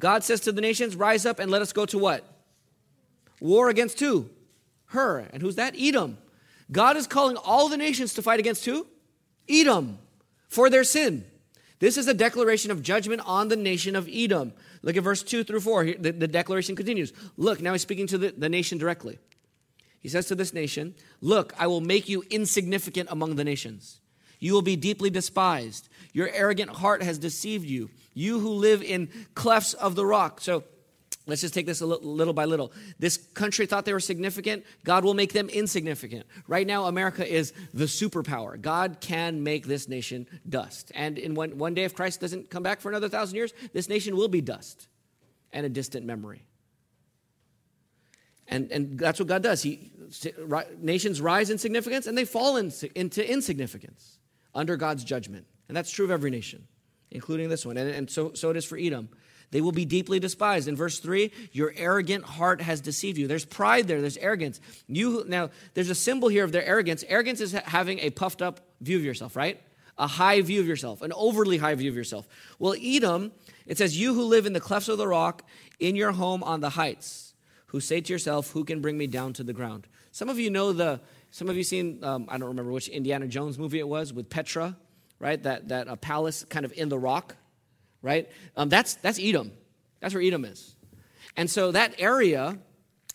God 0.00 0.24
says 0.24 0.40
to 0.40 0.52
the 0.52 0.60
nations, 0.60 0.96
Rise 0.96 1.24
up 1.24 1.38
and 1.38 1.50
let 1.50 1.62
us 1.62 1.72
go 1.72 1.86
to 1.86 1.98
what? 1.98 2.24
War 3.40 3.68
against 3.68 4.00
who? 4.00 4.30
Her. 4.86 5.18
And 5.32 5.40
who's 5.40 5.56
that? 5.56 5.74
Edom. 5.78 6.18
God 6.72 6.96
is 6.96 7.06
calling 7.06 7.36
all 7.36 7.68
the 7.68 7.76
nations 7.76 8.14
to 8.14 8.22
fight 8.22 8.40
against 8.40 8.64
who? 8.64 8.86
Edom 9.48 9.98
for 10.48 10.70
their 10.70 10.84
sin. 10.84 11.24
This 11.78 11.96
is 11.96 12.08
a 12.08 12.14
declaration 12.14 12.70
of 12.70 12.82
judgment 12.82 13.22
on 13.24 13.48
the 13.48 13.56
nation 13.56 13.96
of 13.96 14.08
Edom. 14.10 14.52
Look 14.82 14.96
at 14.96 15.02
verse 15.02 15.22
2 15.22 15.44
through 15.44 15.60
4. 15.60 15.84
The, 15.98 16.12
the 16.12 16.28
declaration 16.28 16.76
continues. 16.76 17.12
Look, 17.36 17.60
now 17.60 17.72
he's 17.72 17.82
speaking 17.82 18.06
to 18.08 18.18
the, 18.18 18.30
the 18.30 18.48
nation 18.48 18.78
directly. 18.78 19.18
He 20.00 20.08
says 20.08 20.26
to 20.26 20.34
this 20.34 20.52
nation, 20.52 20.94
Look, 21.20 21.52
I 21.58 21.66
will 21.66 21.80
make 21.80 22.08
you 22.08 22.24
insignificant 22.30 23.08
among 23.10 23.36
the 23.36 23.44
nations. 23.44 24.00
You 24.38 24.52
will 24.54 24.62
be 24.62 24.76
deeply 24.76 25.10
despised. 25.10 25.88
Your 26.12 26.28
arrogant 26.28 26.70
heart 26.70 27.02
has 27.02 27.18
deceived 27.18 27.66
you. 27.66 27.90
You 28.14 28.40
who 28.40 28.50
live 28.50 28.82
in 28.82 29.08
clefts 29.34 29.74
of 29.74 29.94
the 29.94 30.04
rock. 30.04 30.40
So 30.40 30.64
Let's 31.26 31.40
just 31.40 31.54
take 31.54 31.66
this 31.66 31.80
a 31.80 31.86
little, 31.86 32.32
by 32.32 32.46
little. 32.46 32.72
This 32.98 33.16
country 33.16 33.66
thought 33.66 33.84
they 33.84 33.92
were 33.92 34.00
significant. 34.00 34.64
God 34.84 35.04
will 35.04 35.14
make 35.14 35.32
them 35.32 35.48
insignificant. 35.48 36.26
Right 36.48 36.66
now, 36.66 36.86
America 36.86 37.26
is 37.26 37.52
the 37.72 37.84
superpower. 37.84 38.60
God 38.60 38.96
can 39.00 39.44
make 39.44 39.66
this 39.66 39.88
nation 39.88 40.26
dust. 40.48 40.90
And 40.96 41.18
in 41.18 41.34
one, 41.34 41.58
one 41.58 41.74
day, 41.74 41.84
if 41.84 41.94
Christ 41.94 42.20
doesn't 42.20 42.50
come 42.50 42.64
back 42.64 42.80
for 42.80 42.88
another 42.88 43.08
thousand 43.08 43.36
years, 43.36 43.52
this 43.72 43.88
nation 43.88 44.16
will 44.16 44.26
be 44.28 44.40
dust 44.40 44.88
and 45.52 45.64
a 45.64 45.68
distant 45.68 46.04
memory. 46.04 46.44
And, 48.48 48.72
and 48.72 48.98
that's 48.98 49.20
what 49.20 49.28
God 49.28 49.42
does. 49.42 49.62
He, 49.62 49.92
nations 50.78 51.20
rise 51.20 51.50
in 51.50 51.58
significance 51.58 52.08
and 52.08 52.18
they 52.18 52.24
fall 52.24 52.56
in, 52.56 52.72
into 52.96 53.30
insignificance 53.30 54.18
under 54.54 54.76
God's 54.76 55.04
judgment. 55.04 55.46
And 55.68 55.76
that's 55.76 55.90
true 55.90 56.04
of 56.04 56.10
every 56.10 56.30
nation, 56.30 56.66
including 57.12 57.48
this 57.48 57.64
one. 57.64 57.76
And, 57.76 57.88
and 57.88 58.10
so, 58.10 58.32
so 58.34 58.50
it 58.50 58.56
is 58.56 58.64
for 58.64 58.76
Edom. 58.76 59.08
They 59.52 59.60
will 59.60 59.72
be 59.72 59.84
deeply 59.84 60.18
despised. 60.18 60.66
In 60.66 60.74
verse 60.74 60.98
3, 60.98 61.30
your 61.52 61.72
arrogant 61.76 62.24
heart 62.24 62.62
has 62.62 62.80
deceived 62.80 63.18
you. 63.18 63.28
There's 63.28 63.44
pride 63.44 63.86
there, 63.86 64.00
there's 64.00 64.16
arrogance. 64.16 64.60
You 64.88 65.24
now 65.28 65.50
there's 65.74 65.90
a 65.90 65.94
symbol 65.94 66.28
here 66.28 66.42
of 66.42 66.52
their 66.52 66.64
arrogance. 66.64 67.04
Arrogance 67.06 67.40
is 67.40 67.52
having 67.52 68.00
a 68.00 68.10
puffed 68.10 68.42
up 68.42 68.60
view 68.80 68.96
of 68.96 69.04
yourself, 69.04 69.36
right? 69.36 69.60
A 69.98 70.06
high 70.06 70.40
view 70.40 70.58
of 70.60 70.66
yourself, 70.66 71.02
an 71.02 71.12
overly 71.12 71.58
high 71.58 71.74
view 71.74 71.90
of 71.90 71.96
yourself. 71.96 72.26
Well, 72.58 72.74
Edom, 72.82 73.30
it 73.66 73.76
says, 73.76 73.96
You 73.96 74.14
who 74.14 74.24
live 74.24 74.46
in 74.46 74.54
the 74.54 74.60
clefts 74.60 74.88
of 74.88 74.96
the 74.96 75.06
rock, 75.06 75.46
in 75.78 75.96
your 75.96 76.12
home 76.12 76.42
on 76.42 76.60
the 76.60 76.70
heights, 76.70 77.34
who 77.66 77.78
say 77.78 78.00
to 78.00 78.12
yourself, 78.12 78.52
Who 78.52 78.64
can 78.64 78.80
bring 78.80 78.96
me 78.96 79.06
down 79.06 79.34
to 79.34 79.44
the 79.44 79.52
ground? 79.52 79.86
Some 80.12 80.30
of 80.30 80.38
you 80.38 80.48
know 80.48 80.72
the, 80.72 81.00
some 81.30 81.50
of 81.50 81.58
you 81.58 81.62
seen, 81.62 82.02
um, 82.02 82.24
I 82.30 82.38
don't 82.38 82.48
remember 82.48 82.72
which 82.72 82.88
Indiana 82.88 83.28
Jones 83.28 83.58
movie 83.58 83.80
it 83.80 83.88
was 83.88 84.14
with 84.14 84.30
Petra, 84.30 84.78
right? 85.18 85.42
That, 85.42 85.68
that 85.68 85.88
a 85.88 85.96
palace 85.96 86.44
kind 86.48 86.64
of 86.64 86.72
in 86.72 86.88
the 86.88 86.98
rock 86.98 87.36
right? 88.02 88.28
Um, 88.56 88.68
that's, 88.68 88.94
that's 88.94 89.18
Edom. 89.18 89.52
That's 90.00 90.14
where 90.14 90.22
Edom 90.22 90.44
is. 90.44 90.74
And 91.36 91.50
so 91.50 91.72
that 91.72 91.94
area, 91.98 92.58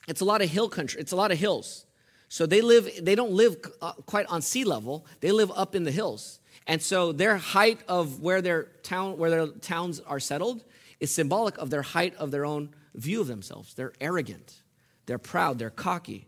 it's 0.07 0.21
a 0.21 0.25
lot 0.25 0.41
of 0.41 0.49
hill 0.49 0.69
country. 0.69 0.99
It's 1.01 1.11
a 1.11 1.15
lot 1.15 1.31
of 1.31 1.37
hills. 1.37 1.85
So 2.29 2.45
they 2.45 2.61
live, 2.61 2.89
they 3.01 3.15
don't 3.15 3.31
live 3.31 3.57
uh, 3.81 3.93
quite 4.05 4.25
on 4.27 4.41
sea 4.41 4.63
level. 4.63 5.05
They 5.21 5.31
live 5.31 5.51
up 5.55 5.75
in 5.75 5.83
the 5.83 5.91
hills. 5.91 6.39
And 6.65 6.81
so 6.81 7.11
their 7.11 7.37
height 7.37 7.79
of 7.87 8.21
where 8.21 8.41
their 8.41 8.63
town, 8.83 9.17
where 9.17 9.29
their 9.29 9.47
towns 9.47 9.99
are 10.01 10.19
settled 10.19 10.63
is 10.99 11.13
symbolic 11.13 11.57
of 11.57 11.69
their 11.69 11.81
height 11.81 12.15
of 12.15 12.31
their 12.31 12.45
own 12.45 12.69
view 12.95 13.21
of 13.21 13.27
themselves. 13.27 13.73
They're 13.73 13.93
arrogant. 14.01 14.61
They're 15.05 15.17
proud. 15.17 15.59
They're 15.59 15.69
cocky. 15.69 16.27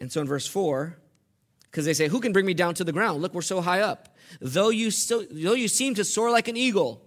And 0.00 0.12
so 0.12 0.20
in 0.20 0.26
verse 0.26 0.46
4, 0.46 0.98
because 1.70 1.86
they 1.86 1.94
say, 1.94 2.08
Who 2.08 2.20
can 2.20 2.32
bring 2.32 2.46
me 2.46 2.54
down 2.54 2.74
to 2.74 2.84
the 2.84 2.92
ground? 2.92 3.22
Look, 3.22 3.32
we're 3.32 3.42
so 3.42 3.60
high 3.60 3.80
up. 3.80 4.16
Though 4.40 4.68
you, 4.68 4.90
still, 4.90 5.24
though 5.30 5.54
you 5.54 5.68
seem 5.68 5.94
to 5.94 6.04
soar 6.04 6.30
like 6.30 6.48
an 6.48 6.56
eagle, 6.56 7.02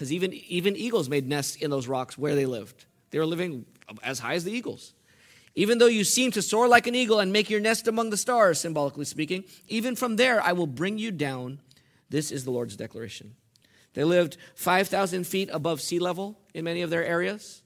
because 0.00 0.14
even, 0.14 0.32
even 0.32 0.76
eagles 0.76 1.10
made 1.10 1.28
nests 1.28 1.56
in 1.56 1.70
those 1.70 1.86
rocks 1.86 2.16
where 2.16 2.34
they 2.34 2.46
lived. 2.46 2.86
They 3.10 3.18
were 3.18 3.26
living 3.26 3.66
as 4.02 4.18
high 4.18 4.32
as 4.32 4.44
the 4.44 4.50
eagles. 4.50 4.94
Even 5.54 5.76
though 5.76 5.88
you 5.88 6.04
seem 6.04 6.30
to 6.30 6.40
soar 6.40 6.68
like 6.68 6.86
an 6.86 6.94
eagle 6.94 7.20
and 7.20 7.30
make 7.30 7.50
your 7.50 7.60
nest 7.60 7.86
among 7.86 8.08
the 8.08 8.16
stars, 8.16 8.58
symbolically 8.58 9.04
speaking, 9.04 9.44
even 9.68 9.94
from 9.94 10.16
there 10.16 10.42
I 10.42 10.52
will 10.54 10.66
bring 10.66 10.96
you 10.96 11.10
down. 11.10 11.60
This 12.08 12.32
is 12.32 12.46
the 12.46 12.50
Lord's 12.50 12.76
declaration. 12.76 13.34
They 13.92 14.02
lived 14.04 14.38
5,000 14.54 15.26
feet 15.26 15.50
above 15.52 15.82
sea 15.82 15.98
level 15.98 16.40
in 16.54 16.64
many 16.64 16.80
of 16.80 16.88
their 16.88 17.04
areas. 17.04 17.60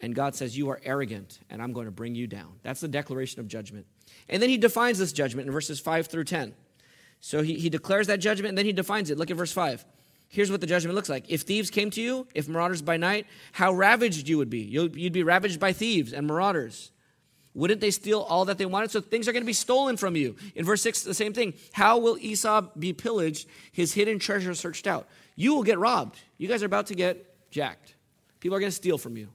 And 0.00 0.16
God 0.16 0.34
says, 0.34 0.58
You 0.58 0.68
are 0.70 0.80
arrogant, 0.82 1.38
and 1.48 1.62
I'm 1.62 1.72
going 1.72 1.86
to 1.86 1.92
bring 1.92 2.16
you 2.16 2.26
down. 2.26 2.54
That's 2.64 2.80
the 2.80 2.88
declaration 2.88 3.38
of 3.38 3.46
judgment. 3.46 3.86
And 4.28 4.42
then 4.42 4.50
he 4.50 4.56
defines 4.58 4.98
this 4.98 5.12
judgment 5.12 5.46
in 5.46 5.52
verses 5.52 5.78
5 5.78 6.08
through 6.08 6.24
10. 6.24 6.54
So 7.20 7.42
he, 7.42 7.54
he 7.54 7.70
declares 7.70 8.08
that 8.08 8.18
judgment, 8.18 8.48
and 8.48 8.58
then 8.58 8.66
he 8.66 8.72
defines 8.72 9.10
it. 9.10 9.16
Look 9.16 9.30
at 9.30 9.36
verse 9.36 9.52
5 9.52 9.84
here's 10.32 10.50
what 10.50 10.60
the 10.60 10.66
judgment 10.66 10.96
looks 10.96 11.08
like. 11.08 11.26
If 11.28 11.42
thieves 11.42 11.70
came 11.70 11.90
to 11.90 12.02
you, 12.02 12.26
if 12.34 12.48
marauders 12.48 12.82
by 12.82 12.96
night, 12.96 13.26
how 13.52 13.72
ravaged 13.72 14.28
you 14.28 14.38
would 14.38 14.50
be. 14.50 14.60
You'd 14.60 15.12
be 15.12 15.22
ravaged 15.22 15.60
by 15.60 15.72
thieves 15.72 16.12
and 16.12 16.26
marauders. 16.26 16.90
Wouldn't 17.54 17.82
they 17.82 17.90
steal 17.90 18.20
all 18.20 18.46
that 18.46 18.56
they 18.56 18.64
wanted? 18.64 18.90
So 18.90 19.02
things 19.02 19.28
are 19.28 19.32
going 19.32 19.42
to 19.42 19.46
be 19.46 19.52
stolen 19.52 19.98
from 19.98 20.16
you. 20.16 20.36
In 20.54 20.64
verse 20.64 20.80
6, 20.80 21.02
the 21.02 21.12
same 21.12 21.34
thing. 21.34 21.52
How 21.72 21.98
will 21.98 22.16
Esau 22.18 22.62
be 22.78 22.94
pillaged, 22.94 23.46
his 23.72 23.92
hidden 23.92 24.18
treasure 24.18 24.54
searched 24.54 24.86
out? 24.86 25.06
You 25.36 25.54
will 25.54 25.62
get 25.62 25.78
robbed. 25.78 26.18
You 26.38 26.48
guys 26.48 26.62
are 26.62 26.66
about 26.66 26.86
to 26.86 26.94
get 26.94 27.50
jacked. 27.50 27.94
People 28.40 28.56
are 28.56 28.60
going 28.60 28.72
to 28.72 28.76
steal 28.76 28.96
from 28.96 29.18
you. 29.18 29.28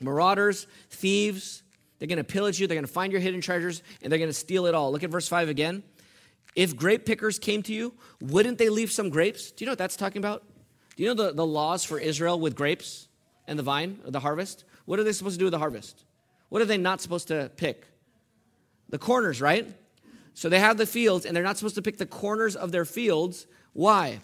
Marauders, 0.00 0.66
thieves, 0.88 1.62
they're 1.98 2.08
going 2.08 2.16
to 2.16 2.24
pillage 2.24 2.58
you. 2.58 2.66
They're 2.66 2.76
going 2.76 2.86
to 2.86 2.92
find 2.92 3.12
your 3.12 3.20
hidden 3.20 3.42
treasures 3.42 3.82
and 4.02 4.10
they're 4.10 4.18
going 4.18 4.30
to 4.30 4.34
steal 4.34 4.64
it 4.64 4.74
all. 4.74 4.90
Look 4.90 5.04
at 5.04 5.10
verse 5.10 5.28
5 5.28 5.50
again. 5.50 5.82
If 6.54 6.76
grape 6.76 7.06
pickers 7.06 7.38
came 7.38 7.62
to 7.64 7.72
you, 7.72 7.94
wouldn't 8.20 8.58
they 8.58 8.68
leave 8.68 8.90
some 8.90 9.10
grapes? 9.10 9.50
Do 9.50 9.64
you 9.64 9.66
know 9.66 9.72
what 9.72 9.78
that's 9.78 9.96
talking 9.96 10.18
about? 10.18 10.42
Do 10.96 11.02
you 11.02 11.08
know 11.08 11.14
the, 11.14 11.32
the 11.32 11.46
laws 11.46 11.84
for 11.84 11.98
Israel 11.98 12.40
with 12.40 12.56
grapes 12.56 13.08
and 13.46 13.58
the 13.58 13.62
vine, 13.62 14.00
the 14.04 14.20
harvest? 14.20 14.64
What 14.84 14.98
are 14.98 15.04
they 15.04 15.12
supposed 15.12 15.34
to 15.34 15.38
do 15.38 15.44
with 15.44 15.52
the 15.52 15.58
harvest? 15.58 16.04
What 16.48 16.62
are 16.62 16.64
they 16.64 16.78
not 16.78 17.00
supposed 17.00 17.28
to 17.28 17.50
pick? 17.56 17.86
The 18.88 18.98
corners, 18.98 19.40
right? 19.40 19.72
So 20.34 20.48
they 20.48 20.58
have 20.58 20.76
the 20.76 20.86
fields 20.86 21.26
and 21.26 21.36
they're 21.36 21.44
not 21.44 21.58
supposed 21.58 21.74
to 21.76 21.82
pick 21.82 21.98
the 21.98 22.06
corners 22.06 22.56
of 22.56 22.72
their 22.72 22.84
fields. 22.84 23.46
Why? 23.72 24.20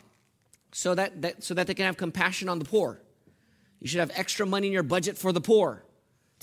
So 0.72 0.94
that, 0.94 1.22
that, 1.22 1.44
so 1.44 1.54
that 1.54 1.66
they 1.66 1.74
can 1.74 1.86
have 1.86 1.96
compassion 1.96 2.48
on 2.48 2.58
the 2.58 2.64
poor. 2.64 3.00
You 3.80 3.88
should 3.88 4.00
have 4.00 4.10
extra 4.14 4.46
money 4.46 4.68
in 4.68 4.72
your 4.72 4.82
budget 4.82 5.18
for 5.18 5.32
the 5.32 5.40
poor 5.40 5.84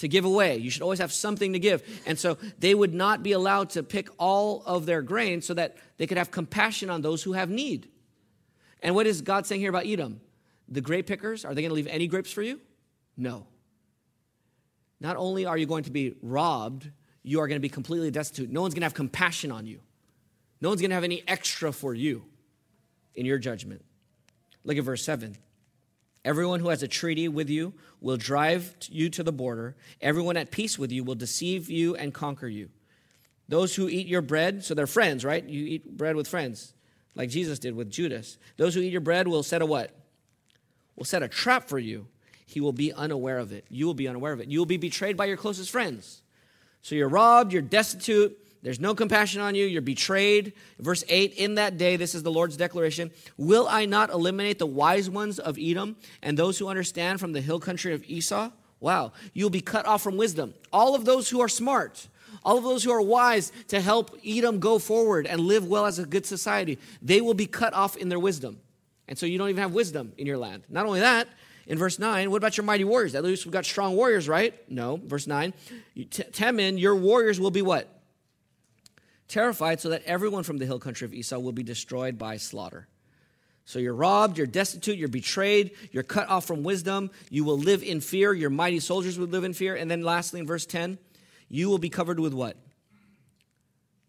to 0.02 0.08
give 0.08 0.26
away. 0.26 0.58
You 0.58 0.70
should 0.70 0.82
always 0.82 1.00
have 1.00 1.12
something 1.12 1.54
to 1.54 1.60
give. 1.60 1.84
And 2.06 2.20
so 2.20 2.38
they 2.60 2.76
would 2.76 2.94
not 2.94 3.24
be 3.24 3.32
allowed 3.32 3.72
to 3.72 3.84
pick 3.84 4.10
all 4.20 4.62
of 4.66 4.86
their 4.86 5.02
grain 5.02 5.42
so 5.42 5.54
that 5.54 5.78
they 5.98 6.06
could 6.06 6.18
have 6.18 6.30
compassion 6.30 6.90
on 6.90 7.02
those 7.02 7.24
who 7.24 7.34
have 7.34 7.50
need. 7.50 7.88
And 8.82 8.94
what 8.96 9.08
is 9.08 9.22
God 9.22 9.46
saying 9.46 9.62
here 9.62 9.70
about 9.70 9.86
Edom? 9.86 10.20
The 10.68 10.82
grape 10.82 11.08
pickers, 11.08 11.46
are 11.46 11.54
they 11.54 11.62
going 11.62 11.70
to 11.70 11.76
leave 11.76 11.88
any 11.88 12.08
grapes 12.08 12.32
for 12.32 12.42
you? 12.42 12.60
No. 13.16 13.46
Not 15.00 15.18
only 15.18 15.46
are 15.46 15.58
you 15.58 15.66
going 15.66 15.84
to 15.84 15.92
be 15.92 16.16
robbed, 16.22 16.90
you 17.24 17.40
are 17.40 17.48
going 17.48 17.58
to 17.58 17.62
be 17.62 17.70
completely 17.70 18.10
destitute. 18.12 18.50
No 18.50 18.62
one's 18.62 18.74
going 18.74 18.82
to 18.82 18.86
have 18.86 18.94
compassion 18.94 19.52
on 19.52 19.66
you. 19.66 19.80
No 20.62 20.70
one's 20.70 20.82
going 20.82 20.92
to 20.92 20.96
have 20.96 21.04
any 21.04 21.24
extra 21.28 21.72
for 21.72 21.94
you 21.94 22.24
in 23.16 23.26
your 23.26 23.38
judgment. 23.38 23.84
Look 24.64 24.78
at 24.78 24.84
verse 24.84 25.04
7. 25.04 25.38
Everyone 26.24 26.60
who 26.60 26.70
has 26.70 26.84
a 26.84 26.88
treaty 26.88 27.28
with 27.28 27.50
you 27.50 27.74
will 28.00 28.18
drive 28.18 28.76
you 28.90 29.10
to 29.10 29.24
the 29.24 29.32
border. 29.32 29.76
Everyone 30.00 30.38
at 30.38 30.52
peace 30.52 30.78
with 30.78 30.92
you 30.92 31.04
will 31.04 31.16
deceive 31.16 31.70
you 31.70 31.96
and 31.96 32.14
conquer 32.14 32.48
you. 32.48 32.70
Those 33.48 33.76
who 33.76 33.90
eat 33.90 34.08
your 34.08 34.22
bread, 34.22 34.64
so 34.64 34.74
they're 34.74 34.88
friends, 34.88 35.26
right? 35.26 35.44
You 35.44 35.66
eat 35.66 35.98
bread 35.98 36.16
with 36.16 36.28
friends, 36.28 36.74
like 37.16 37.30
Jesus 37.30 37.60
did 37.60 37.76
with 37.76 37.90
Judas. 37.90 38.38
Those 38.58 38.76
who 38.76 38.82
eat 38.82 38.92
your 38.92 39.02
bread 39.02 39.28
will 39.28 39.44
set 39.44 39.62
a 39.62 39.66
what? 39.66 39.92
Will 40.96 41.06
set 41.06 41.24
a 41.24 41.28
trap 41.28 41.68
for 41.68 41.80
you. 41.80 42.08
He 42.46 42.62
will 42.62 42.74
be 42.74 42.94
unaware 42.94 43.40
of 43.40 43.52
it. 43.52 43.66
You 43.70 43.86
will 43.88 43.94
be 43.94 44.08
unaware 44.08 44.34
of 44.34 44.42
it. 44.42 44.50
You 44.50 44.60
will 44.60 44.66
be 44.66 44.78
betrayed 44.78 45.18
by 45.18 45.26
your 45.26 45.38
closest 45.38 45.72
friends. 45.72 46.22
So 46.82 46.96
you're 46.96 47.10
robbed, 47.10 47.54
you're 47.54 47.62
destitute, 47.62 48.38
there's 48.64 48.80
no 48.80 48.94
compassion 48.94 49.42
on 49.42 49.56
you. 49.56 49.66
You're 49.66 49.82
betrayed. 49.82 50.54
Verse 50.80 51.04
8 51.08 51.34
In 51.34 51.56
that 51.56 51.78
day, 51.78 51.96
this 51.96 52.14
is 52.14 52.24
the 52.24 52.32
Lord's 52.32 52.58
declaration 52.58 53.12
Will 53.38 53.68
I 53.68 53.86
not 53.86 54.12
eliminate 54.12 54.60
the 54.60 54.68
wise 54.68 55.10
ones 55.10 55.40
of 55.40 55.58
Edom 55.60 55.96
and 56.22 56.38
those 56.38 56.60
who 56.60 56.68
understand 56.68 57.20
from 57.20 57.34
the 57.34 57.42
hill 57.42 57.60
country 57.60 57.94
of 57.94 58.04
Esau? 58.06 58.52
Wow. 58.80 59.14
You'll 59.34 59.50
be 59.50 59.62
cut 59.62 59.86
off 59.86 60.02
from 60.02 60.18
wisdom. 60.18 60.54
All 60.72 60.96
of 60.96 61.06
those 61.06 61.30
who 61.30 61.42
are 61.42 61.50
smart, 61.50 62.08
all 62.44 62.58
of 62.58 62.64
those 62.64 62.84
who 62.84 62.92
are 62.92 63.02
wise 63.02 63.52
to 63.70 63.80
help 63.80 64.16
Edom 64.26 64.60
go 64.60 64.80
forward 64.80 65.28
and 65.28 65.42
live 65.42 65.68
well 65.68 65.86
as 65.86 66.00
a 66.00 66.06
good 66.06 66.26
society, 66.26 66.80
they 67.02 67.22
will 67.22 67.36
be 67.36 67.46
cut 67.46 67.74
off 67.74 67.96
in 67.96 68.10
their 68.10 68.20
wisdom. 68.20 68.60
And 69.08 69.18
so 69.18 69.26
you 69.26 69.38
don't 69.38 69.50
even 69.50 69.62
have 69.62 69.74
wisdom 69.74 70.14
in 70.18 70.26
your 70.26 70.38
land. 70.38 70.64
Not 70.70 70.86
only 70.86 71.02
that, 71.02 71.28
in 71.68 71.78
verse 71.78 72.00
9, 72.00 72.32
what 72.32 72.38
about 72.38 72.58
your 72.58 72.64
mighty 72.64 72.84
warriors? 72.84 73.14
At 73.14 73.24
least 73.24 73.46
we've 73.46 73.52
got 73.52 73.66
strong 73.66 73.96
warriors, 73.96 74.28
right? 74.28 74.54
No. 74.70 75.00
Verse 75.04 75.28
9, 75.28 75.54
Teman, 75.96 76.80
your 76.80 76.96
warriors 76.96 77.40
will 77.40 77.52
be 77.52 77.62
what? 77.62 78.01
Terrified 79.32 79.80
so 79.80 79.90
that 79.90 80.04
everyone 80.04 80.44
from 80.44 80.58
the 80.58 80.66
hill 80.66 80.80
country 80.80 81.06
of 81.06 81.14
Esau 81.14 81.40
will 81.40 81.52
be 81.52 81.64
destroyed 81.64 82.18
by 82.18 82.38
slaughter. 82.38 82.88
So 83.66 83.80
you're 83.80 83.96
robbed, 83.96 84.38
you're 84.38 84.48
destitute, 84.48 84.98
you're 84.98 85.08
betrayed, 85.08 85.72
you're 85.92 86.04
cut 86.04 86.28
off 86.28 86.46
from 86.46 86.64
wisdom, 86.64 87.10
you 87.30 87.44
will 87.44 87.58
live 87.58 87.84
in 87.84 88.02
fear, 88.02 88.34
your 88.34 88.50
mighty 88.50 88.80
soldiers 88.80 89.18
will 89.18 89.28
live 89.28 89.44
in 89.44 89.54
fear. 89.54 89.76
And 89.76 89.90
then 89.90 90.02
lastly, 90.02 90.40
in 90.40 90.46
verse 90.46 90.66
10, 90.66 90.98
you 91.48 91.70
will 91.70 91.78
be 91.78 91.90
covered 91.90 92.20
with 92.20 92.34
what? 92.34 92.58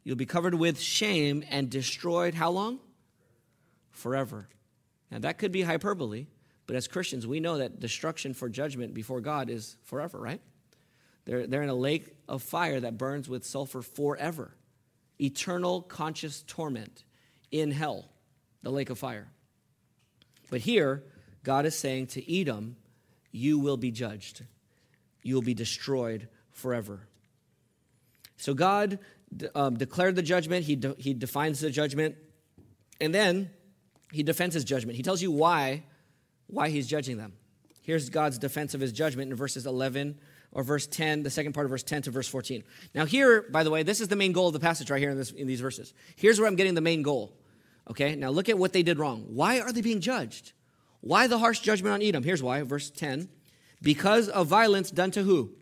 You'll 0.04 0.16
be 0.16 0.26
covered 0.26 0.54
with 0.54 0.80
shame 0.80 1.44
and 1.48 1.70
destroyed 1.70 2.34
how 2.34 2.50
long? 2.50 2.80
Forever. 3.90 4.48
Now 5.10 5.20
that 5.20 5.38
could 5.38 5.52
be 5.52 5.62
hyperbole, 5.62 6.26
but 6.66 6.74
as 6.74 6.88
Christians, 6.88 7.26
we 7.26 7.38
know 7.38 7.58
that 7.58 7.78
destruction 7.78 8.34
for 8.34 8.48
judgment 8.48 8.94
before 8.94 9.20
God 9.20 9.48
is 9.48 9.76
forever, 9.84 10.18
right? 10.18 10.40
They're, 11.24 11.46
they're 11.46 11.62
in 11.62 11.68
a 11.68 11.74
lake 11.74 12.16
of 12.28 12.42
fire 12.42 12.80
that 12.80 12.98
burns 12.98 13.28
with 13.28 13.44
sulfur 13.44 13.82
forever 13.82 14.56
eternal 15.20 15.82
conscious 15.82 16.42
torment 16.42 17.04
in 17.50 17.70
hell, 17.70 18.08
the 18.62 18.70
lake 18.70 18.90
of 18.90 18.98
fire. 18.98 19.28
But 20.50 20.60
here, 20.60 21.02
God 21.42 21.66
is 21.66 21.74
saying 21.74 22.08
to 22.08 22.40
Edom, 22.40 22.76
You 23.30 23.58
will 23.58 23.76
be 23.76 23.90
judged, 23.90 24.44
you 25.22 25.34
will 25.34 25.42
be 25.42 25.54
destroyed 25.54 26.28
forever. 26.50 27.06
So 28.36 28.54
God 28.54 28.98
um, 29.54 29.76
declared 29.76 30.16
the 30.16 30.22
judgment, 30.22 30.64
he, 30.64 30.76
de- 30.76 30.96
he 30.98 31.14
defines 31.14 31.60
the 31.60 31.70
judgment, 31.70 32.16
and 33.00 33.14
then 33.14 33.50
he 34.10 34.22
defends 34.22 34.54
his 34.54 34.64
judgment. 34.64 34.96
He 34.96 35.02
tells 35.02 35.22
you 35.22 35.30
why, 35.30 35.84
why 36.48 36.68
he's 36.68 36.86
judging 36.86 37.16
them. 37.16 37.34
Here's 37.82 38.10
God's 38.10 38.38
defense 38.38 38.74
of 38.74 38.80
his 38.80 38.92
judgment 38.92 39.30
in 39.30 39.36
verses 39.36 39.66
11 39.66 40.18
or 40.52 40.62
verse 40.62 40.86
10, 40.86 41.22
the 41.22 41.30
second 41.30 41.52
part 41.52 41.64
of 41.64 41.70
verse 41.70 41.82
10 41.82 42.02
to 42.02 42.10
verse 42.10 42.28
14. 42.28 42.62
Now, 42.94 43.04
here, 43.04 43.42
by 43.42 43.64
the 43.64 43.70
way, 43.70 43.82
this 43.82 44.00
is 44.00 44.08
the 44.08 44.16
main 44.16 44.32
goal 44.32 44.48
of 44.48 44.52
the 44.52 44.60
passage 44.60 44.90
right 44.90 45.00
here 45.00 45.10
in, 45.10 45.16
this, 45.16 45.30
in 45.30 45.46
these 45.46 45.60
verses. 45.60 45.94
Here's 46.16 46.38
where 46.38 46.48
I'm 46.48 46.56
getting 46.56 46.74
the 46.74 46.80
main 46.80 47.02
goal. 47.02 47.32
Okay, 47.90 48.14
now 48.14 48.30
look 48.30 48.48
at 48.48 48.58
what 48.58 48.72
they 48.72 48.82
did 48.82 48.98
wrong. 48.98 49.24
Why 49.28 49.60
are 49.60 49.72
they 49.72 49.80
being 49.80 50.00
judged? 50.00 50.52
Why 51.00 51.26
the 51.26 51.38
harsh 51.38 51.60
judgment 51.60 51.94
on 51.94 52.02
Edom? 52.02 52.22
Here's 52.22 52.42
why, 52.42 52.62
verse 52.62 52.90
10. 52.90 53.28
Because 53.80 54.28
of 54.28 54.46
violence 54.46 54.90
done 54.90 55.10
to 55.12 55.22
who? 55.22 55.52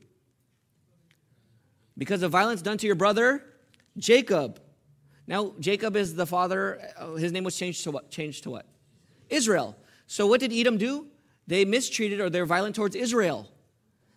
Because 1.96 2.22
of 2.22 2.30
violence 2.30 2.60
done 2.60 2.78
to 2.78 2.86
your 2.86 2.96
brother 2.96 3.44
Jacob. 3.96 4.60
Now, 5.26 5.54
Jacob 5.60 5.96
is 5.96 6.14
the 6.14 6.26
father, 6.26 6.80
uh, 6.98 7.14
his 7.14 7.32
name 7.32 7.44
was 7.44 7.56
changed 7.56 7.84
to 7.84 7.90
what? 7.90 8.10
Changed 8.10 8.42
to 8.44 8.50
what? 8.50 8.66
Israel. 9.28 9.76
So, 10.06 10.26
what 10.26 10.40
did 10.40 10.52
Edom 10.52 10.76
do? 10.76 11.06
They 11.46 11.64
mistreated 11.64 12.20
or 12.20 12.30
they're 12.30 12.46
violent 12.46 12.74
towards 12.74 12.96
Israel. 12.96 13.48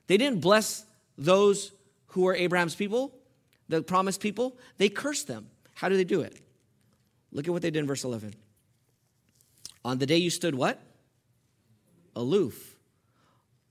They 0.08 0.18
didn't 0.18 0.42
bless 0.42 0.86
those 1.18 1.72
who 2.08 2.22
were 2.22 2.36
Abraham's 2.36 2.76
people, 2.76 3.14
the 3.70 3.82
promised 3.82 4.22
people. 4.22 4.58
They 4.78 4.90
cursed 4.90 5.28
them. 5.28 5.48
How 5.74 5.90
do 5.90 5.98
they 5.98 6.04
do 6.04 6.22
it? 6.22 6.40
Look 7.32 7.48
at 7.48 7.52
what 7.52 7.62
they 7.62 7.72
did 7.72 7.80
in 7.80 7.88
verse 7.88 8.04
11. 8.04 8.34
On 9.86 9.98
the 9.98 10.06
day 10.06 10.18
you 10.18 10.30
stood 10.30 10.56
what? 10.56 10.82
Aloof. 12.16 12.76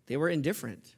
They 0.07 0.17
were 0.17 0.29
indifferent. 0.29 0.95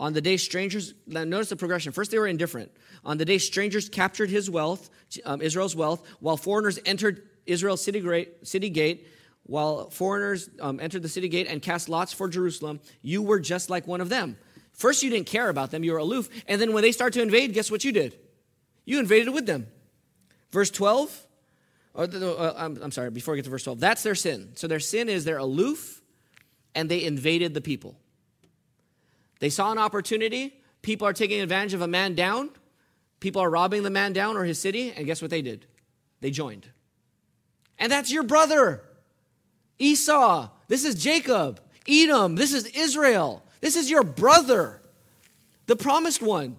On 0.00 0.12
the 0.12 0.20
day 0.20 0.36
strangers, 0.36 0.94
notice 1.06 1.50
the 1.50 1.56
progression. 1.56 1.92
First, 1.92 2.10
they 2.10 2.18
were 2.18 2.26
indifferent. 2.26 2.72
On 3.04 3.16
the 3.16 3.24
day 3.24 3.38
strangers 3.38 3.88
captured 3.88 4.28
his 4.28 4.50
wealth, 4.50 4.90
um, 5.24 5.40
Israel's 5.40 5.76
wealth, 5.76 6.04
while 6.20 6.36
foreigners 6.36 6.78
entered 6.84 7.28
Israel's 7.46 7.84
city, 7.84 8.00
great, 8.00 8.46
city 8.46 8.70
gate, 8.70 9.06
while 9.44 9.90
foreigners 9.90 10.48
um, 10.60 10.80
entered 10.80 11.02
the 11.02 11.08
city 11.08 11.28
gate 11.28 11.46
and 11.48 11.62
cast 11.62 11.88
lots 11.88 12.12
for 12.12 12.28
Jerusalem, 12.28 12.80
you 13.02 13.22
were 13.22 13.38
just 13.38 13.70
like 13.70 13.86
one 13.86 14.00
of 14.00 14.08
them. 14.08 14.36
First, 14.74 15.02
you 15.02 15.10
didn't 15.10 15.26
care 15.26 15.48
about 15.48 15.70
them, 15.70 15.84
you 15.84 15.92
were 15.92 15.98
aloof. 15.98 16.28
And 16.46 16.60
then 16.60 16.72
when 16.72 16.82
they 16.82 16.92
start 16.92 17.12
to 17.14 17.22
invade, 17.22 17.54
guess 17.54 17.70
what 17.70 17.84
you 17.84 17.92
did? 17.92 18.18
You 18.84 18.98
invaded 18.98 19.30
with 19.30 19.46
them. 19.46 19.68
Verse 20.50 20.70
12, 20.70 21.26
or 21.94 22.04
uh, 22.04 22.54
I'm, 22.56 22.78
I'm 22.82 22.90
sorry, 22.90 23.10
before 23.10 23.34
I 23.34 23.36
get 23.36 23.44
to 23.44 23.50
verse 23.50 23.64
12, 23.64 23.80
that's 23.80 24.02
their 24.02 24.14
sin. 24.14 24.50
So 24.54 24.66
their 24.66 24.80
sin 24.80 25.08
is 25.08 25.24
they're 25.24 25.38
aloof 25.38 26.02
and 26.74 26.90
they 26.90 27.04
invaded 27.04 27.54
the 27.54 27.60
people. 27.60 27.96
They 29.38 29.48
saw 29.48 29.70
an 29.70 29.78
opportunity. 29.78 30.60
People 30.82 31.06
are 31.06 31.12
taking 31.12 31.40
advantage 31.40 31.74
of 31.74 31.82
a 31.82 31.86
man 31.86 32.14
down. 32.14 32.50
People 33.20 33.42
are 33.42 33.50
robbing 33.50 33.84
the 33.84 33.90
man 33.90 34.12
down 34.12 34.36
or 34.36 34.44
his 34.44 34.60
city. 34.60 34.92
And 34.92 35.06
guess 35.06 35.22
what 35.22 35.30
they 35.30 35.42
did? 35.42 35.66
They 36.20 36.30
joined. 36.30 36.68
And 37.78 37.90
that's 37.90 38.12
your 38.12 38.22
brother. 38.22 38.82
Esau, 39.78 40.50
this 40.68 40.84
is 40.84 40.94
Jacob. 40.96 41.60
Edom, 41.88 42.34
this 42.34 42.52
is 42.52 42.66
Israel. 42.66 43.43
This 43.64 43.76
is 43.76 43.88
your 43.88 44.04
brother, 44.04 44.82
the 45.64 45.74
promised 45.74 46.20
one. 46.20 46.58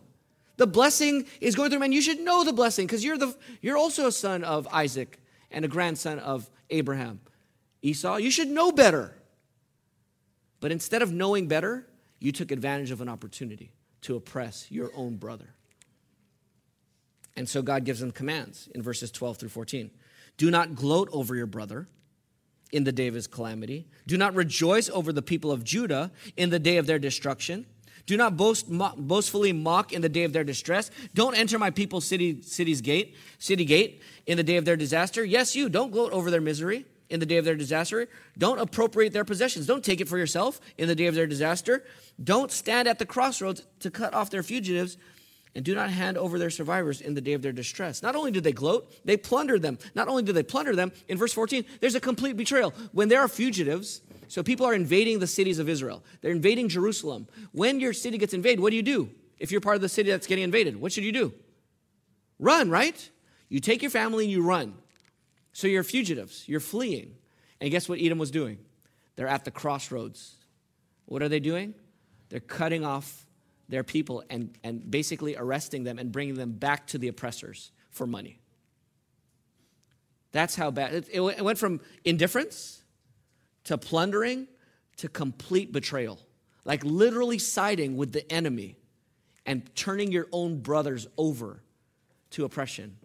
The 0.58 0.65
blessing 0.65 1.28
is 1.39 1.54
going 1.54 1.70
through, 1.70 1.84
and 1.84 1.94
you 1.94 2.02
should 2.02 2.20
know 2.20 2.44
the 2.44 2.52
blessing 2.52 2.88
because 2.88 3.06
you're, 3.06 3.15
the, 3.15 3.36
you're 3.62 3.78
also 3.78 4.08
a 4.08 4.12
son 4.12 4.44
of 4.44 4.68
Isaac 4.72 5.20
and 5.52 5.63
a 5.63 5.68
grandson 5.68 6.18
of 6.18 6.50
Abraham. 6.72 7.20
Esau, 7.84 8.15
you 8.15 8.32
should 8.32 8.48
know 8.48 8.72
better. 8.72 9.15
But 10.60 10.72
instead 10.72 11.04
of 11.04 11.13
knowing 11.13 11.48
better, 11.48 11.86
you 12.20 12.32
took 12.32 12.52
advantage 12.52 12.89
of 12.89 13.02
an 13.02 13.10
opportunity 13.10 13.72
to 14.02 14.15
oppress 14.15 14.65
your 14.72 14.89
own 14.96 15.18
brother. 15.18 15.54
And 17.36 17.48
so 17.48 17.62
God 17.62 17.84
gives 17.84 18.00
them 18.00 18.13
commands 18.13 18.68
in 18.74 18.82
verses 18.82 19.12
12 19.12 19.38
through 19.38 19.50
14. 19.50 19.91
Do 20.38 20.50
not 20.50 20.74
gloat 20.74 21.10
over 21.12 21.36
your 21.36 21.46
brother 21.46 21.88
in 22.71 22.84
the 22.84 22.91
day 22.91 23.08
of 23.08 23.13
his 23.13 23.28
calamity. 23.28 23.88
Do 24.08 24.17
not 24.17 24.36
rejoice 24.36 24.89
over 24.89 25.13
the 25.13 25.21
people 25.21 25.51
of 25.51 25.63
Judah 25.63 26.12
in 26.36 26.49
the 26.49 26.60
day 26.60 26.78
of 26.78 26.86
their 26.86 26.99
destruction. 26.99 27.65
Do 28.06 28.17
not 28.17 28.38
boast, 28.38 28.67
boastfully 28.69 29.51
mock 29.51 29.91
in 29.91 30.01
the 30.01 30.10
day 30.10 30.23
of 30.23 30.34
their 30.34 30.43
distress. 30.43 30.91
Don't 31.13 31.36
enter 31.36 31.58
my 31.58 31.71
people's 31.71 32.06
city, 32.06 32.41
city's 32.41 32.82
gate, 32.82 33.15
city 33.39 33.65
gate 33.65 34.01
in 34.28 34.38
the 34.38 34.43
day 34.43 34.58
of 34.58 34.65
their 34.65 34.75
disaster. 34.75 35.23
Yes, 35.23 35.56
you 35.56 35.69
don't 35.69 35.91
gloat 35.91 36.12
over 36.12 36.30
their 36.30 36.41
misery 36.41 36.86
in 37.10 37.19
the 37.19 37.25
day 37.25 37.38
of 37.38 37.45
their 37.45 37.56
disaster. 37.56 38.08
Don't 38.38 38.60
appropriate 38.60 39.13
their 39.13 39.25
possessions. 39.25 39.65
Don't 39.65 39.84
take 39.84 40.01
it 40.01 40.08
for 40.08 40.17
yourself 40.17 40.60
in 40.78 40.88
the 40.88 40.95
day 40.95 41.08
of 41.08 41.15
their 41.15 41.28
disaster. 41.28 41.84
Don't 42.23 42.51
stand 42.51 42.88
at 42.88 42.99
the 42.99 43.06
crossroads 43.06 43.65
to 43.80 43.89
cut 43.89 44.13
off 44.13 44.30
their 44.30 44.43
fugitives 44.43 44.97
and 45.56 45.63
do 45.63 45.74
not 45.74 45.89
hand 45.89 46.18
over 46.18 46.38
their 46.38 46.50
survivors 46.50 47.00
in 47.00 47.13
the 47.13 47.22
day 47.22 47.32
of 47.34 47.41
their 47.41 47.54
distress. 47.54 48.04
Not 48.04 48.15
only 48.15 48.30
do 48.30 48.41
they 48.41 48.52
gloat, 48.52 48.94
they 49.06 49.15
plunder 49.15 49.58
them. 49.58 49.80
Not 49.96 50.10
only 50.10 50.22
do 50.22 50.34
they 50.34 50.44
plunder 50.44 50.76
them, 50.76 50.91
in 51.08 51.18
verse 51.18 51.32
14, 51.32 51.63
there's 51.80 51.96
a 51.96 52.02
complete 52.02 52.36
betrayal. 52.36 52.74
When 52.91 53.08
there 53.08 53.22
are 53.22 53.30
fugitives, 53.30 54.02
so 54.28 54.44
people 54.44 54.65
are 54.65 54.74
invading 54.74 55.20
the 55.20 55.28
cities 55.28 55.58
of 55.58 55.70
Israel, 55.70 56.04
they're 56.22 56.32
invading 56.32 56.68
Jerusalem. 56.68 57.28
When 57.54 57.80
your 57.80 57.94
city 57.94 58.18
gets 58.18 58.34
invaded, 58.34 58.60
what 58.60 58.72
do 58.72 58.76
you 58.76 58.84
do? 58.84 59.10
If 59.39 59.52
you're 59.52 59.62
part 59.62 59.78
of 59.78 59.82
the 59.82 59.89
city 59.89 60.12
that's 60.12 60.28
getting 60.28 60.44
invaded, 60.44 60.80
what 60.80 60.91
should 60.91 61.06
you 61.06 61.13
do? 61.13 61.34
Run, 62.38 62.70
right? 62.70 63.10
You 63.48 63.62
take 63.62 63.82
your 63.82 63.91
family 63.91 64.26
and 64.26 64.32
you 64.32 64.44
run. 64.44 64.74
So 65.54 65.68
you're 65.68 65.84
fugitives, 65.84 66.44
you're 66.48 66.60
fleeing. 66.60 67.15
And 67.62 67.72
guess 67.72 67.88
what 67.88 68.02
Edom 68.02 68.18
was 68.18 68.30
doing? 68.30 68.58
They're 69.15 69.28
at 69.28 69.46
the 69.46 69.52
crossroads. 69.52 70.36
What 71.06 71.22
are 71.22 71.30
they 71.30 71.39
doing? 71.39 71.74
They're 72.28 72.41
cutting 72.41 72.84
off 72.84 73.25
their 73.69 73.84
people 73.84 74.23
and, 74.30 74.58
and 74.63 74.89
basically 74.89 75.36
arresting 75.36 75.84
them 75.84 75.97
and 75.99 76.12
bringing 76.12 76.36
them 76.36 76.51
back 76.51 76.88
to 76.88 76.97
the 76.97 77.08
oppressors 77.08 77.71
for 77.89 78.06
money. 78.06 78.39
That's 80.32 80.56
how 80.56 80.71
bad 80.71 80.93
it, 80.93 81.10
it 81.12 81.43
went 81.43 81.58
from 81.58 81.80
indifference 82.04 82.84
to 83.65 83.78
plundering 83.78 84.47
to 84.97 85.08
complete 85.08 85.71
betrayal. 85.71 86.19
Like 86.65 86.84
literally 86.84 87.39
siding 87.39 87.95
with 87.95 88.12
the 88.12 88.30
enemy 88.32 88.78
and 89.45 89.73
turning 89.75 90.12
your 90.12 90.28
own 90.32 90.60
brothers 90.60 91.08
over 91.17 91.62
to 92.32 92.43
oppression. 92.43 92.97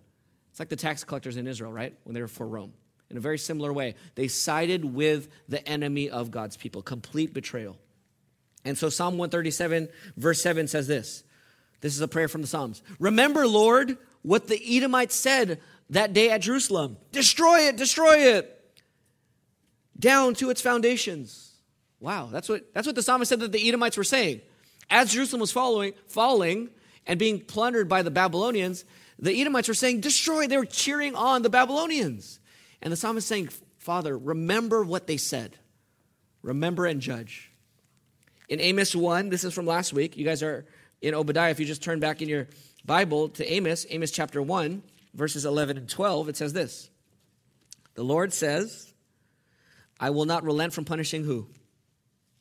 It's 0.51 0.59
like 0.59 0.70
the 0.70 0.77
tax 0.77 1.05
collectors 1.05 1.37
in 1.37 1.46
Israel, 1.46 1.73
right? 1.73 1.94
When 2.05 2.14
they 2.14 2.20
were 2.20 2.29
for 2.29 2.46
Rome. 2.46 2.73
In 3.11 3.16
a 3.16 3.20
very 3.20 3.38
similar 3.38 3.73
way, 3.73 3.96
they 4.14 4.29
sided 4.29 4.85
with 4.85 5.29
the 5.49 5.66
enemy 5.68 6.09
of 6.09 6.31
God's 6.31 6.57
people, 6.57 6.81
complete 6.81 7.35
betrayal. 7.35 7.77
And 8.64 8.77
so 8.77 8.88
Psalm 8.88 9.14
137, 9.14 9.88
verse 10.16 10.42
7 10.42 10.68
says 10.68 10.87
this 10.87 11.25
this 11.81 11.94
is 11.94 12.01
a 12.01 12.09
prayer 12.09 12.29
from 12.29 12.42
the 12.42 12.46
Psalms. 12.46 12.83
Remember, 12.99 13.46
Lord, 13.46 13.96
what 14.23 14.49
the 14.49 14.77
Edomites 14.77 15.14
said 15.14 15.61
that 15.90 16.12
day 16.12 16.31
at 16.31 16.42
Jerusalem 16.42 16.96
destroy 17.12 17.61
it, 17.68 17.77
destroy 17.77 18.18
it, 18.37 18.57
down 19.99 20.35
to 20.35 20.51
its 20.51 20.61
foundations. 20.61 21.55
Wow, 22.01 22.29
that's 22.33 22.49
what, 22.49 22.73
that's 22.73 22.87
what 22.87 22.96
the 22.96 23.03
psalmist 23.03 23.29
said 23.29 23.40
that 23.40 23.53
the 23.53 23.68
Edomites 23.68 23.96
were 23.96 24.05
saying. 24.05 24.40
As 24.88 25.12
Jerusalem 25.12 25.40
was 25.40 25.53
following, 25.53 25.92
falling 26.07 26.70
and 27.07 27.18
being 27.18 27.40
plundered 27.40 27.88
by 27.88 28.03
the 28.03 28.11
Babylonians, 28.11 28.85
the 29.18 29.38
Edomites 29.38 29.68
were 29.68 29.75
saying, 29.75 30.01
destroy. 30.01 30.46
They 30.46 30.57
were 30.57 30.64
cheering 30.64 31.14
on 31.14 31.42
the 31.42 31.51
Babylonians. 31.51 32.40
And 32.81 32.90
the 32.90 32.96
psalmist 32.96 33.25
is 33.25 33.29
saying, 33.29 33.51
Father, 33.79 34.16
remember 34.16 34.83
what 34.83 35.07
they 35.07 35.18
said. 35.18 35.59
Remember 36.42 36.87
and 36.87 37.03
judge. 37.03 37.50
In 38.51 38.61
Amos 38.61 38.97
1, 38.97 39.29
this 39.29 39.45
is 39.45 39.55
from 39.55 39.65
last 39.65 39.93
week. 39.93 40.17
You 40.17 40.25
guys 40.25 40.43
are 40.43 40.67
in 41.01 41.15
Obadiah, 41.15 41.51
if 41.51 41.61
you 41.61 41.67
just 41.67 41.85
turn 41.85 42.01
back 42.01 42.21
in 42.21 42.29
your 42.29 42.49
Bible 42.85 43.29
to 43.31 43.51
Amos, 43.51 43.87
Amos 43.89 44.11
chapter 44.11 44.43
1, 44.43 44.83
verses 45.15 45.45
11 45.45 45.79
and 45.79 45.89
12, 45.89 46.29
it 46.29 46.37
says 46.37 46.53
this 46.53 46.91
The 47.95 48.03
Lord 48.03 48.33
says, 48.33 48.93
I 50.01 50.11
will 50.11 50.25
not 50.25 50.43
relent 50.43 50.73
from 50.73 50.85
punishing 50.85 51.23
who? 51.23 51.47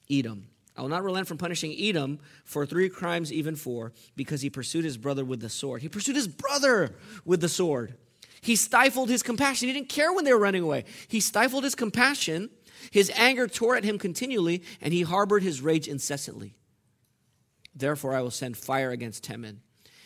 Edom. 0.09 0.47
I 0.75 0.81
will 0.81 0.89
not 0.89 1.03
relent 1.03 1.27
from 1.27 1.37
punishing 1.37 1.75
Edom 1.77 2.19
for 2.43 2.65
three 2.65 2.89
crimes, 2.89 3.31
even 3.31 3.55
four, 3.55 3.93
because 4.15 4.41
he 4.41 4.49
pursued 4.49 4.85
his 4.85 4.97
brother 4.97 5.23
with 5.23 5.41
the 5.41 5.49
sword. 5.49 5.83
He 5.83 5.89
pursued 5.89 6.15
his 6.15 6.27
brother 6.27 6.95
with 7.23 7.39
the 7.39 7.49
sword. 7.49 7.95
He 8.41 8.55
stifled 8.55 9.09
his 9.09 9.21
compassion. 9.21 9.67
He 9.67 9.73
didn't 9.73 9.89
care 9.89 10.11
when 10.13 10.25
they 10.25 10.33
were 10.33 10.39
running 10.39 10.63
away. 10.63 10.85
He 11.07 11.19
stifled 11.19 11.65
his 11.65 11.75
compassion. 11.75 12.49
His 12.91 13.11
anger 13.15 13.47
tore 13.47 13.75
at 13.75 13.83
him 13.83 13.97
continually, 13.97 14.63
and 14.81 14.93
he 14.93 15.01
harbored 15.01 15.43
his 15.43 15.61
rage 15.61 15.87
incessantly. 15.87 16.55
Therefore, 17.75 18.13
I 18.13 18.21
will 18.21 18.31
send 18.31 18.57
fire 18.57 18.91
against 18.91 19.23
Teman, 19.23 19.57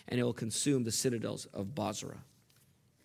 and 0.08 0.20
it 0.20 0.24
will 0.24 0.34
consume 0.34 0.84
the 0.84 0.92
citadels 0.92 1.46
of 1.54 1.74
Bozrah. 1.74 2.24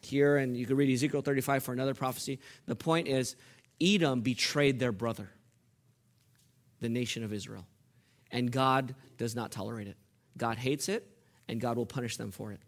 Here, 0.02 0.36
and 0.36 0.56
you 0.56 0.66
can 0.66 0.76
read 0.76 0.92
Ezekiel 0.92 1.22
35 1.22 1.62
for 1.62 1.72
another 1.72 1.94
prophecy. 1.94 2.38
The 2.66 2.76
point 2.76 3.08
is, 3.08 3.36
Edom 3.80 4.20
betrayed 4.20 4.78
their 4.78 4.92
brother, 4.92 5.30
the 6.80 6.88
nation 6.88 7.24
of 7.24 7.32
Israel. 7.32 7.66
And 8.30 8.50
God 8.50 8.94
does 9.16 9.34
not 9.34 9.50
tolerate 9.50 9.88
it. 9.88 9.96
God 10.36 10.58
hates 10.58 10.88
it, 10.88 11.08
and 11.48 11.60
God 11.60 11.76
will 11.76 11.86
punish 11.86 12.16
them 12.16 12.30
for 12.30 12.52
it. 12.52 12.60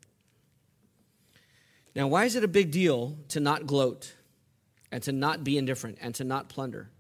Now, 1.95 2.07
why 2.09 2.25
is 2.25 2.37
it 2.37 2.45
a 2.45 2.49
big 2.49 2.71
deal 2.71 3.19
to 3.29 3.41
not 3.41 3.67
gloat 3.67 4.15
and 4.93 5.03
to 5.05 5.13
not 5.13 5.45
be 5.45 5.59
indifferent 5.59 5.99
and 6.01 6.15
to 6.17 6.25
not 6.25 6.49
plunder? 6.49 6.91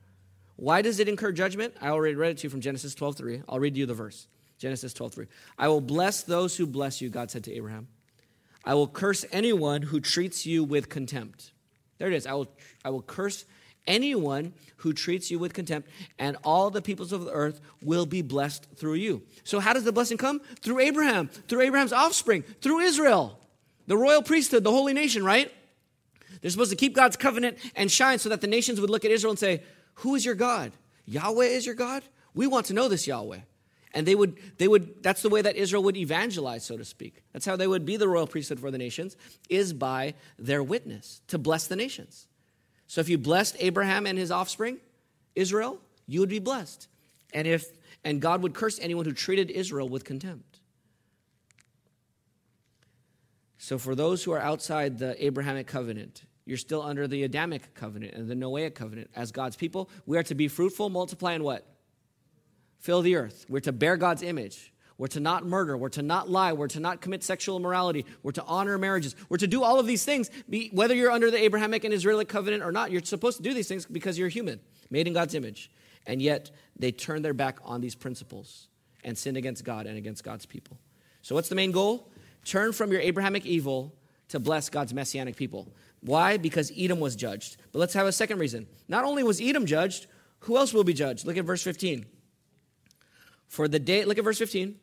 Why 0.56 0.82
does 0.82 1.00
it 1.00 1.08
incur 1.08 1.32
judgment? 1.32 1.74
I 1.80 1.88
already 1.88 2.14
read 2.14 2.32
it 2.32 2.38
to 2.38 2.44
you 2.44 2.50
from 2.50 2.60
Genesis 2.60 2.94
12:3. 2.94 3.42
I'll 3.48 3.60
read 3.60 3.76
you 3.76 3.86
the 3.86 3.94
verse. 3.94 4.26
Genesis 4.58 4.92
12:3. 4.92 5.26
I 5.58 5.68
will 5.68 5.80
bless 5.80 6.22
those 6.22 6.56
who 6.56 6.66
bless 6.66 7.00
you, 7.00 7.08
God 7.08 7.30
said 7.30 7.44
to 7.44 7.52
Abraham. 7.52 7.88
I 8.64 8.74
will 8.74 8.88
curse 8.88 9.24
anyone 9.32 9.82
who 9.82 10.00
treats 10.00 10.44
you 10.44 10.62
with 10.62 10.88
contempt. 10.88 11.52
There 11.98 12.08
it 12.08 12.14
is. 12.14 12.26
I 12.26 12.34
will 12.34 12.52
I 12.84 12.90
will 12.90 13.02
curse 13.02 13.46
anyone 13.86 14.52
who 14.76 14.92
treats 14.92 15.30
you 15.30 15.38
with 15.38 15.52
contempt, 15.52 15.88
and 16.18 16.36
all 16.44 16.70
the 16.70 16.82
peoples 16.82 17.12
of 17.12 17.24
the 17.24 17.32
earth 17.32 17.60
will 17.82 18.06
be 18.06 18.22
blessed 18.22 18.66
through 18.76 18.94
you. 18.94 19.22
So, 19.44 19.60
how 19.60 19.72
does 19.72 19.84
the 19.84 19.92
blessing 19.92 20.18
come? 20.18 20.40
Through 20.60 20.80
Abraham, 20.80 21.28
through 21.28 21.62
Abraham's 21.62 21.92
offspring, 21.92 22.42
through 22.60 22.80
Israel, 22.80 23.38
the 23.86 23.96
royal 23.96 24.22
priesthood, 24.22 24.64
the 24.64 24.70
holy 24.70 24.92
nation, 24.92 25.24
right? 25.24 25.52
They're 26.40 26.50
supposed 26.50 26.70
to 26.70 26.76
keep 26.76 26.94
God's 26.94 27.16
covenant 27.16 27.58
and 27.76 27.90
shine 27.90 28.18
so 28.18 28.28
that 28.28 28.40
the 28.40 28.46
nations 28.46 28.80
would 28.80 28.90
look 28.90 29.04
at 29.04 29.10
Israel 29.10 29.30
and 29.30 29.38
say, 29.38 29.62
Who 29.96 30.14
is 30.14 30.24
your 30.24 30.34
God? 30.34 30.72
Yahweh 31.06 31.46
is 31.46 31.66
your 31.66 31.74
God? 31.74 32.02
We 32.34 32.46
want 32.46 32.66
to 32.66 32.74
know 32.74 32.88
this 32.88 33.06
Yahweh. 33.06 33.40
And 33.92 34.06
they 34.06 34.14
would, 34.14 34.38
they 34.58 34.68
would, 34.68 35.02
that's 35.02 35.22
the 35.22 35.28
way 35.28 35.42
that 35.42 35.56
Israel 35.56 35.82
would 35.82 35.96
evangelize, 35.96 36.64
so 36.64 36.76
to 36.76 36.84
speak. 36.84 37.24
That's 37.32 37.44
how 37.44 37.56
they 37.56 37.66
would 37.66 37.84
be 37.84 37.96
the 37.96 38.08
royal 38.08 38.28
priesthood 38.28 38.60
for 38.60 38.70
the 38.70 38.78
nations, 38.78 39.16
is 39.48 39.72
by 39.72 40.14
their 40.38 40.62
witness, 40.62 41.22
to 41.26 41.38
bless 41.38 41.66
the 41.66 41.74
nations. 41.74 42.28
So 42.86 43.00
if 43.00 43.08
you 43.08 43.18
blessed 43.18 43.56
Abraham 43.58 44.06
and 44.06 44.16
his 44.16 44.30
offspring, 44.30 44.78
Israel, 45.34 45.80
you 46.06 46.20
would 46.20 46.28
be 46.28 46.38
blessed. 46.38 46.86
And 47.34 47.48
if 47.48 47.66
and 48.04 48.20
God 48.20 48.42
would 48.42 48.54
curse 48.54 48.78
anyone 48.80 49.04
who 49.04 49.12
treated 49.12 49.50
Israel 49.50 49.88
with 49.88 50.04
contempt. 50.04 50.60
So 53.58 53.76
for 53.78 53.94
those 53.94 54.24
who 54.24 54.32
are 54.32 54.38
outside 54.38 54.98
the 54.98 55.22
Abrahamic 55.22 55.66
covenant, 55.66 56.22
you're 56.50 56.58
still 56.58 56.82
under 56.82 57.08
the 57.08 57.24
Adamic 57.24 57.72
covenant 57.74 58.12
and 58.12 58.28
the 58.28 58.34
Noahic 58.34 58.74
covenant. 58.74 59.08
As 59.16 59.32
God's 59.32 59.56
people, 59.56 59.88
we 60.04 60.18
are 60.18 60.22
to 60.24 60.34
be 60.34 60.48
fruitful, 60.48 60.90
multiply, 60.90 61.32
and 61.32 61.44
what? 61.44 61.66
fill 62.80 63.02
the 63.02 63.14
earth. 63.16 63.46
We're 63.48 63.60
to 63.60 63.72
bear 63.72 63.96
God's 63.96 64.22
image. 64.22 64.72
We're 64.98 65.06
to 65.08 65.20
not 65.20 65.46
murder. 65.46 65.76
We're 65.76 65.88
to 65.90 66.02
not 66.02 66.28
lie. 66.28 66.52
We're 66.52 66.68
to 66.68 66.80
not 66.80 67.00
commit 67.00 67.22
sexual 67.22 67.56
immorality. 67.56 68.04
We're 68.22 68.32
to 68.32 68.44
honor 68.44 68.76
marriages. 68.76 69.14
We're 69.28 69.38
to 69.38 69.46
do 69.46 69.62
all 69.62 69.78
of 69.78 69.86
these 69.86 70.04
things. 70.04 70.30
whether 70.72 70.94
you're 70.94 71.10
under 71.10 71.30
the 71.30 71.42
Abrahamic 71.42 71.84
and 71.84 71.94
Israelic 71.94 72.28
covenant 72.28 72.62
or 72.62 72.72
not, 72.72 72.90
you're 72.90 73.02
supposed 73.02 73.38
to 73.38 73.42
do 73.42 73.54
these 73.54 73.68
things 73.68 73.86
because 73.86 74.18
you're 74.18 74.28
human, 74.28 74.60
made 74.90 75.06
in 75.06 75.14
God's 75.14 75.34
image. 75.34 75.70
And 76.06 76.20
yet, 76.20 76.50
they 76.76 76.92
turn 76.92 77.22
their 77.22 77.34
back 77.34 77.58
on 77.62 77.80
these 77.80 77.94
principles 77.94 78.68
and 79.04 79.16
sin 79.16 79.36
against 79.36 79.64
God 79.64 79.86
and 79.86 79.96
against 79.96 80.24
God's 80.24 80.46
people. 80.46 80.78
So, 81.22 81.34
what's 81.34 81.50
the 81.50 81.54
main 81.54 81.72
goal? 81.72 82.10
Turn 82.44 82.72
from 82.72 82.90
your 82.90 83.02
Abrahamic 83.02 83.44
evil 83.44 83.94
to 84.28 84.40
bless 84.40 84.70
God's 84.70 84.94
messianic 84.94 85.36
people. 85.36 85.68
Why? 86.00 86.36
Because 86.36 86.72
Edom 86.76 87.00
was 87.00 87.16
judged. 87.16 87.56
But 87.72 87.78
let's 87.78 87.94
have 87.94 88.06
a 88.06 88.12
second 88.12 88.38
reason. 88.38 88.66
Not 88.88 89.04
only 89.04 89.22
was 89.22 89.40
Edom 89.40 89.66
judged, 89.66 90.06
who 90.40 90.56
else 90.56 90.72
will 90.72 90.84
be 90.84 90.94
judged? 90.94 91.26
Look 91.26 91.36
at 91.36 91.44
verse 91.44 91.62
15. 91.62 92.06
For 93.48 93.68
the 93.68 93.78
day, 93.78 94.04
look 94.04 94.18
at 94.18 94.24
verse 94.24 94.38
15. 94.38 94.76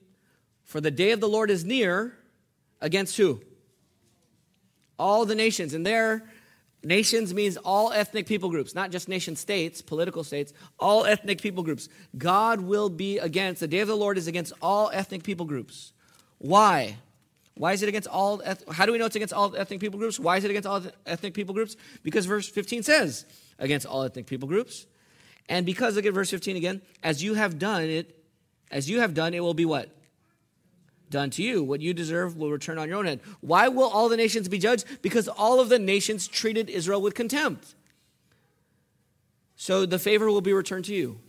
For 0.64 0.82
the 0.82 0.92
day 0.92 1.12
of 1.12 1.20
the 1.20 1.30
Lord 1.30 1.50
is 1.50 1.64
near 1.64 2.18
against 2.82 3.18
who? 3.18 3.42
All 5.00 5.26
the 5.26 5.36
nations. 5.36 5.74
And 5.74 5.86
there, 5.86 6.30
nations 6.84 7.34
means 7.34 7.58
all 7.58 7.92
ethnic 7.92 8.28
people 8.28 8.50
groups, 8.50 8.76
not 8.76 8.92
just 8.92 9.08
nation 9.08 9.36
states, 9.36 9.82
political 9.82 10.24
states, 10.24 10.54
all 10.78 11.06
ethnic 11.06 11.42
people 11.42 11.64
groups. 11.64 11.90
God 12.18 12.62
will 12.62 12.90
be 12.90 13.18
against, 13.18 13.62
the 13.62 13.68
day 13.68 13.80
of 13.80 13.88
the 13.88 13.96
Lord 13.96 14.18
is 14.18 14.28
against 14.28 14.54
all 14.62 14.92
ethnic 14.94 15.24
people 15.24 15.46
groups. 15.46 15.94
Why? 16.38 16.98
Why 17.58 17.74
is 17.74 17.82
it 17.84 17.89
against 17.89 18.08
all? 18.08 18.41
How 18.72 18.86
do 18.86 18.91
we 18.91 18.98
know 18.98 19.06
it's 19.06 19.15
against 19.15 19.34
all 19.34 19.56
ethnic 19.56 19.80
people 19.80 20.00
groups? 20.00 20.20
Why 20.20 20.38
is 20.38 20.43
it 20.43 20.52
against 20.52 20.67
all 20.67 20.82
ethnic 21.06 21.34
people 21.34 21.56
groups? 21.56 21.76
Because 22.04 22.26
verse 22.26 22.48
15 22.48 22.84
says 22.84 23.26
against 23.60 23.86
all 23.86 24.04
ethnic 24.04 24.28
people 24.28 24.48
groups. 24.48 24.86
And 25.50 25.65
because, 25.65 25.96
look 25.96 26.06
at 26.06 26.13
verse 26.13 26.30
15 26.30 26.56
again, 26.58 26.82
as 27.04 27.24
you 27.24 27.36
have 27.36 27.58
done 27.58 27.84
it 27.84 28.17
as 28.72 28.89
you 28.89 29.00
have 29.00 29.13
done, 29.13 29.34
it 29.34 29.39
will 29.39 29.54
be 29.54 29.65
what? 29.65 29.89
Done 31.10 31.30
to 31.32 31.43
you. 31.43 31.63
What 31.63 31.82
you 31.82 31.93
deserve 31.93 32.36
will 32.36 32.52
return 32.52 32.78
on 32.78 32.89
your 32.89 32.98
own 32.98 33.06
head. 33.06 33.22
Why 33.39 33.70
will 33.70 33.88
all 33.88 34.10
the 34.10 34.17
nations 34.17 34.50
be 34.50 34.60
judged? 34.60 34.86
Because 35.02 35.28
all 35.28 35.60
of 35.60 35.70
the 35.70 35.80
nations 35.80 36.28
treated 36.28 36.70
Israel 36.70 37.02
with 37.02 37.15
contempt. 37.15 37.76
So 39.56 39.86
the 39.86 40.00
favor 40.00 40.28
will 40.28 40.41
be 40.41 40.54
returned 40.54 40.86
to 40.86 40.93
you. 40.93 41.20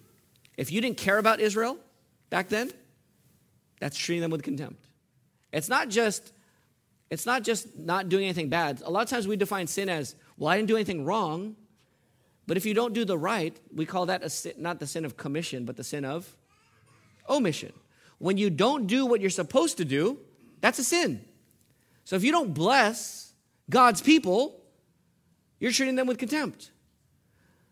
If 0.56 0.72
you 0.72 0.80
didn't 0.80 0.96
care 0.96 1.18
about 1.18 1.40
Israel 1.40 1.78
back 2.28 2.48
then, 2.48 2.72
that's 3.80 3.96
treating 3.96 4.22
them 4.22 4.32
with 4.32 4.42
contempt. 4.42 4.88
It's 5.52 5.68
not 5.68 5.88
just 5.88 6.32
it's 7.11 7.24
not 7.24 7.42
just 7.42 7.76
not 7.78 8.08
doing 8.08 8.24
anything 8.24 8.48
bad. 8.48 8.82
A 8.84 8.90
lot 8.90 9.02
of 9.02 9.08
times 9.08 9.26
we 9.26 9.37
define 9.37 9.66
sin 9.66 9.88
as, 9.88 10.14
well, 10.37 10.48
I 10.48 10.56
didn't 10.56 10.68
do 10.68 10.76
anything 10.76 11.04
wrong. 11.04 11.56
But 12.46 12.56
if 12.56 12.66
you 12.66 12.74
don't 12.74 12.94
do 12.94 13.04
the 13.04 13.16
right, 13.16 13.58
we 13.74 13.87
call 13.87 14.06
that 14.06 14.22
a 14.22 14.30
sin, 14.30 14.54
not 14.58 14.78
the 14.78 14.87
sin 14.87 15.04
of 15.04 15.16
commission, 15.16 15.64
but 15.64 15.76
the 15.76 15.84
sin 15.84 16.04
of 16.04 16.34
omission. 17.28 17.72
When 18.18 18.37
you 18.37 18.50
don't 18.50 18.87
do 18.87 19.06
what 19.06 19.20
you're 19.20 19.30
supposed 19.30 19.78
to 19.78 19.84
do, 19.84 20.18
that's 20.61 20.78
a 20.78 20.84
sin. 20.84 21.24
So 22.04 22.16
if 22.16 22.24
you 22.24 22.32
don't 22.32 22.52
bless 22.54 23.32
God's 23.68 24.00
people, 24.00 24.61
you're 25.61 25.72
treating 25.72 25.94
them 25.94 26.06
with 26.06 26.18
contempt. 26.18 26.70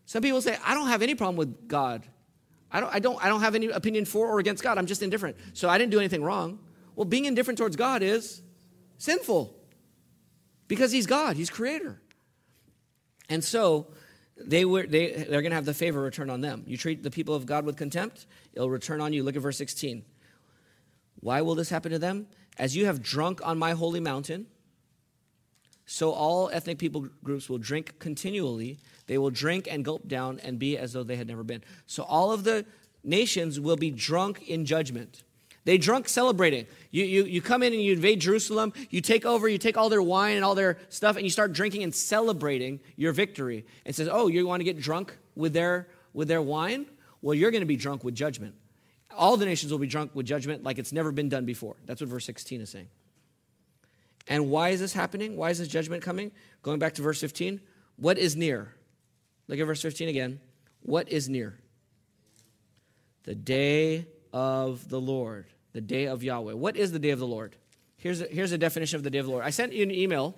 Some 0.05 0.21
people 0.21 0.41
say, 0.41 0.57
I 0.63 0.73
don't 0.73 0.87
have 0.87 1.01
any 1.01 1.15
problem 1.15 1.37
with 1.37 1.67
God. 1.67 2.05
I 2.71 2.79
don't, 2.79 2.93
I, 2.93 2.99
don't, 2.99 3.23
I 3.23 3.29
don't 3.29 3.41
have 3.41 3.55
any 3.55 3.67
opinion 3.67 4.05
for 4.05 4.27
or 4.27 4.39
against 4.39 4.63
God. 4.63 4.77
I'm 4.77 4.85
just 4.85 5.01
indifferent. 5.01 5.37
So 5.53 5.69
I 5.69 5.77
didn't 5.77 5.91
do 5.91 5.99
anything 5.99 6.23
wrong. 6.23 6.59
Well, 6.97 7.05
being 7.05 7.25
indifferent 7.25 7.59
towards 7.59 7.75
God 7.75 8.01
is 8.01 8.41
sinful 8.97 9.55
because 10.67 10.91
He's 10.91 11.05
God, 11.05 11.37
He's 11.37 11.51
creator. 11.51 12.01
And 13.29 13.43
so 13.43 13.87
they 14.35 14.65
were 14.65 14.81
they, 14.87 15.11
they're 15.11 15.43
going 15.43 15.51
to 15.51 15.55
have 15.55 15.65
the 15.65 15.75
favor 15.75 16.01
return 16.01 16.31
on 16.31 16.41
them. 16.41 16.63
You 16.65 16.75
treat 16.75 17.03
the 17.03 17.11
people 17.11 17.35
of 17.35 17.45
God 17.45 17.65
with 17.65 17.77
contempt, 17.77 18.25
it'll 18.51 18.71
return 18.71 18.99
on 18.99 19.13
you. 19.13 19.21
Look 19.21 19.35
at 19.35 19.43
verse 19.43 19.59
16. 19.59 20.03
Why 21.19 21.41
will 21.41 21.53
this 21.53 21.69
happen 21.69 21.91
to 21.91 21.99
them? 21.99 22.25
As 22.57 22.75
you 22.75 22.87
have 22.87 23.03
drunk 23.03 23.45
on 23.45 23.59
my 23.59 23.73
holy 23.73 23.99
mountain, 23.99 24.47
so 25.85 26.11
all 26.11 26.49
ethnic 26.51 26.79
people 26.79 27.07
groups 27.23 27.47
will 27.47 27.59
drink 27.59 27.99
continually. 27.99 28.79
They 29.05 29.19
will 29.19 29.29
drink 29.29 29.67
and 29.69 29.85
gulp 29.85 30.07
down 30.07 30.39
and 30.39 30.57
be 30.57 30.79
as 30.79 30.93
though 30.93 31.03
they 31.03 31.15
had 31.15 31.27
never 31.27 31.43
been. 31.43 31.63
So 31.85 32.01
all 32.01 32.31
of 32.31 32.43
the 32.43 32.65
nations 33.03 33.59
will 33.59 33.77
be 33.77 33.91
drunk 33.91 34.49
in 34.49 34.65
judgment. 34.65 35.21
They 35.67 35.77
drunk 35.77 36.07
celebrating. 36.07 36.65
You, 36.91 37.03
you, 37.03 37.23
you 37.25 37.41
come 37.41 37.61
in 37.61 37.73
and 37.73 37.81
you 37.81 37.91
invade 37.91 38.21
Jerusalem, 38.21 38.71
you 38.89 39.01
take 39.01 39.25
over, 39.25 39.49
you 39.49 39.57
take 39.57 39.75
all 39.75 39.89
their 39.89 40.01
wine 40.01 40.37
and 40.37 40.45
all 40.45 40.55
their 40.55 40.77
stuff, 40.87 41.17
and 41.17 41.25
you 41.25 41.29
start 41.29 41.51
drinking 41.51 41.83
and 41.83 41.93
celebrating 41.93 42.79
your 42.95 43.11
victory. 43.11 43.65
And 43.85 43.93
says, 43.93 44.07
Oh, 44.09 44.29
you 44.29 44.47
want 44.47 44.61
to 44.61 44.63
get 44.63 44.79
drunk 44.79 45.17
with 45.35 45.51
their, 45.51 45.89
with 46.13 46.29
their 46.29 46.41
wine? 46.41 46.85
Well, 47.21 47.33
you're 47.33 47.51
going 47.51 47.63
to 47.63 47.67
be 47.67 47.75
drunk 47.75 48.05
with 48.05 48.15
judgment. 48.15 48.55
All 49.11 49.35
the 49.35 49.43
nations 49.45 49.69
will 49.69 49.79
be 49.79 49.87
drunk 49.87 50.11
with 50.13 50.25
judgment 50.25 50.63
like 50.63 50.79
it's 50.79 50.93
never 50.93 51.11
been 51.11 51.27
done 51.27 51.43
before. 51.43 51.75
That's 51.85 51.99
what 51.99 52.09
verse 52.09 52.23
16 52.23 52.61
is 52.61 52.69
saying. 52.69 52.87
And 54.29 54.49
why 54.49 54.69
is 54.69 54.79
this 54.79 54.93
happening? 54.93 55.35
Why 55.35 55.49
is 55.49 55.59
this 55.59 55.67
judgment 55.67 56.01
coming? 56.01 56.31
Going 56.61 56.79
back 56.79 56.93
to 56.93 57.01
verse 57.01 57.19
15. 57.19 57.59
What 57.97 58.17
is 58.17 58.37
near? 58.37 58.73
Look 59.49 59.59
at 59.59 59.67
verse 59.67 59.81
15 59.81 60.07
again. 60.07 60.39
What 60.83 61.09
is 61.09 61.27
near? 61.27 61.59
The 63.23 63.35
day 63.35 64.07
of 64.31 64.87
the 64.87 65.01
Lord 65.01 65.47
the 65.77 65.81
day 65.81 66.07
of 66.07 66.23
Yahweh. 66.23 66.53
What 66.53 66.75
is 66.75 66.91
the 66.91 66.97
day 66.97 67.11
of 67.11 67.19
the 67.19 67.27
Lord? 67.27 67.55
Here's 67.97 68.19
a, 68.19 68.25
here's 68.25 68.51
a 68.51 68.57
definition 68.57 68.97
of 68.97 69.03
the 69.03 69.11
day 69.11 69.19
of 69.19 69.27
the 69.27 69.31
Lord. 69.31 69.43
I 69.43 69.51
sent 69.51 69.73
you 69.73 69.83
an 69.83 69.91
email. 69.91 70.35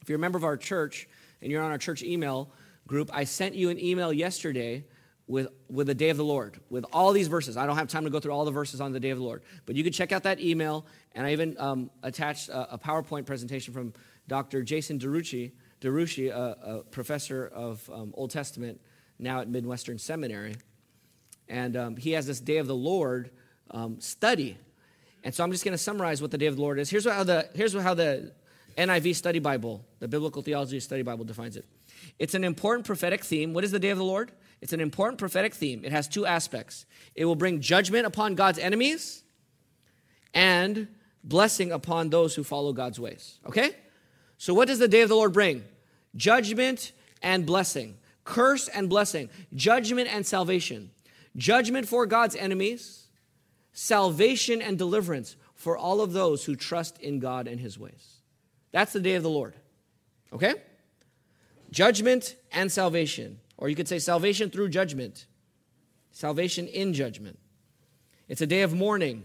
If 0.00 0.08
you're 0.08 0.16
a 0.16 0.18
member 0.18 0.38
of 0.38 0.44
our 0.44 0.56
church 0.56 1.06
and 1.42 1.52
you're 1.52 1.62
on 1.62 1.70
our 1.70 1.76
church 1.76 2.02
email 2.02 2.50
group, 2.86 3.10
I 3.12 3.24
sent 3.24 3.54
you 3.54 3.68
an 3.68 3.78
email 3.78 4.14
yesterday 4.14 4.86
with, 5.26 5.48
with 5.68 5.88
the 5.88 5.94
day 5.94 6.08
of 6.08 6.16
the 6.16 6.24
Lord, 6.24 6.58
with 6.70 6.86
all 6.90 7.12
these 7.12 7.28
verses. 7.28 7.58
I 7.58 7.66
don't 7.66 7.76
have 7.76 7.88
time 7.88 8.04
to 8.04 8.10
go 8.10 8.18
through 8.18 8.32
all 8.32 8.46
the 8.46 8.50
verses 8.50 8.80
on 8.80 8.92
the 8.92 9.00
day 9.00 9.10
of 9.10 9.18
the 9.18 9.24
Lord, 9.24 9.42
but 9.66 9.76
you 9.76 9.84
can 9.84 9.92
check 9.92 10.10
out 10.10 10.22
that 10.22 10.40
email. 10.40 10.86
And 11.14 11.26
I 11.26 11.32
even 11.32 11.54
um, 11.58 11.90
attached 12.02 12.48
a, 12.48 12.72
a, 12.72 12.78
PowerPoint 12.78 13.26
presentation 13.26 13.74
from 13.74 13.92
Dr. 14.26 14.62
Jason 14.62 14.98
DeRouchie, 14.98 15.52
DeRouchie 15.82 16.30
a, 16.30 16.76
a 16.78 16.82
professor 16.84 17.46
of 17.46 17.90
um, 17.92 18.14
Old 18.16 18.30
Testament 18.30 18.80
now 19.18 19.40
at 19.40 19.50
Midwestern 19.50 19.98
Seminary. 19.98 20.54
And 21.46 21.76
um, 21.76 21.96
he 21.98 22.12
has 22.12 22.26
this 22.26 22.40
day 22.40 22.56
of 22.56 22.66
the 22.66 22.74
Lord 22.74 23.32
um, 23.72 24.00
study. 24.00 24.56
And 25.24 25.34
so 25.34 25.44
I'm 25.44 25.52
just 25.52 25.64
going 25.64 25.72
to 25.72 25.78
summarize 25.78 26.20
what 26.20 26.30
the 26.30 26.38
day 26.38 26.46
of 26.46 26.56
the 26.56 26.62
Lord 26.62 26.78
is. 26.78 26.90
Here's 26.90 27.06
how 27.06 27.24
the, 27.24 27.48
here's 27.54 27.74
how 27.74 27.94
the 27.94 28.32
NIV 28.76 29.14
Study 29.14 29.38
Bible, 29.38 29.84
the 30.00 30.08
Biblical 30.08 30.42
Theology 30.42 30.80
Study 30.80 31.02
Bible, 31.02 31.24
defines 31.24 31.56
it. 31.56 31.64
It's 32.18 32.34
an 32.34 32.44
important 32.44 32.86
prophetic 32.86 33.24
theme. 33.24 33.52
What 33.52 33.64
is 33.64 33.70
the 33.70 33.78
day 33.78 33.90
of 33.90 33.98
the 33.98 34.04
Lord? 34.04 34.32
It's 34.60 34.72
an 34.72 34.80
important 34.80 35.18
prophetic 35.18 35.54
theme. 35.54 35.84
It 35.84 35.92
has 35.92 36.08
two 36.08 36.24
aspects 36.26 36.86
it 37.14 37.24
will 37.24 37.36
bring 37.36 37.60
judgment 37.60 38.06
upon 38.06 38.34
God's 38.34 38.58
enemies 38.58 39.22
and 40.32 40.88
blessing 41.24 41.72
upon 41.72 42.10
those 42.10 42.34
who 42.34 42.44
follow 42.44 42.72
God's 42.72 42.98
ways. 42.98 43.38
Okay? 43.46 43.70
So, 44.38 44.54
what 44.54 44.68
does 44.68 44.78
the 44.78 44.88
day 44.88 45.02
of 45.02 45.08
the 45.08 45.14
Lord 45.14 45.32
bring? 45.32 45.64
Judgment 46.16 46.92
and 47.22 47.46
blessing, 47.46 47.96
curse 48.24 48.68
and 48.68 48.88
blessing, 48.88 49.30
judgment 49.54 50.08
and 50.12 50.26
salvation. 50.26 50.90
Judgment 51.36 51.88
for 51.88 52.06
God's 52.06 52.36
enemies 52.36 53.01
salvation 53.72 54.60
and 54.62 54.78
deliverance 54.78 55.36
for 55.54 55.76
all 55.76 56.00
of 56.00 56.12
those 56.12 56.44
who 56.44 56.56
trust 56.56 56.98
in 57.00 57.18
God 57.18 57.46
and 57.46 57.60
his 57.60 57.78
ways. 57.78 58.16
That's 58.72 58.92
the 58.92 59.00
day 59.00 59.14
of 59.14 59.22
the 59.22 59.30
Lord. 59.30 59.54
Okay? 60.32 60.54
Judgment 61.70 62.36
and 62.50 62.70
salvation. 62.70 63.38
Or 63.56 63.68
you 63.68 63.76
could 63.76 63.88
say 63.88 63.98
salvation 63.98 64.50
through 64.50 64.70
judgment, 64.70 65.26
salvation 66.10 66.66
in 66.66 66.92
judgment. 66.94 67.38
It's 68.28 68.40
a 68.40 68.46
day 68.46 68.62
of 68.62 68.74
mourning. 68.74 69.24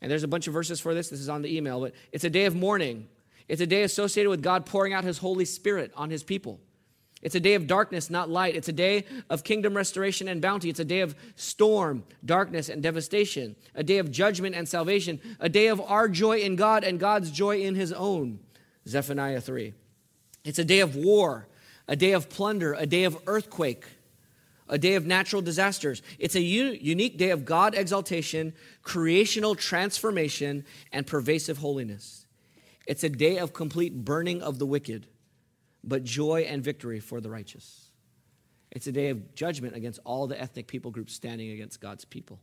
And 0.00 0.10
there's 0.10 0.22
a 0.22 0.28
bunch 0.28 0.46
of 0.46 0.54
verses 0.54 0.80
for 0.80 0.94
this. 0.94 1.10
This 1.10 1.20
is 1.20 1.28
on 1.28 1.42
the 1.42 1.56
email, 1.56 1.80
but 1.80 1.94
it's 2.12 2.24
a 2.24 2.30
day 2.30 2.44
of 2.44 2.54
mourning. 2.54 3.08
It's 3.48 3.60
a 3.60 3.66
day 3.66 3.82
associated 3.82 4.30
with 4.30 4.42
God 4.42 4.66
pouring 4.66 4.92
out 4.92 5.04
his 5.04 5.18
Holy 5.18 5.44
Spirit 5.44 5.92
on 5.96 6.10
his 6.10 6.22
people. 6.22 6.60
It's 7.20 7.34
a 7.34 7.40
day 7.40 7.54
of 7.54 7.66
darkness, 7.66 8.10
not 8.10 8.30
light. 8.30 8.54
It's 8.54 8.68
a 8.68 8.72
day 8.72 9.04
of 9.28 9.42
kingdom 9.42 9.76
restoration 9.76 10.28
and 10.28 10.40
bounty. 10.40 10.70
It's 10.70 10.78
a 10.78 10.84
day 10.84 11.00
of 11.00 11.16
storm, 11.34 12.04
darkness, 12.24 12.68
and 12.68 12.82
devastation. 12.82 13.56
A 13.74 13.82
day 13.82 13.98
of 13.98 14.10
judgment 14.10 14.54
and 14.54 14.68
salvation. 14.68 15.20
A 15.40 15.48
day 15.48 15.66
of 15.66 15.80
our 15.80 16.08
joy 16.08 16.38
in 16.38 16.54
God 16.54 16.84
and 16.84 17.00
God's 17.00 17.30
joy 17.30 17.60
in 17.60 17.74
his 17.74 17.92
own. 17.92 18.38
Zephaniah 18.86 19.40
3. 19.40 19.74
It's 20.44 20.60
a 20.60 20.64
day 20.64 20.80
of 20.80 20.94
war, 20.94 21.48
a 21.88 21.96
day 21.96 22.12
of 22.12 22.30
plunder, 22.30 22.72
a 22.74 22.86
day 22.86 23.04
of 23.04 23.18
earthquake, 23.26 23.84
a 24.68 24.78
day 24.78 24.94
of 24.94 25.04
natural 25.04 25.42
disasters. 25.42 26.02
It's 26.20 26.36
a 26.36 26.40
u- 26.40 26.78
unique 26.80 27.18
day 27.18 27.30
of 27.30 27.44
God 27.44 27.74
exaltation, 27.74 28.54
creational 28.82 29.56
transformation, 29.56 30.64
and 30.92 31.06
pervasive 31.06 31.58
holiness. 31.58 32.26
It's 32.86 33.02
a 33.02 33.08
day 33.08 33.38
of 33.38 33.52
complete 33.52 34.04
burning 34.04 34.40
of 34.40 34.58
the 34.58 34.66
wicked 34.66 35.06
but 35.88 36.04
joy 36.04 36.42
and 36.42 36.62
victory 36.62 37.00
for 37.00 37.20
the 37.20 37.30
righteous. 37.30 37.86
It's 38.70 38.86
a 38.86 38.92
day 38.92 39.08
of 39.08 39.34
judgment 39.34 39.74
against 39.74 39.98
all 40.04 40.26
the 40.26 40.40
ethnic 40.40 40.66
people 40.66 40.90
groups 40.90 41.14
standing 41.14 41.50
against 41.50 41.80
God's 41.80 42.04
people 42.04 42.38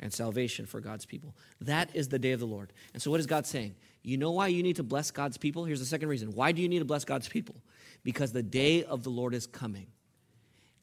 and 0.00 0.12
salvation 0.12 0.66
for 0.66 0.80
God's 0.80 1.04
people. 1.04 1.34
That 1.60 1.94
is 1.94 2.08
the 2.08 2.18
day 2.18 2.32
of 2.32 2.40
the 2.40 2.46
Lord. 2.46 2.72
And 2.94 3.02
so, 3.02 3.10
what 3.10 3.20
is 3.20 3.26
God 3.26 3.46
saying? 3.46 3.74
You 4.02 4.16
know 4.16 4.30
why 4.30 4.48
you 4.48 4.62
need 4.62 4.76
to 4.76 4.82
bless 4.82 5.10
God's 5.10 5.36
people? 5.36 5.64
Here's 5.64 5.80
the 5.80 5.86
second 5.86 6.08
reason. 6.08 6.32
Why 6.32 6.52
do 6.52 6.62
you 6.62 6.68
need 6.68 6.78
to 6.78 6.84
bless 6.84 7.04
God's 7.04 7.28
people? 7.28 7.56
Because 8.04 8.32
the 8.32 8.42
day 8.42 8.84
of 8.84 9.02
the 9.02 9.10
Lord 9.10 9.34
is 9.34 9.46
coming. 9.46 9.86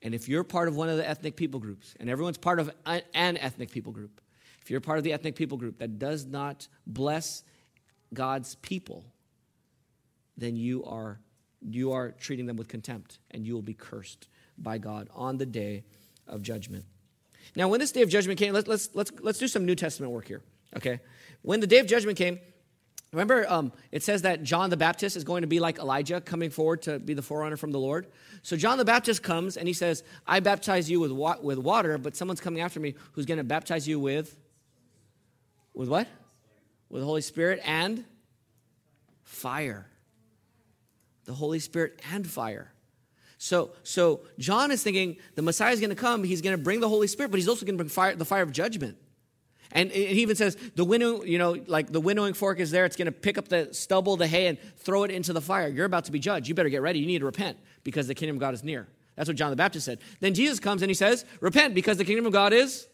And 0.01 0.13
if 0.13 0.27
you're 0.27 0.43
part 0.43 0.67
of 0.67 0.75
one 0.75 0.89
of 0.89 0.97
the 0.97 1.07
ethnic 1.07 1.35
people 1.35 1.59
groups, 1.59 1.95
and 1.99 2.09
everyone's 2.09 2.37
part 2.37 2.59
of 2.59 2.69
an 2.85 3.03
ethnic 3.15 3.71
people 3.71 3.93
group, 3.93 4.21
if 4.61 4.69
you're 4.69 4.81
part 4.81 4.97
of 4.97 5.03
the 5.03 5.13
ethnic 5.13 5.35
people 5.35 5.57
group 5.57 5.79
that 5.79 5.97
does 5.97 6.25
not 6.25 6.67
bless 6.85 7.43
God's 8.13 8.55
people, 8.55 9.05
then 10.37 10.55
you 10.55 10.83
are 10.85 11.19
you 11.61 11.93
are 11.93 12.11
treating 12.11 12.45
them 12.45 12.57
with 12.57 12.67
contempt 12.67 13.19
and 13.31 13.45
you 13.45 13.53
will 13.53 13.61
be 13.61 13.73
cursed 13.73 14.27
by 14.57 14.77
God 14.77 15.09
on 15.13 15.37
the 15.37 15.45
day 15.45 15.83
of 16.27 16.41
judgment. 16.41 16.85
Now, 17.55 17.67
when 17.67 17.79
this 17.79 17.91
day 17.91 18.01
of 18.01 18.09
judgment 18.09 18.39
came, 18.39 18.53
let's, 18.53 18.67
let's, 18.67 18.89
let's, 18.93 19.11
let's 19.21 19.39
do 19.39 19.47
some 19.47 19.65
New 19.65 19.75
Testament 19.75 20.11
work 20.11 20.27
here, 20.27 20.41
okay? 20.75 20.99
When 21.41 21.59
the 21.59 21.67
day 21.67 21.79
of 21.79 21.87
judgment 21.87 22.17
came, 22.17 22.39
remember 23.11 23.45
um, 23.49 23.71
it 23.91 24.01
says 24.03 24.23
that 24.23 24.43
John 24.43 24.69
the 24.69 24.77
Baptist 24.77 25.15
is 25.15 25.23
going 25.23 25.41
to 25.41 25.47
be 25.47 25.59
like 25.59 25.77
Elijah 25.77 26.21
coming 26.21 26.49
forward 26.49 26.81
to 26.83 26.99
be 26.99 27.13
the 27.13 27.21
forerunner 27.21 27.57
from 27.57 27.71
the 27.71 27.79
Lord. 27.79 28.07
So 28.41 28.55
John 28.55 28.77
the 28.77 28.85
Baptist 28.85 29.21
comes 29.21 29.57
and 29.57 29.67
he 29.67 29.73
says, 29.73 30.03
I 30.25 30.39
baptize 30.39 30.89
you 30.89 30.99
with, 30.99 31.11
wa- 31.11 31.37
with 31.41 31.59
water, 31.59 31.97
but 31.97 32.15
someone's 32.15 32.41
coming 32.41 32.61
after 32.61 32.79
me 32.79 32.95
who's 33.11 33.25
going 33.25 33.37
to 33.37 33.43
baptize 33.43 33.87
you 33.87 33.99
with, 33.99 34.35
with 35.73 35.89
what? 35.89 36.07
With 36.89 37.01
the 37.01 37.05
Holy 37.05 37.21
Spirit 37.21 37.61
and 37.65 38.05
fire 39.23 39.87
the 41.25 41.33
Holy 41.33 41.59
Spirit 41.59 42.01
and 42.11 42.27
fire. 42.27 42.73
So, 43.37 43.71
so 43.83 44.21
John 44.39 44.71
is 44.71 44.83
thinking 44.83 45.17
the 45.35 45.41
Messiah 45.41 45.73
is 45.73 45.79
going 45.79 45.89
to 45.89 45.95
come. 45.95 46.23
He's 46.23 46.41
going 46.41 46.55
to 46.55 46.63
bring 46.63 46.79
the 46.79 46.89
Holy 46.89 47.07
Spirit, 47.07 47.29
but 47.29 47.37
he's 47.37 47.49
also 47.49 47.65
going 47.65 47.77
to 47.77 47.83
bring 47.83 47.89
fire, 47.89 48.15
the 48.15 48.25
fire 48.25 48.43
of 48.43 48.51
judgment. 48.51 48.97
And 49.73 49.91
he 49.91 50.21
even 50.21 50.35
says 50.35 50.55
the 50.75 50.85
winnow, 50.85 51.23
you 51.23 51.39
know, 51.39 51.57
like 51.67 51.91
the 51.91 51.99
winnowing 51.99 52.35
fork 52.35 52.59
is 52.59 52.69
there. 52.71 52.85
It's 52.85 52.95
going 52.95 53.07
to 53.07 53.11
pick 53.11 53.37
up 53.37 53.47
the 53.47 53.73
stubble, 53.73 54.17
the 54.17 54.27
hay, 54.27 54.47
and 54.47 54.57
throw 54.77 55.03
it 55.03 55.11
into 55.11 55.33
the 55.33 55.41
fire. 55.41 55.67
You're 55.67 55.85
about 55.85 56.05
to 56.05 56.11
be 56.11 56.19
judged. 56.19 56.47
You 56.47 56.53
better 56.53 56.69
get 56.69 56.83
ready. 56.83 56.99
You 56.99 57.07
need 57.07 57.19
to 57.19 57.25
repent 57.25 57.57
because 57.83 58.07
the 58.07 58.15
kingdom 58.15 58.37
of 58.37 58.39
God 58.39 58.53
is 58.53 58.63
near. 58.63 58.87
That's 59.15 59.27
what 59.27 59.35
John 59.35 59.49
the 59.49 59.55
Baptist 59.55 59.85
said. 59.85 59.99
Then 60.19 60.33
Jesus 60.33 60.59
comes 60.59 60.81
and 60.81 60.89
he 60.89 60.95
says, 60.95 61.25
Repent 61.41 61.73
because 61.73 61.97
the 61.97 62.05
kingdom 62.05 62.25
of 62.25 62.33
God 62.33 62.53
is 62.53 62.87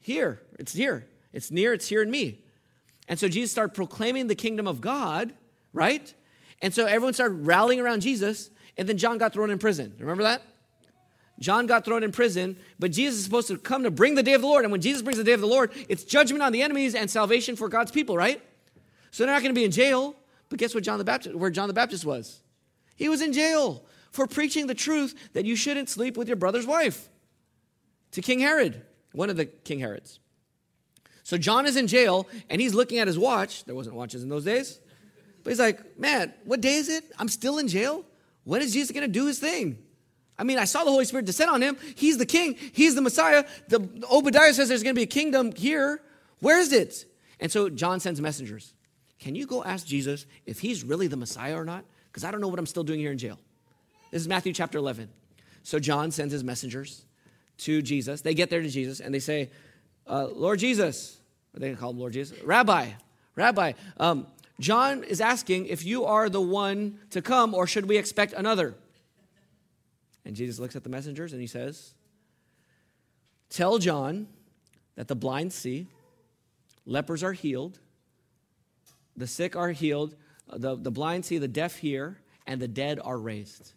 here. 0.00 0.40
It's 0.58 0.72
here. 0.72 1.06
It's 1.32 1.50
near. 1.50 1.74
It's 1.74 1.88
here 1.88 2.02
in 2.02 2.10
me. 2.10 2.42
And 3.08 3.18
so 3.18 3.28
Jesus 3.28 3.50
started 3.50 3.74
proclaiming 3.74 4.26
the 4.26 4.34
kingdom 4.34 4.66
of 4.66 4.80
God, 4.80 5.34
right? 5.72 6.12
And 6.62 6.72
so 6.72 6.86
everyone 6.86 7.12
started 7.12 7.46
rallying 7.46 7.80
around 7.80 8.00
Jesus, 8.00 8.50
and 8.78 8.88
then 8.88 8.96
John 8.96 9.18
got 9.18 9.32
thrown 9.32 9.50
in 9.50 9.58
prison. 9.58 9.94
Remember 9.98 10.22
that? 10.22 10.42
John 11.40 11.66
got 11.66 11.84
thrown 11.84 12.04
in 12.04 12.12
prison, 12.12 12.56
but 12.78 12.92
Jesus 12.92 13.18
is 13.18 13.24
supposed 13.24 13.48
to 13.48 13.58
come 13.58 13.82
to 13.82 13.90
bring 13.90 14.14
the 14.14 14.22
day 14.22 14.34
of 14.34 14.42
the 14.42 14.46
Lord. 14.46 14.64
And 14.64 14.70
when 14.70 14.80
Jesus 14.80 15.02
brings 15.02 15.18
the 15.18 15.24
day 15.24 15.32
of 15.32 15.40
the 15.40 15.46
Lord, 15.46 15.72
it's 15.88 16.04
judgment 16.04 16.42
on 16.42 16.52
the 16.52 16.62
enemies 16.62 16.94
and 16.94 17.10
salvation 17.10 17.56
for 17.56 17.68
God's 17.68 17.90
people, 17.90 18.16
right? 18.16 18.40
So 19.10 19.24
they're 19.24 19.34
not 19.34 19.42
going 19.42 19.54
to 19.54 19.58
be 19.58 19.64
in 19.64 19.72
jail. 19.72 20.14
But 20.48 20.58
guess 20.58 20.74
what 20.74 20.84
John 20.84 20.98
the 20.98 21.04
Baptist 21.04 21.34
where 21.34 21.50
John 21.50 21.66
the 21.66 21.74
Baptist 21.74 22.04
was? 22.04 22.40
He 22.94 23.08
was 23.08 23.22
in 23.22 23.32
jail 23.32 23.84
for 24.10 24.26
preaching 24.26 24.66
the 24.66 24.74
truth 24.74 25.30
that 25.32 25.46
you 25.46 25.56
shouldn't 25.56 25.88
sleep 25.88 26.16
with 26.16 26.28
your 26.28 26.36
brother's 26.36 26.66
wife 26.66 27.08
to 28.12 28.20
King 28.20 28.40
Herod, 28.40 28.82
one 29.12 29.30
of 29.30 29.36
the 29.36 29.46
King 29.46 29.80
Herods. 29.80 30.20
So 31.24 31.38
John 31.38 31.66
is 31.66 31.76
in 31.76 31.86
jail 31.86 32.28
and 32.50 32.60
he's 32.60 32.74
looking 32.74 32.98
at 32.98 33.06
his 33.06 33.18
watch. 33.18 33.64
There 33.64 33.74
wasn't 33.74 33.96
watches 33.96 34.22
in 34.22 34.28
those 34.28 34.44
days. 34.44 34.78
But 35.42 35.50
he's 35.50 35.58
like, 35.58 35.98
man, 35.98 36.32
what 36.44 36.60
day 36.60 36.74
is 36.74 36.88
it? 36.88 37.04
I'm 37.18 37.28
still 37.28 37.58
in 37.58 37.68
jail. 37.68 38.04
When 38.44 38.62
is 38.62 38.72
Jesus 38.72 38.90
going 38.90 39.06
to 39.06 39.12
do 39.12 39.26
his 39.26 39.38
thing? 39.38 39.78
I 40.38 40.44
mean, 40.44 40.58
I 40.58 40.64
saw 40.64 40.84
the 40.84 40.90
Holy 40.90 41.04
Spirit 41.04 41.26
descend 41.26 41.50
on 41.50 41.62
him. 41.62 41.76
He's 41.94 42.18
the 42.18 42.26
king. 42.26 42.56
He's 42.72 42.94
the 42.94 43.00
Messiah. 43.00 43.44
The 43.68 43.88
Obadiah 44.10 44.52
says 44.54 44.68
there's 44.68 44.82
going 44.82 44.94
to 44.94 44.98
be 44.98 45.04
a 45.04 45.06
kingdom 45.06 45.52
here. 45.52 46.02
Where 46.40 46.58
is 46.58 46.72
it? 46.72 47.04
And 47.38 47.50
so 47.50 47.68
John 47.68 48.00
sends 48.00 48.20
messengers. 48.20 48.72
Can 49.18 49.34
you 49.34 49.46
go 49.46 49.62
ask 49.62 49.86
Jesus 49.86 50.26
if 50.46 50.58
he's 50.58 50.82
really 50.82 51.06
the 51.06 51.16
Messiah 51.16 51.56
or 51.56 51.64
not? 51.64 51.84
Because 52.10 52.24
I 52.24 52.30
don't 52.30 52.40
know 52.40 52.48
what 52.48 52.58
I'm 52.58 52.66
still 52.66 52.82
doing 52.82 52.98
here 52.98 53.12
in 53.12 53.18
jail. 53.18 53.38
This 54.10 54.22
is 54.22 54.28
Matthew 54.28 54.52
chapter 54.52 54.78
11. 54.78 55.08
So 55.62 55.78
John 55.78 56.10
sends 56.10 56.32
his 56.32 56.42
messengers 56.42 57.04
to 57.58 57.82
Jesus. 57.82 58.20
They 58.20 58.34
get 58.34 58.50
there 58.50 58.62
to 58.62 58.68
Jesus 58.68 59.00
and 59.00 59.14
they 59.14 59.20
say, 59.20 59.50
uh, 60.06 60.26
Lord 60.26 60.58
Jesus, 60.58 61.20
or 61.54 61.60
they 61.60 61.66
going 61.66 61.76
to 61.76 61.80
call 61.80 61.90
him 61.90 61.98
Lord 61.98 62.12
Jesus, 62.12 62.36
Rabbi, 62.42 62.90
Rabbi, 63.36 63.72
um, 63.98 64.26
John 64.60 65.04
is 65.04 65.20
asking 65.20 65.66
if 65.66 65.84
you 65.84 66.04
are 66.04 66.28
the 66.28 66.40
one 66.40 66.98
to 67.10 67.22
come 67.22 67.54
or 67.54 67.66
should 67.66 67.88
we 67.88 67.96
expect 67.96 68.32
another? 68.32 68.74
And 70.24 70.36
Jesus 70.36 70.58
looks 70.58 70.76
at 70.76 70.84
the 70.84 70.90
messengers 70.90 71.32
and 71.32 71.40
he 71.40 71.46
says, 71.46 71.94
Tell 73.50 73.78
John 73.78 74.28
that 74.94 75.08
the 75.08 75.16
blind 75.16 75.52
see, 75.52 75.88
lepers 76.86 77.22
are 77.22 77.32
healed, 77.32 77.78
the 79.16 79.26
sick 79.26 79.56
are 79.56 79.70
healed, 79.70 80.14
the, 80.48 80.76
the 80.76 80.90
blind 80.90 81.24
see, 81.24 81.38
the 81.38 81.48
deaf 81.48 81.76
hear, 81.76 82.18
and 82.46 82.60
the 82.60 82.68
dead 82.68 83.00
are 83.02 83.18
raised. 83.18 83.72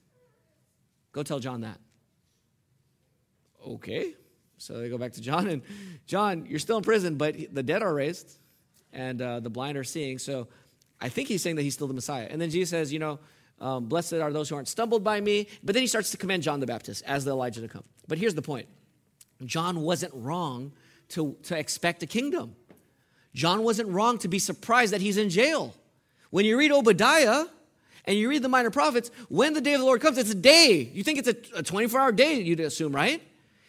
Go 1.12 1.24
tell 1.24 1.40
John 1.40 1.62
that. 1.62 1.80
Okay. 3.66 4.14
So 4.58 4.80
they 4.80 4.90
go 4.90 4.98
back 4.98 5.14
to 5.14 5.22
John, 5.22 5.48
and 5.48 5.62
John, 6.06 6.46
you're 6.46 6.60
still 6.60 6.78
in 6.78 6.84
prison, 6.84 7.16
but 7.16 7.36
the 7.54 7.64
dead 7.64 7.82
are 7.82 7.94
raised, 7.94 8.38
and 8.94 9.22
uh, 9.22 9.40
the 9.40 9.50
blind 9.50 9.78
are 9.78 9.84
seeing. 9.84 10.18
So 10.18 10.48
I 11.02 11.10
think 11.10 11.28
he's 11.28 11.42
saying 11.42 11.58
that 11.58 11.64
he's 11.64 11.74
still 11.74 11.88
the 11.88 11.94
Messiah. 11.94 12.28
And 12.30 12.42
then 12.42 12.50
Jesus 12.50 12.70
says, 12.70 12.94
you 12.94 13.00
know, 13.00 13.20
um, 13.60 13.86
blessed 13.86 14.14
are 14.14 14.32
those 14.32 14.50
who 14.50 14.56
aren't 14.56 14.68
stumbled 14.68 15.04
by 15.04 15.22
me. 15.22 15.48
But 15.64 15.74
then 15.74 15.82
he 15.82 15.88
starts 15.88 16.12
to 16.12 16.18
commend 16.18 16.44
John 16.44 16.60
the 16.60 16.66
Baptist 16.66 17.04
as 17.06 17.26
the 17.26 17.32
Elijah 17.32 17.62
to 17.62 17.68
come. 17.68 17.84
But 18.08 18.18
here's 18.18 18.36
the 18.36 18.42
point 18.42 18.68
John 19.46 19.82
wasn't 19.82 20.14
wrong 20.16 20.72
to, 21.10 21.36
to 21.44 21.58
expect 21.58 22.04
a 22.04 22.08
kingdom. 22.08 22.56
John 23.34 23.64
wasn't 23.64 23.90
wrong 23.90 24.18
to 24.20 24.28
be 24.28 24.40
surprised 24.40 24.94
that 24.94 25.02
he's 25.02 25.18
in 25.18 25.30
jail. 25.30 25.74
When 26.30 26.46
you 26.46 26.58
read 26.58 26.72
Obadiah 26.72 27.46
and 28.06 28.18
you 28.18 28.30
read 28.30 28.42
the 28.42 28.50
minor 28.50 28.72
prophets, 28.72 29.12
when 29.30 29.54
the 29.54 29.62
day 29.62 29.74
of 29.74 29.82
the 29.82 29.86
Lord 29.86 30.02
comes, 30.02 30.18
it's 30.18 30.32
a 30.32 30.36
day. 30.36 30.90
You 30.94 31.04
think 31.04 31.20
it's 31.20 31.52
a 31.54 31.64
24 31.64 32.00
hour 32.00 32.12
day, 32.12 32.42
you'd 32.42 32.62
assume, 32.62 32.96
right? 32.96 33.22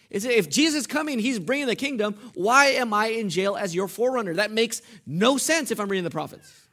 It's, 0.09 0.24
if 0.24 0.49
Jesus 0.49 0.83
is 0.83 0.87
coming, 0.87 1.18
he's 1.18 1.41
bringing 1.41 1.66
the 1.66 1.77
kingdom, 1.77 2.14
why 2.35 2.66
am 2.66 2.95
I 2.95 3.09
in 3.09 3.29
jail 3.29 3.57
as 3.57 3.74
your 3.74 3.89
forerunner? 3.89 4.35
That 4.35 4.53
makes 4.53 4.83
no 5.05 5.37
sense 5.37 5.72
if 5.72 5.81
I'm 5.81 5.89
reading 5.89 6.05
the 6.05 6.11
prophets. 6.11 6.65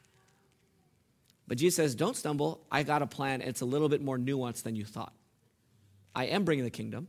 But 1.46 1.58
Jesus 1.58 1.76
says, 1.76 1.94
Don't 1.94 2.16
stumble. 2.16 2.64
I 2.70 2.82
got 2.82 3.02
a 3.02 3.06
plan. 3.06 3.40
It's 3.40 3.60
a 3.60 3.66
little 3.66 3.88
bit 3.88 4.02
more 4.02 4.18
nuanced 4.18 4.62
than 4.62 4.76
you 4.76 4.84
thought. 4.84 5.12
I 6.14 6.26
am 6.26 6.44
bringing 6.44 6.64
the 6.64 6.70
kingdom 6.70 7.08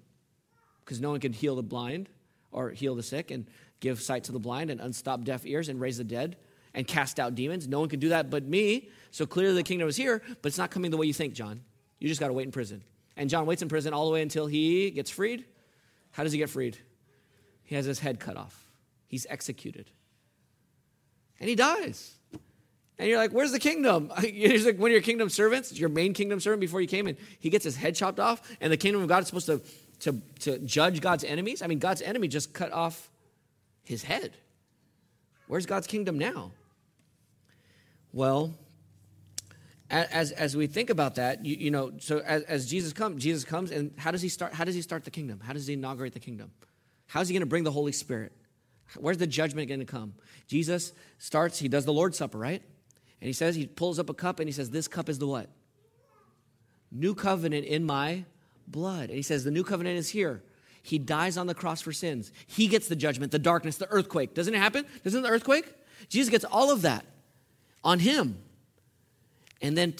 because 0.83 0.99
no 0.99 1.11
one 1.11 1.19
can 1.19 1.33
heal 1.33 1.55
the 1.55 1.63
blind 1.63 2.09
or 2.51 2.71
heal 2.71 2.95
the 2.95 3.03
sick 3.03 3.31
and 3.31 3.47
give 3.79 4.01
sight 4.01 4.23
to 4.25 4.31
the 4.31 4.39
blind 4.39 4.69
and 4.69 4.81
unstop 4.81 5.23
deaf 5.23 5.45
ears 5.45 5.69
and 5.69 5.79
raise 5.79 5.97
the 5.97 6.03
dead 6.03 6.37
and 6.73 6.87
cast 6.87 7.19
out 7.19 7.35
demons. 7.35 7.67
No 7.67 7.79
one 7.79 7.89
can 7.89 7.99
do 7.99 8.09
that 8.09 8.29
but 8.29 8.43
me. 8.43 8.89
So 9.11 9.25
clearly 9.25 9.55
the 9.55 9.63
kingdom 9.63 9.87
is 9.87 9.95
here, 9.95 10.21
but 10.41 10.47
it's 10.47 10.57
not 10.57 10.71
coming 10.71 10.91
the 10.91 10.97
way 10.97 11.05
you 11.05 11.13
think, 11.13 11.33
John. 11.33 11.61
You 11.99 12.07
just 12.07 12.19
got 12.19 12.27
to 12.27 12.33
wait 12.33 12.45
in 12.45 12.51
prison. 12.51 12.83
And 13.17 13.29
John 13.29 13.45
waits 13.45 13.61
in 13.61 13.69
prison 13.69 13.93
all 13.93 14.05
the 14.05 14.11
way 14.11 14.21
until 14.21 14.47
he 14.47 14.91
gets 14.91 15.09
freed. 15.09 15.45
How 16.11 16.23
does 16.23 16.31
he 16.31 16.37
get 16.37 16.49
freed? 16.49 16.77
He 17.63 17.75
has 17.75 17.85
his 17.85 17.99
head 17.99 18.19
cut 18.19 18.37
off, 18.37 18.65
he's 19.07 19.25
executed. 19.29 19.89
And 21.39 21.49
he 21.49 21.55
dies. 21.55 22.13
And 22.97 23.09
you're 23.09 23.17
like, 23.17 23.31
where's 23.31 23.51
the 23.51 23.59
kingdom? 23.59 24.11
He's 24.21 24.65
like 24.65 24.77
one 24.77 24.89
of 24.89 24.93
your 24.93 25.01
kingdom 25.01 25.29
servants, 25.29 25.77
your 25.77 25.89
main 25.89 26.13
kingdom 26.13 26.39
servant 26.39 26.61
before 26.61 26.81
you 26.81 26.87
came 26.87 27.07
in. 27.07 27.17
He 27.39 27.49
gets 27.49 27.65
his 27.65 27.75
head 27.75 27.95
chopped 27.95 28.19
off, 28.19 28.41
and 28.61 28.71
the 28.71 28.77
kingdom 28.77 29.01
of 29.01 29.09
God 29.09 29.21
is 29.23 29.27
supposed 29.27 29.47
to, 29.47 29.61
to, 30.01 30.21
to 30.39 30.59
judge 30.59 31.01
God's 31.01 31.23
enemies. 31.23 31.61
I 31.61 31.67
mean, 31.67 31.79
God's 31.79 32.01
enemy 32.01 32.27
just 32.27 32.53
cut 32.53 32.71
off 32.71 33.09
his 33.83 34.03
head. 34.03 34.37
Where's 35.47 35.65
God's 35.65 35.87
kingdom 35.87 36.17
now? 36.17 36.51
Well, 38.13 38.53
as, 39.89 40.31
as 40.31 40.55
we 40.55 40.67
think 40.67 40.89
about 40.89 41.15
that, 41.15 41.45
you, 41.45 41.55
you 41.57 41.71
know, 41.71 41.91
so 41.99 42.19
as, 42.19 42.43
as 42.43 42.65
Jesus 42.65 42.93
comes, 42.93 43.21
Jesus 43.21 43.43
comes, 43.43 43.71
and 43.71 43.91
how 43.97 44.11
does 44.11 44.21
he 44.21 44.29
start? 44.29 44.53
How 44.53 44.63
does 44.63 44.73
he 44.73 44.81
start 44.81 45.03
the 45.03 45.11
kingdom? 45.11 45.39
How 45.41 45.53
does 45.53 45.67
he 45.67 45.73
inaugurate 45.73 46.13
the 46.13 46.19
kingdom? 46.19 46.51
How 47.07 47.21
is 47.21 47.27
he 47.27 47.33
going 47.33 47.41
to 47.41 47.45
bring 47.45 47.63
the 47.63 47.71
Holy 47.71 47.91
Spirit? 47.91 48.31
Where's 48.97 49.17
the 49.17 49.27
judgment 49.27 49.67
going 49.67 49.79
to 49.81 49.85
come? 49.85 50.13
Jesus 50.47 50.93
starts, 51.17 51.59
he 51.59 51.67
does 51.67 51.85
the 51.85 51.93
Lord's 51.93 52.17
Supper, 52.17 52.37
right? 52.37 52.63
And 53.21 53.27
he 53.27 53.33
says, 53.33 53.55
he 53.55 53.65
pulls 53.65 53.99
up 53.99 54.09
a 54.09 54.13
cup 54.13 54.39
and 54.39 54.47
he 54.47 54.53
says, 54.53 54.69
This 54.69 54.87
cup 54.87 55.09
is 55.09 55.19
the 55.19 55.27
what? 55.27 55.49
New 56.91 57.15
covenant 57.15 57.65
in 57.65 57.85
my 57.85 58.25
blood. 58.67 59.09
And 59.09 59.15
he 59.15 59.21
says, 59.21 59.43
The 59.43 59.51
new 59.51 59.63
covenant 59.63 59.97
is 59.97 60.09
here. 60.09 60.43
He 60.83 60.99
dies 60.99 61.37
on 61.37 61.47
the 61.47 61.55
cross 61.55 61.81
for 61.81 61.91
sins. 61.91 62.31
He 62.45 62.67
gets 62.67 62.87
the 62.87 62.95
judgment, 62.95 63.31
the 63.31 63.39
darkness, 63.39 63.77
the 63.77 63.89
earthquake. 63.89 64.35
Doesn't 64.35 64.53
it 64.53 64.59
happen? 64.59 64.85
Doesn't 65.03 65.23
the 65.23 65.29
earthquake? 65.29 65.65
Jesus 66.09 66.29
gets 66.29 66.45
all 66.45 66.71
of 66.71 66.83
that 66.83 67.05
on 67.83 67.99
him. 67.99 68.37
And 69.61 69.75
then, 69.75 69.95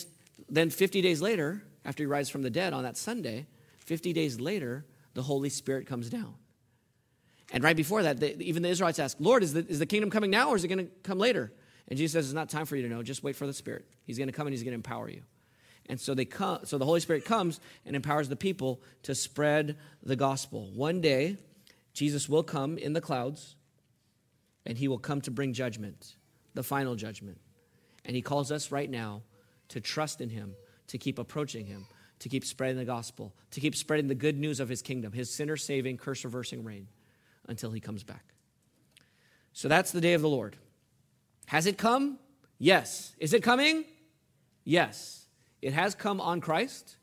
then 0.47 0.69
50 0.69 1.01
days 1.01 1.21
later, 1.21 1.63
after 1.85 2.03
he 2.03 2.07
rises 2.07 2.29
from 2.29 2.43
the 2.43 2.51
dead 2.51 2.73
on 2.73 2.83
that 2.83 2.97
Sunday, 2.97 3.47
50 3.79 4.13
days 4.13 4.39
later, 4.39 4.85
the 5.15 5.23
Holy 5.23 5.49
Spirit 5.49 5.87
comes 5.87 6.09
down. 6.09 6.35
And 7.51 7.63
right 7.63 7.75
before 7.75 8.03
that, 8.03 8.21
even 8.41 8.63
the 8.63 8.69
Israelites 8.69 8.99
ask, 8.99 9.17
Lord, 9.19 9.41
is 9.41 9.53
the, 9.53 9.65
is 9.67 9.79
the 9.79 9.85
kingdom 9.85 10.09
coming 10.09 10.29
now 10.29 10.49
or 10.49 10.55
is 10.55 10.63
it 10.63 10.67
going 10.67 10.85
to 10.85 10.91
come 11.03 11.17
later? 11.17 11.51
And 11.87 11.97
Jesus 11.97 12.13
says, 12.13 12.25
It's 12.25 12.33
not 12.33 12.49
time 12.49 12.65
for 12.65 12.75
you 12.75 12.83
to 12.83 12.89
know. 12.89 13.03
Just 13.03 13.23
wait 13.23 13.35
for 13.35 13.45
the 13.45 13.53
Spirit. 13.53 13.85
He's 14.05 14.17
going 14.17 14.27
to 14.27 14.33
come 14.33 14.47
and 14.47 14.53
He's 14.53 14.63
going 14.63 14.71
to 14.71 14.75
empower 14.75 15.09
you. 15.09 15.21
And 15.87 15.99
so 15.99 16.13
they 16.13 16.25
come, 16.25 16.59
so 16.63 16.77
the 16.77 16.85
Holy 16.85 16.99
Spirit 16.99 17.25
comes 17.25 17.59
and 17.85 17.95
empowers 17.95 18.27
the 18.27 18.35
people 18.35 18.81
to 19.03 19.13
spread 19.13 19.77
the 20.01 20.15
gospel. 20.15 20.71
One 20.73 20.99
day, 20.99 21.37
Jesus 21.93 22.27
will 22.27 22.43
come 22.43 22.77
in 22.77 22.93
the 22.93 23.01
clouds 23.01 23.55
and 24.65 24.77
he 24.77 24.87
will 24.87 24.97
come 24.97 25.21
to 25.21 25.31
bring 25.31 25.53
judgment, 25.53 26.15
the 26.55 26.63
final 26.63 26.95
judgment. 26.95 27.39
And 28.03 28.15
he 28.15 28.21
calls 28.21 28.51
us 28.51 28.71
right 28.71 28.89
now 28.89 29.21
to 29.69 29.79
trust 29.79 30.21
in 30.21 30.29
him, 30.29 30.55
to 30.87 30.97
keep 30.97 31.19
approaching 31.19 31.67
him, 31.67 31.85
to 32.19 32.29
keep 32.29 32.45
spreading 32.45 32.77
the 32.77 32.85
gospel, 32.85 33.33
to 33.51 33.59
keep 33.59 33.75
spreading 33.75 34.07
the 34.07 34.15
good 34.15 34.37
news 34.37 34.59
of 34.59 34.69
his 34.69 34.81
kingdom, 34.81 35.11
his 35.11 35.31
sinner 35.31 35.57
saving, 35.57 35.97
curse 35.97 36.23
reversing 36.23 36.63
reign 36.63 36.87
until 37.47 37.71
he 37.71 37.79
comes 37.79 38.03
back. 38.03 38.25
So 39.53 39.67
that's 39.67 39.91
the 39.91 40.01
day 40.01 40.13
of 40.13 40.21
the 40.21 40.29
Lord. 40.29 40.55
Has 41.47 41.65
it 41.65 41.77
come? 41.77 42.19
Yes. 42.57 43.13
Is 43.19 43.33
it 43.33 43.43
coming? 43.43 43.85
Yes. 44.63 45.25
It 45.61 45.73
has 45.73 45.95
come 45.95 46.19
on 46.21 46.41
Christ. 46.41 46.97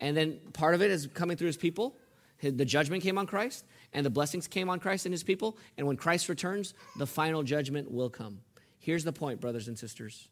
And 0.00 0.16
then 0.16 0.38
part 0.52 0.74
of 0.74 0.82
it 0.82 0.90
is 0.90 1.06
coming 1.06 1.36
through 1.36 1.46
his 1.48 1.56
people. 1.56 1.96
The 2.40 2.64
judgment 2.64 3.04
came 3.04 3.18
on 3.18 3.26
Christ, 3.26 3.64
and 3.92 4.04
the 4.04 4.10
blessings 4.10 4.48
came 4.48 4.68
on 4.68 4.80
Christ 4.80 5.06
and 5.06 5.12
his 5.12 5.22
people. 5.22 5.56
And 5.78 5.86
when 5.86 5.96
Christ 5.96 6.28
returns, 6.28 6.74
the 6.96 7.06
final 7.06 7.44
judgment 7.44 7.90
will 7.90 8.10
come. 8.10 8.40
Here's 8.80 9.04
the 9.04 9.12
point, 9.12 9.40
brothers 9.40 9.68
and 9.68 9.78
sisters 9.78 10.28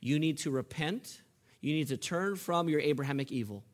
you 0.00 0.18
need 0.18 0.36
to 0.38 0.50
repent, 0.50 1.22
you 1.62 1.72
need 1.72 1.88
to 1.88 1.96
turn 1.96 2.36
from 2.36 2.68
your 2.68 2.80
Abrahamic 2.80 3.32
evil, 3.32 3.64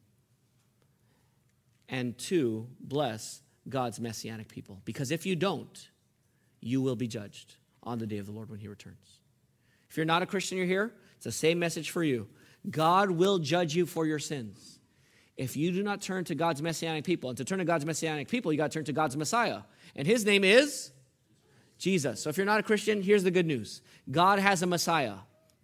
and 1.88 2.16
to 2.18 2.68
bless 2.78 3.43
God's 3.68 3.99
messianic 3.99 4.49
people. 4.49 4.80
Because 4.84 5.11
if 5.11 5.26
you 5.26 5.34
don't, 5.34 5.88
you 6.61 6.80
will 6.80 6.95
be 6.95 7.09
judged 7.09 7.57
on 7.82 7.98
the 7.98 8.06
day 8.06 8.18
of 8.18 8.26
the 8.26 8.32
Lord 8.32 8.50
when 8.50 8.58
he 8.58 8.68
returns. 8.68 9.20
If 9.88 9.96
you're 9.96 10.06
not 10.06 10.22
a 10.22 10.26
Christian, 10.26 10.58
you're 10.58 10.66
here, 10.66 10.92
it's 11.16 11.24
the 11.24 11.32
same 11.32 11.58
message 11.58 11.90
for 11.90 12.02
you. 12.02 12.28
God 12.70 13.10
will 13.10 13.38
judge 13.38 13.74
you 13.74 13.86
for 13.86 14.06
your 14.06 14.18
sins. 14.18 14.78
If 15.36 15.56
you 15.56 15.72
do 15.72 15.82
not 15.82 16.00
turn 16.00 16.24
to 16.24 16.34
God's 16.34 16.62
messianic 16.62 17.04
people, 17.04 17.30
and 17.30 17.36
to 17.38 17.44
turn 17.44 17.58
to 17.58 17.64
God's 17.64 17.84
messianic 17.84 18.28
people, 18.28 18.52
you 18.52 18.58
got 18.58 18.70
to 18.70 18.74
turn 18.78 18.84
to 18.84 18.92
God's 18.92 19.16
Messiah. 19.16 19.62
And 19.96 20.06
his 20.06 20.24
name 20.24 20.44
is 20.44 20.92
Jesus. 21.78 22.22
So 22.22 22.30
if 22.30 22.36
you're 22.36 22.46
not 22.46 22.60
a 22.60 22.62
Christian, 22.62 23.02
here's 23.02 23.24
the 23.24 23.30
good 23.30 23.46
news 23.46 23.82
God 24.10 24.38
has 24.38 24.62
a 24.62 24.66
Messiah, 24.66 25.14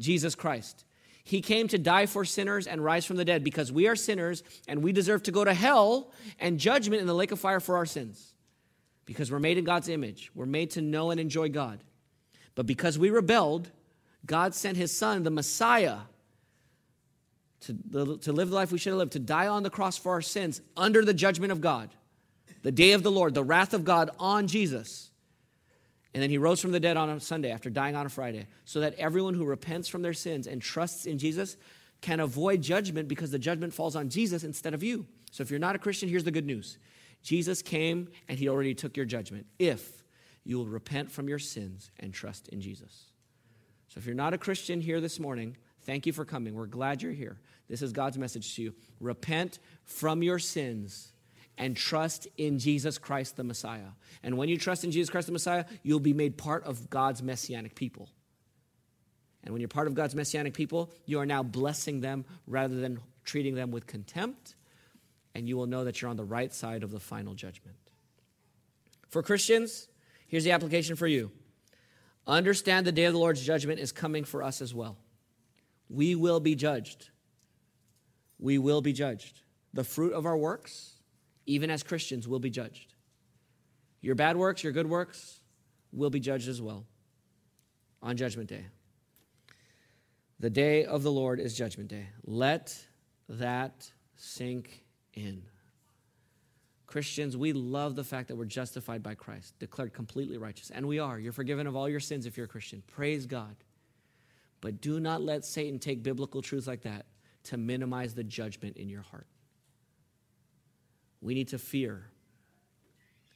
Jesus 0.00 0.34
Christ. 0.34 0.84
He 1.22 1.42
came 1.42 1.68
to 1.68 1.78
die 1.78 2.06
for 2.06 2.24
sinners 2.24 2.66
and 2.66 2.82
rise 2.82 3.04
from 3.04 3.16
the 3.16 3.24
dead 3.24 3.44
because 3.44 3.70
we 3.70 3.86
are 3.86 3.94
sinners 3.94 4.42
and 4.66 4.82
we 4.82 4.92
deserve 4.92 5.22
to 5.24 5.30
go 5.30 5.44
to 5.44 5.52
hell 5.52 6.10
and 6.38 6.58
judgment 6.58 7.02
in 7.02 7.06
the 7.06 7.14
lake 7.14 7.32
of 7.32 7.38
fire 7.38 7.60
for 7.60 7.76
our 7.76 7.84
sins. 7.84 8.32
Because 9.04 9.30
we're 9.30 9.38
made 9.38 9.58
in 9.58 9.64
God's 9.64 9.90
image, 9.90 10.30
we're 10.34 10.46
made 10.46 10.70
to 10.70 10.80
know 10.80 11.10
and 11.10 11.20
enjoy 11.20 11.50
God. 11.50 11.84
But 12.59 12.66
because 12.66 12.98
we 12.98 13.11
rebelled, 13.11 13.70
God 14.26 14.52
sent 14.52 14.76
his 14.76 14.90
son, 14.90 15.22
the 15.22 15.30
Messiah, 15.30 15.98
to, 17.61 18.18
to 18.18 18.32
live 18.32 18.50
the 18.50 18.56
life 18.56 18.72
we 18.72 18.78
should 18.78 18.90
have 18.90 18.98
lived, 18.98 19.12
to 19.12 19.20
die 19.20 19.46
on 19.46 19.62
the 19.62 19.70
cross 19.70 19.96
for 19.96 20.11
our 20.11 20.20
sins 20.20 20.61
under 20.76 21.04
the 21.04 21.14
judgment 21.14 21.52
of 21.52 21.61
God, 21.61 21.88
the 22.64 22.72
day 22.72 22.94
of 22.94 23.04
the 23.04 23.12
Lord, 23.12 23.34
the 23.34 23.44
wrath 23.44 23.74
of 23.74 23.84
God 23.84 24.11
on 24.18 24.48
Jesus. 24.48 25.12
And 26.12 26.20
then 26.20 26.30
he 26.30 26.36
rose 26.36 26.61
from 26.61 26.72
the 26.72 26.80
dead 26.80 26.96
on 26.96 27.09
a 27.09 27.20
Sunday 27.20 27.52
after 27.52 27.70
dying 27.70 27.94
on 27.94 28.06
a 28.06 28.09
Friday, 28.09 28.48
so 28.64 28.80
that 28.80 28.94
everyone 28.94 29.34
who 29.34 29.44
repents 29.44 29.86
from 29.86 30.02
their 30.02 30.12
sins 30.12 30.48
and 30.48 30.61
trusts 30.61 31.06
in 31.06 31.16
Jesus 31.16 31.56
can 32.00 32.18
avoid 32.18 32.61
judgment 32.61 33.06
because 33.06 33.30
the 33.30 33.38
judgment 33.38 33.72
falls 33.72 33.94
on 33.94 34.09
Jesus 34.09 34.42
instead 34.42 34.74
of 34.74 34.82
you. 34.82 35.06
So 35.30 35.42
if 35.42 35.50
you're 35.50 35.61
not 35.61 35.76
a 35.76 35.78
Christian, 35.78 36.09
here's 36.09 36.24
the 36.24 36.32
good 36.32 36.44
news 36.44 36.76
Jesus 37.22 37.62
came 37.62 38.09
and 38.26 38.36
he 38.36 38.48
already 38.48 38.74
took 38.74 38.96
your 38.96 39.06
judgment. 39.06 39.46
If 39.61 39.98
you 40.45 40.59
will 40.59 40.66
repent 40.66 41.11
from 41.11 41.28
your 41.28 41.39
sins 41.39 41.91
and 41.99 42.12
trust 42.12 42.49
in 42.49 42.61
Jesus. 42.61 43.07
So 43.89 43.99
if 43.99 44.07
you're 44.07 44.14
not 44.14 44.34
a 44.34 44.39
Christian 44.39 44.80
here 44.80 45.01
this 45.01 45.18
morning, 45.18 45.57
thank 45.82 46.07
you 46.07 46.12
for 46.12 46.24
coming. 46.24 46.55
We're 46.55 46.66
glad 46.66 47.03
you're 47.03 47.12
here. 47.12 47.39
This 47.68 47.82
is 47.82 47.93
God's 47.93 48.18
message 48.18 48.55
to 48.57 48.62
you. 48.62 48.74
Repent 49.01 49.59
from 49.84 50.22
your 50.22 50.39
sins 50.39 51.12
and 51.59 51.76
trust 51.76 52.28
in 52.36 52.59
Jesus 52.59 52.99
Christ 52.99 53.36
the 53.36 53.45
Messiah. 53.45 53.91
And 54.22 54.39
when 54.39 54.49
you 54.49 54.57
trust 54.57 54.84
in 54.84 54.91
Jesus 54.91 55.11
Christ 55.11 55.26
the 55.26 55.32
Messiah, 55.32 55.64
you'll 55.82 56.01
be 56.01 56.12
made 56.12 56.39
part 56.39 56.64
of 56.64 56.89
God's 56.89 57.22
messianic 57.22 57.74
people. 57.74 58.09
And 59.43 59.53
when 59.53 59.61
you're 59.61 59.68
part 59.68 59.86
of 59.86 59.95
God's 59.95 60.14
messianic 60.14 60.55
people, 60.55 60.93
you 61.05 61.18
are 61.20 61.26
now 61.26 61.43
blessing 61.43 62.01
them 62.01 62.24
rather 62.47 62.76
than 62.76 63.01
treating 63.24 63.55
them 63.55 63.70
with 63.70 63.86
contempt. 63.86 64.55
And 65.34 65.49
you 65.49 65.57
will 65.57 65.66
know 65.66 65.84
that 65.84 66.01
you're 66.01 66.11
on 66.11 66.16
the 66.16 66.24
right 66.24 66.53
side 66.53 66.82
of 66.82 66.91
the 66.91 67.01
final 67.01 67.34
judgment. 67.34 67.76
For 69.09 69.22
Christians, 69.22 69.88
Here's 70.29 70.45
the 70.45 70.53
application 70.53 70.95
for 70.95 71.09
you 71.09 71.33
understand 72.26 72.87
the 72.87 72.93
day 72.93 73.05
of 73.05 73.14
the 73.14 73.18
Lord's 73.18 73.45
judgment 73.45 73.81
is 73.81 73.91
coming 73.91 74.22
for 74.22 74.43
us 74.43 74.62
as 74.62 74.72
well. 74.74 74.99
We 75.89 76.14
will 76.14 76.39
be 76.39 76.55
judged. 76.55 77.09
We 78.39 78.59
will 78.59 78.83
be 78.83 78.93
judged. 78.93 79.41
The 79.74 79.85
fruit 79.85 80.12
of 80.12 80.26
our 80.26 80.37
works, 80.37 81.01
even 81.47 81.70
as 81.70 81.83
Christians, 81.83 82.29
will 82.29 82.39
be 82.39 82.51
judged. 82.51 82.95
Your 84.01 84.14
bad 84.14 84.37
works, 84.37 84.62
your 84.62 84.72
good 84.72 84.89
works, 84.89 85.41
will 85.93 86.11
be 86.11 86.20
judged 86.20 86.49
as 86.49 86.62
well. 86.62 86.85
on 88.03 88.16
Judgment 88.16 88.49
Day. 88.49 88.66
The 90.39 90.51
day 90.51 90.85
of 90.85 91.03
the 91.03 91.11
Lord 91.11 91.41
is 91.41 91.57
Judgment 91.57 91.89
Day. 91.89 92.07
Let 92.24 92.76
that 93.29 93.91
sink 94.16 94.85
in. 95.14 95.43
Christians, 96.89 97.36
we 97.36 97.53
love 97.53 97.97
the 97.97 98.03
fact 98.03 98.28
that 98.28 98.36
we're 98.36 98.47
justified 98.47 99.03
by 99.03 99.14
Christ, 99.14 99.55
declared 99.59 99.93
completely 99.93 100.39
righteous. 100.39 100.70
And 100.70 100.89
we 100.89 100.99
are. 100.99 101.18
You're 101.18 101.34
forgiven 101.34 101.66
of 101.66 101.76
all 101.76 101.86
your 101.86 102.01
sins 102.01 102.24
if 102.24 102.36
you're 102.36 102.47
a 102.47 102.49
Christian. 102.49 102.82
Praise 102.86 103.26
God. 103.26 103.55
But 104.62 104.80
do 104.80 104.99
not 104.99 105.20
let 105.20 105.45
Satan 105.45 105.78
take 105.78 106.03
biblical 106.03 106.41
truths 106.41 106.66
like 106.66 106.82
that 106.82 107.05
to 107.45 107.59
minimize 107.59 108.14
the 108.14 108.24
judgment 108.24 108.78
in 108.78 108.89
your 108.89 109.03
heart. 109.03 109.26
We 111.20 111.34
need 111.34 111.49
to 111.49 111.59
fear. 111.59 112.07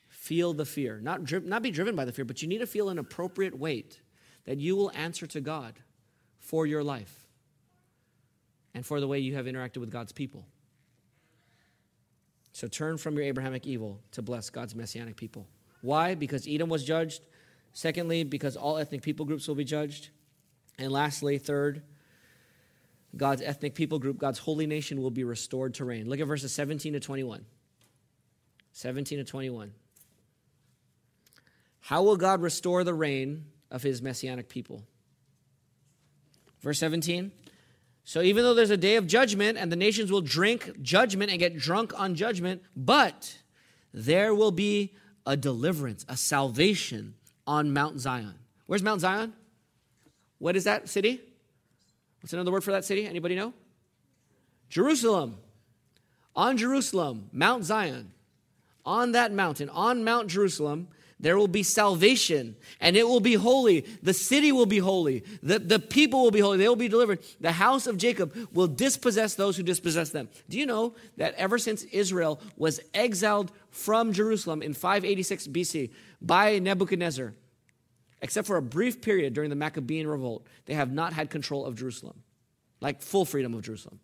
Feel 0.08 0.54
the 0.54 0.64
fear. 0.64 0.98
Not, 1.02 1.24
dri- 1.24 1.40
not 1.40 1.62
be 1.62 1.70
driven 1.70 1.94
by 1.94 2.06
the 2.06 2.12
fear, 2.12 2.24
but 2.24 2.40
you 2.40 2.48
need 2.48 2.58
to 2.58 2.66
feel 2.66 2.88
an 2.88 2.98
appropriate 2.98 3.58
weight 3.58 4.00
that 4.46 4.58
you 4.58 4.76
will 4.76 4.90
answer 4.94 5.26
to 5.26 5.42
God 5.42 5.74
for 6.38 6.64
your 6.64 6.82
life 6.82 7.26
and 8.72 8.86
for 8.86 8.98
the 8.98 9.06
way 9.06 9.18
you 9.18 9.34
have 9.34 9.44
interacted 9.44 9.76
with 9.76 9.90
God's 9.90 10.12
people. 10.12 10.46
So 12.52 12.68
turn 12.68 12.98
from 12.98 13.16
your 13.16 13.24
Abrahamic 13.24 13.66
evil 13.66 14.00
to 14.12 14.22
bless 14.22 14.50
God's 14.50 14.74
messianic 14.74 15.16
people. 15.16 15.46
Why? 15.80 16.14
Because 16.14 16.46
Edom 16.46 16.68
was 16.68 16.84
judged. 16.84 17.22
Secondly, 17.72 18.22
because 18.22 18.56
all 18.56 18.76
ethnic 18.76 19.02
people 19.02 19.24
groups 19.24 19.48
will 19.48 19.54
be 19.54 19.64
judged. 19.64 20.10
And 20.78 20.92
lastly, 20.92 21.38
third, 21.38 21.82
God's 23.16 23.42
ethnic 23.42 23.74
people 23.74 23.98
group, 23.98 24.18
God's 24.18 24.38
holy 24.38 24.66
nation 24.66 25.00
will 25.00 25.10
be 25.10 25.24
restored 25.24 25.74
to 25.74 25.84
reign. 25.84 26.08
Look 26.08 26.20
at 26.20 26.26
verses 26.26 26.52
17 26.52 26.92
to 26.94 27.00
21. 27.00 27.44
17 28.72 29.18
to 29.18 29.24
21. 29.24 29.72
How 31.80 32.02
will 32.02 32.16
God 32.16 32.40
restore 32.40 32.84
the 32.84 32.94
reign 32.94 33.46
of 33.70 33.82
his 33.82 34.00
messianic 34.00 34.48
people? 34.48 34.84
Verse 36.60 36.78
17. 36.78 37.32
So 38.04 38.20
even 38.20 38.42
though 38.42 38.54
there's 38.54 38.70
a 38.70 38.76
day 38.76 38.96
of 38.96 39.06
judgment 39.06 39.58
and 39.58 39.70
the 39.70 39.76
nations 39.76 40.10
will 40.10 40.20
drink 40.20 40.82
judgment 40.82 41.30
and 41.30 41.38
get 41.38 41.56
drunk 41.56 41.98
on 41.98 42.14
judgment, 42.14 42.62
but 42.74 43.38
there 43.94 44.34
will 44.34 44.50
be 44.50 44.94
a 45.24 45.36
deliverance, 45.36 46.04
a 46.08 46.16
salvation 46.16 47.14
on 47.46 47.72
Mount 47.72 48.00
Zion. 48.00 48.34
Where's 48.66 48.82
Mount 48.82 49.00
Zion? 49.00 49.32
What 50.38 50.56
is 50.56 50.64
that 50.64 50.88
city? 50.88 51.20
What's 52.20 52.32
another 52.32 52.50
word 52.50 52.64
for 52.64 52.72
that 52.72 52.84
city? 52.84 53.06
Anybody 53.06 53.36
know? 53.36 53.52
Jerusalem. 54.68 55.38
On 56.34 56.56
Jerusalem, 56.56 57.28
Mount 57.30 57.64
Zion, 57.64 58.10
on 58.86 59.12
that 59.12 59.32
mountain, 59.32 59.68
on 59.68 60.02
Mount 60.02 60.28
Jerusalem, 60.28 60.88
there 61.22 61.38
will 61.38 61.48
be 61.48 61.62
salvation 61.62 62.56
and 62.80 62.96
it 62.96 63.08
will 63.08 63.20
be 63.20 63.34
holy. 63.34 63.86
The 64.02 64.12
city 64.12 64.52
will 64.52 64.66
be 64.66 64.78
holy. 64.78 65.24
The, 65.42 65.60
the 65.60 65.78
people 65.78 66.22
will 66.22 66.32
be 66.32 66.40
holy. 66.40 66.58
They 66.58 66.68
will 66.68 66.76
be 66.76 66.88
delivered. 66.88 67.20
The 67.40 67.52
house 67.52 67.86
of 67.86 67.96
Jacob 67.96 68.36
will 68.52 68.66
dispossess 68.66 69.36
those 69.36 69.56
who 69.56 69.62
dispossess 69.62 70.10
them. 70.10 70.28
Do 70.48 70.58
you 70.58 70.66
know 70.66 70.94
that 71.16 71.34
ever 71.34 71.58
since 71.58 71.84
Israel 71.84 72.40
was 72.56 72.80
exiled 72.92 73.52
from 73.70 74.12
Jerusalem 74.12 74.62
in 74.62 74.74
586 74.74 75.46
BC 75.46 75.90
by 76.20 76.58
Nebuchadnezzar, 76.58 77.32
except 78.20 78.46
for 78.46 78.56
a 78.56 78.62
brief 78.62 79.00
period 79.00 79.32
during 79.32 79.48
the 79.48 79.56
Maccabean 79.56 80.08
revolt, 80.08 80.46
they 80.66 80.74
have 80.74 80.92
not 80.92 81.12
had 81.12 81.30
control 81.30 81.64
of 81.64 81.76
Jerusalem, 81.76 82.22
like 82.80 83.00
full 83.00 83.24
freedom 83.24 83.54
of 83.54 83.62
Jerusalem. 83.62 84.00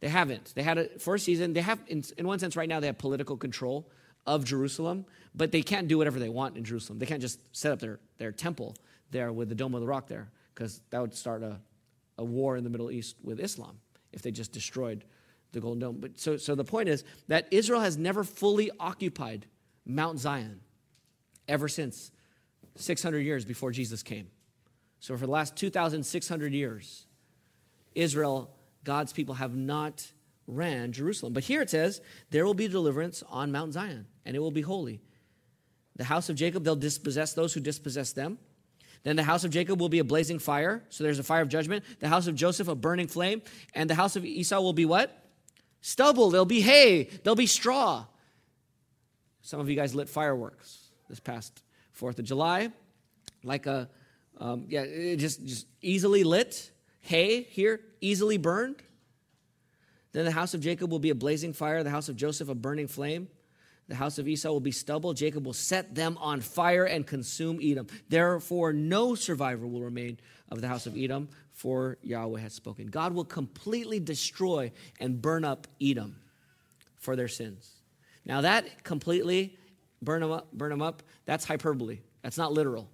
They 0.00 0.08
haven't. 0.08 0.54
They 0.54 0.62
had 0.62 0.76
it 0.76 1.00
for 1.00 1.14
a 1.14 1.18
season. 1.18 1.54
They 1.54 1.62
have, 1.62 1.78
in, 1.88 2.04
in 2.18 2.26
one 2.26 2.38
sense, 2.38 2.54
right 2.54 2.68
now, 2.68 2.80
they 2.80 2.86
have 2.86 2.98
political 2.98 3.38
control 3.38 3.88
of 4.26 4.44
Jerusalem, 4.44 5.06
but 5.36 5.52
they 5.52 5.62
can't 5.62 5.86
do 5.86 5.98
whatever 5.98 6.18
they 6.18 6.28
want 6.28 6.56
in 6.56 6.64
Jerusalem. 6.64 6.98
They 6.98 7.06
can't 7.06 7.20
just 7.20 7.40
set 7.54 7.70
up 7.70 7.78
their, 7.78 8.00
their 8.18 8.32
temple 8.32 8.74
there 9.10 9.32
with 9.32 9.48
the 9.48 9.54
Dome 9.54 9.74
of 9.74 9.80
the 9.80 9.86
Rock 9.86 10.08
there, 10.08 10.30
because 10.54 10.80
that 10.90 11.00
would 11.00 11.14
start 11.14 11.42
a, 11.42 11.60
a 12.18 12.24
war 12.24 12.56
in 12.56 12.64
the 12.64 12.70
Middle 12.70 12.90
East 12.90 13.16
with 13.22 13.38
Islam 13.38 13.78
if 14.12 14.22
they 14.22 14.30
just 14.30 14.52
destroyed 14.52 15.04
the 15.52 15.60
Golden 15.60 15.78
Dome. 15.78 15.96
But 16.00 16.18
so, 16.18 16.36
so 16.36 16.54
the 16.54 16.64
point 16.64 16.88
is 16.88 17.04
that 17.28 17.46
Israel 17.50 17.80
has 17.80 17.98
never 17.98 18.24
fully 18.24 18.70
occupied 18.80 19.46
Mount 19.84 20.18
Zion 20.18 20.60
ever 21.48 21.68
since 21.68 22.10
600 22.76 23.18
years 23.20 23.44
before 23.44 23.70
Jesus 23.70 24.02
came. 24.02 24.28
So, 25.00 25.16
for 25.16 25.26
the 25.26 25.32
last 25.32 25.56
2,600 25.56 26.52
years, 26.52 27.06
Israel, 27.94 28.50
God's 28.82 29.12
people, 29.12 29.34
have 29.34 29.54
not 29.54 30.10
ran 30.46 30.92
Jerusalem. 30.92 31.32
But 31.32 31.44
here 31.44 31.60
it 31.60 31.70
says, 31.70 32.00
there 32.30 32.44
will 32.44 32.54
be 32.54 32.68
deliverance 32.68 33.22
on 33.28 33.52
Mount 33.52 33.74
Zion, 33.74 34.06
and 34.24 34.34
it 34.34 34.40
will 34.40 34.50
be 34.50 34.62
holy. 34.62 35.00
The 35.96 36.04
house 36.04 36.28
of 36.28 36.36
Jacob, 36.36 36.64
they'll 36.64 36.76
dispossess 36.76 37.34
those 37.34 37.54
who 37.54 37.60
dispossess 37.60 38.12
them. 38.12 38.38
Then 39.02 39.16
the 39.16 39.22
house 39.22 39.44
of 39.44 39.50
Jacob 39.50 39.80
will 39.80 39.88
be 39.88 40.00
a 40.00 40.04
blazing 40.04 40.38
fire. 40.38 40.82
So 40.88 41.04
there's 41.04 41.18
a 41.18 41.22
fire 41.22 41.42
of 41.42 41.48
judgment. 41.48 41.84
The 42.00 42.08
house 42.08 42.26
of 42.26 42.34
Joseph, 42.34 42.68
a 42.68 42.74
burning 42.74 43.06
flame. 43.06 43.42
And 43.72 43.88
the 43.88 43.94
house 43.94 44.16
of 44.16 44.24
Esau 44.24 44.60
will 44.60 44.72
be 44.72 44.84
what? 44.84 45.24
Stubble. 45.80 46.30
There'll 46.30 46.44
be 46.44 46.60
hay. 46.60 47.04
There'll 47.22 47.36
be 47.36 47.46
straw. 47.46 48.06
Some 49.42 49.60
of 49.60 49.70
you 49.70 49.76
guys 49.76 49.94
lit 49.94 50.08
fireworks 50.08 50.88
this 51.08 51.20
past 51.20 51.62
Fourth 51.92 52.18
of 52.18 52.24
July, 52.24 52.72
like 53.42 53.66
a 53.66 53.88
um, 54.38 54.66
yeah, 54.68 55.14
just 55.14 55.46
just 55.46 55.66
easily 55.80 56.24
lit 56.24 56.70
hay 57.00 57.42
here, 57.42 57.80
easily 58.00 58.36
burned. 58.36 58.82
Then 60.12 60.24
the 60.24 60.32
house 60.32 60.52
of 60.52 60.60
Jacob 60.60 60.90
will 60.90 60.98
be 60.98 61.10
a 61.10 61.14
blazing 61.14 61.52
fire, 61.52 61.82
the 61.82 61.90
house 61.90 62.08
of 62.08 62.16
Joseph 62.16 62.48
a 62.48 62.54
burning 62.54 62.88
flame. 62.88 63.28
The 63.88 63.94
house 63.94 64.18
of 64.18 64.26
Esau 64.26 64.50
will 64.50 64.60
be 64.60 64.72
stubble. 64.72 65.14
Jacob 65.14 65.46
will 65.46 65.52
set 65.52 65.94
them 65.94 66.18
on 66.20 66.40
fire 66.40 66.84
and 66.84 67.06
consume 67.06 67.60
Edom. 67.62 67.86
Therefore, 68.08 68.72
no 68.72 69.14
survivor 69.14 69.66
will 69.66 69.82
remain 69.82 70.18
of 70.50 70.60
the 70.60 70.68
house 70.68 70.86
of 70.86 70.96
Edom, 70.96 71.28
for 71.52 71.98
Yahweh 72.02 72.40
has 72.40 72.52
spoken. 72.52 72.88
God 72.88 73.14
will 73.14 73.24
completely 73.24 74.00
destroy 74.00 74.72
and 75.00 75.20
burn 75.22 75.44
up 75.44 75.66
Edom 75.80 76.16
for 76.96 77.16
their 77.16 77.28
sins. 77.28 77.70
Now, 78.24 78.40
that 78.42 78.84
completely 78.84 79.56
burn 80.02 80.20
them 80.20 80.32
up, 80.32 80.52
burn 80.52 80.70
them 80.70 80.82
up, 80.82 81.02
that's 81.24 81.44
hyperbole. 81.44 82.00
That's 82.22 82.36
not 82.36 82.52
literal. 82.52 82.88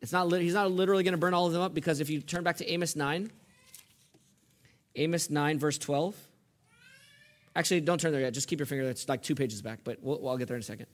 It's 0.00 0.12
not, 0.12 0.30
he's 0.32 0.54
not 0.54 0.70
literally 0.70 1.02
going 1.02 1.12
to 1.12 1.18
burn 1.18 1.34
all 1.34 1.46
of 1.46 1.52
them 1.52 1.62
up 1.62 1.74
because 1.74 2.00
if 2.00 2.10
you 2.10 2.20
turn 2.20 2.42
back 2.42 2.56
to 2.56 2.70
Amos 2.70 2.96
9, 2.96 3.30
Amos 4.96 5.30
9, 5.30 5.58
verse 5.58 5.78
12. 5.78 6.16
Actually, 7.60 7.82
don't 7.82 8.00
turn 8.00 8.10
there 8.10 8.22
yet. 8.22 8.32
Just 8.32 8.48
keep 8.48 8.58
your 8.58 8.64
finger. 8.64 8.88
It's 8.88 9.06
like 9.06 9.22
two 9.22 9.34
pages 9.34 9.60
back, 9.60 9.80
but 9.84 9.98
we'll, 10.00 10.26
I'll 10.26 10.38
get 10.38 10.48
there 10.48 10.56
in 10.56 10.62
a 10.62 10.64
second. 10.64 10.86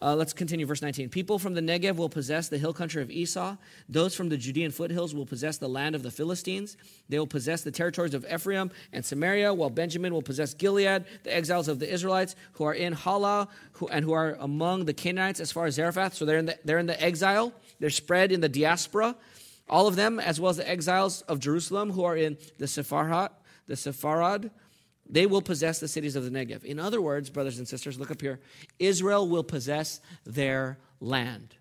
Uh, 0.00 0.14
let's 0.14 0.32
continue, 0.32 0.64
verse 0.64 0.80
19. 0.80 1.08
People 1.08 1.36
from 1.36 1.52
the 1.54 1.60
Negev 1.60 1.96
will 1.96 2.08
possess 2.08 2.48
the 2.48 2.58
hill 2.58 2.72
country 2.72 3.02
of 3.02 3.10
Esau. 3.10 3.56
Those 3.88 4.14
from 4.14 4.28
the 4.28 4.36
Judean 4.36 4.70
foothills 4.70 5.16
will 5.16 5.26
possess 5.26 5.58
the 5.58 5.68
land 5.68 5.96
of 5.96 6.04
the 6.04 6.12
Philistines. 6.12 6.76
They 7.08 7.18
will 7.18 7.26
possess 7.26 7.62
the 7.62 7.72
territories 7.72 8.14
of 8.14 8.24
Ephraim 8.32 8.70
and 8.92 9.04
Samaria, 9.04 9.52
while 9.52 9.68
Benjamin 9.68 10.14
will 10.14 10.22
possess 10.22 10.54
Gilead, 10.54 11.06
the 11.24 11.34
exiles 11.34 11.66
of 11.66 11.80
the 11.80 11.92
Israelites 11.92 12.36
who 12.52 12.62
are 12.62 12.74
in 12.74 12.92
Halah 12.92 13.48
who, 13.72 13.88
and 13.88 14.04
who 14.04 14.12
are 14.12 14.36
among 14.38 14.84
the 14.84 14.94
Canaanites 14.94 15.40
as 15.40 15.50
far 15.50 15.66
as 15.66 15.74
Zarephath. 15.74 16.14
So 16.14 16.24
they're 16.24 16.38
in, 16.38 16.46
the, 16.46 16.58
they're 16.64 16.78
in 16.78 16.86
the 16.86 17.02
exile, 17.02 17.52
they're 17.80 17.90
spread 17.90 18.30
in 18.30 18.40
the 18.40 18.48
diaspora. 18.48 19.16
All 19.68 19.88
of 19.88 19.96
them, 19.96 20.20
as 20.20 20.40
well 20.40 20.50
as 20.50 20.58
the 20.58 20.70
exiles 20.70 21.22
of 21.22 21.40
Jerusalem 21.40 21.90
who 21.90 22.04
are 22.04 22.16
in 22.16 22.38
the 22.58 22.66
Sepharad, 22.66 23.30
the 23.66 23.74
Sepharad, 23.74 24.50
they 25.08 25.26
will 25.26 25.42
possess 25.42 25.78
the 25.78 25.88
cities 25.88 26.16
of 26.16 26.24
the 26.24 26.30
Negev. 26.30 26.64
In 26.64 26.78
other 26.78 27.00
words, 27.00 27.30
brothers 27.30 27.58
and 27.58 27.68
sisters, 27.68 27.98
look 27.98 28.10
up 28.10 28.20
here. 28.20 28.40
Israel 28.78 29.28
will 29.28 29.44
possess 29.44 30.00
their 30.24 30.78
land. 31.00 31.54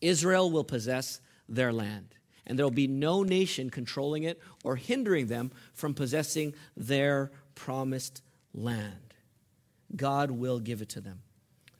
Israel 0.00 0.50
will 0.50 0.64
possess 0.64 1.20
their 1.48 1.72
land. 1.72 2.14
And 2.46 2.58
there 2.58 2.66
will 2.66 2.70
be 2.70 2.86
no 2.86 3.22
nation 3.22 3.70
controlling 3.70 4.24
it 4.24 4.40
or 4.62 4.76
hindering 4.76 5.26
them 5.26 5.50
from 5.72 5.94
possessing 5.94 6.54
their 6.76 7.30
promised 7.54 8.22
land. 8.52 9.14
God 9.96 10.30
will 10.30 10.58
give 10.60 10.82
it 10.82 10.90
to 10.90 11.00
them. 11.00 11.20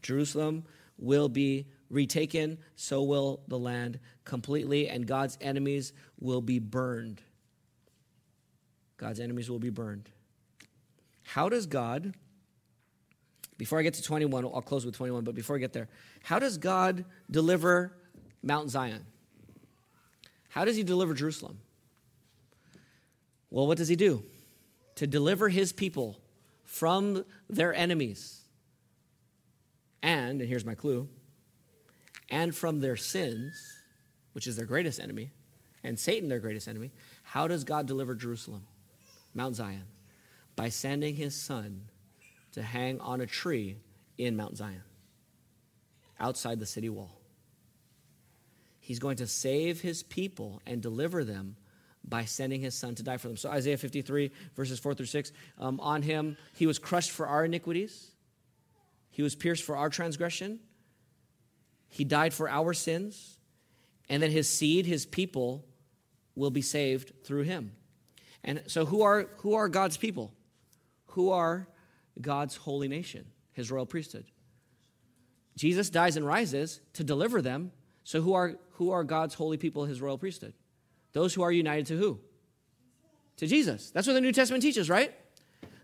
Jerusalem 0.03 0.65
will 0.99 1.29
be 1.29 1.67
retaken, 1.91 2.59
so 2.77 3.03
will 3.03 3.41
the 3.49 3.59
land 3.59 3.99
completely, 4.25 4.89
and 4.89 5.07
God's 5.07 5.37
enemies 5.41 5.93
will 6.19 6.41
be 6.41 6.59
burned. 6.59 7.21
God's 8.97 9.21
enemies 9.21 9.51
will 9.51 9.59
be 9.59 9.71
burned. 9.71 10.09
How 11.25 11.49
does 11.49 11.67
God, 11.67 12.15
before 13.57 13.79
I 13.79 13.83
get 13.83 13.95
to 13.95 14.03
21, 14.03 14.45
I'll 14.45 14.63
close 14.63 14.87
with 14.87 14.95
21, 14.95 15.25
but 15.25 15.35
before 15.35 15.57
I 15.57 15.59
get 15.59 15.73
there, 15.73 15.89
how 16.23 16.39
does 16.39 16.59
God 16.59 17.05
deliver 17.31 17.93
Mount 18.43 18.71
Zion? 18.71 19.05
How 20.51 20.65
does 20.65 20.77
he 20.77 20.85
deliver 20.85 21.15
Jerusalem? 21.15 21.59
Well, 23.51 23.67
what 23.67 23.79
does 23.79 23.89
he 23.89 23.97
do? 23.97 24.23
To 24.97 25.07
deliver 25.07 25.49
his 25.49 25.73
people 25.73 26.21
from 26.65 27.25
their 27.49 27.75
enemies. 27.75 28.43
And, 30.03 30.41
and 30.41 30.49
here's 30.49 30.65
my 30.65 30.75
clue, 30.75 31.09
and 32.31 32.55
from 32.55 32.81
their 32.81 32.97
sins, 32.97 33.55
which 34.33 34.47
is 34.47 34.57
their 34.57 34.67
greatest 34.67 35.01
enemy, 35.01 35.31
and 35.83 35.99
Satan, 35.99 36.29
their 36.29 36.39
greatest 36.39 36.69
enemy. 36.69 36.91
How 37.23 37.49
does 37.49 37.65
God 37.65 37.87
deliver 37.87 38.15
Jerusalem? 38.15 38.67
Mount 39.35 39.57
Zion 39.57 39.85
by 40.57 40.69
sending 40.69 41.15
his 41.15 41.35
son 41.35 41.83
to 42.53 42.63
hang 42.63 43.01
on 43.01 43.21
a 43.21 43.27
tree 43.27 43.77
in 44.17 44.37
Mount 44.37 44.57
Zion, 44.57 44.83
outside 46.21 46.61
the 46.61 46.67
city 46.67 46.89
wall. 46.89 47.21
He's 48.79 48.99
going 48.99 49.17
to 49.17 49.27
save 49.27 49.81
his 49.81 50.03
people 50.03 50.61
and 50.67 50.81
deliver 50.81 51.25
them 51.25 51.57
by 52.07 52.27
sending 52.27 52.61
his 52.61 52.75
son 52.75 52.95
to 52.97 53.03
die 53.03 53.17
for 53.17 53.29
them. 53.29 53.37
So, 53.37 53.49
Isaiah 53.51 53.79
53, 53.79 54.31
verses 54.55 54.79
4 54.79 54.95
through 54.95 55.07
6 55.07 55.33
um, 55.59 55.81
on 55.81 56.03
him, 56.03 56.37
he 56.55 56.67
was 56.67 56.79
crushed 56.79 57.11
for 57.11 57.27
our 57.27 57.47
iniquities, 57.47 58.11
he 59.11 59.23
was 59.23 59.35
pierced 59.35 59.65
for 59.65 59.77
our 59.77 59.89
transgression, 59.89 60.61
he 61.89 62.05
died 62.05 62.35
for 62.35 62.49
our 62.49 62.75
sins, 62.75 63.39
and 64.09 64.23
then 64.23 64.31
his 64.31 64.49
seed, 64.49 64.87
his 64.87 65.07
people, 65.07 65.65
will 66.35 66.51
be 66.51 66.63
saved 66.63 67.13
through 67.25 67.43
him. 67.43 67.73
And 68.43 68.63
so, 68.67 68.85
who 68.85 69.03
are, 69.03 69.29
who 69.39 69.55
are 69.55 69.69
God's 69.69 69.97
people? 69.97 70.33
Who 71.15 71.31
are 71.31 71.69
God's 72.21 72.57
holy 72.57 72.89
nation, 72.89 73.25
his 73.53 73.71
royal 73.71 73.87
priesthood? 73.87 74.25
Jesus 75.57 75.89
dies 75.89 76.17
and 76.17 76.27
rises 76.27 76.81
to 76.95 77.05
deliver 77.05 77.41
them. 77.41 77.71
So, 78.03 78.21
who 78.21 78.35
are, 78.35 78.57
who 78.73 78.91
are 78.91 79.05
God's 79.05 79.35
holy 79.35 79.57
people, 79.57 79.85
his 79.85 80.01
royal 80.01 80.19
priesthood? 80.19 80.55
Those 81.13 81.33
who 81.33 81.43
are 81.43 81.53
united 81.53 81.87
to 81.87 81.97
who? 81.97 82.19
To 83.37 83.47
Jesus. 83.47 83.93
That's 83.93 84.09
what 84.09 84.15
the 84.15 84.21
New 84.21 84.33
Testament 84.33 84.63
teaches, 84.63 84.91
right? 84.91 85.15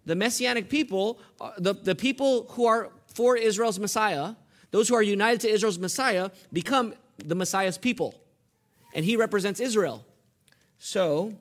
The 0.04 0.16
messianic 0.16 0.68
people, 0.68 1.20
uh, 1.40 1.52
the, 1.58 1.74
the 1.74 1.94
people 1.94 2.46
who 2.50 2.66
are 2.66 2.90
for 3.06 3.36
Israel's 3.36 3.78
Messiah, 3.78 4.34
those 4.72 4.88
who 4.88 4.96
are 4.96 5.02
united 5.02 5.42
to 5.42 5.48
Israel's 5.48 5.78
Messiah, 5.78 6.30
become 6.52 6.92
the 7.24 7.36
Messiah's 7.36 7.78
people. 7.78 8.20
And 8.94 9.04
he 9.04 9.16
represents 9.16 9.60
Israel. 9.60 10.04
So, 10.78 11.34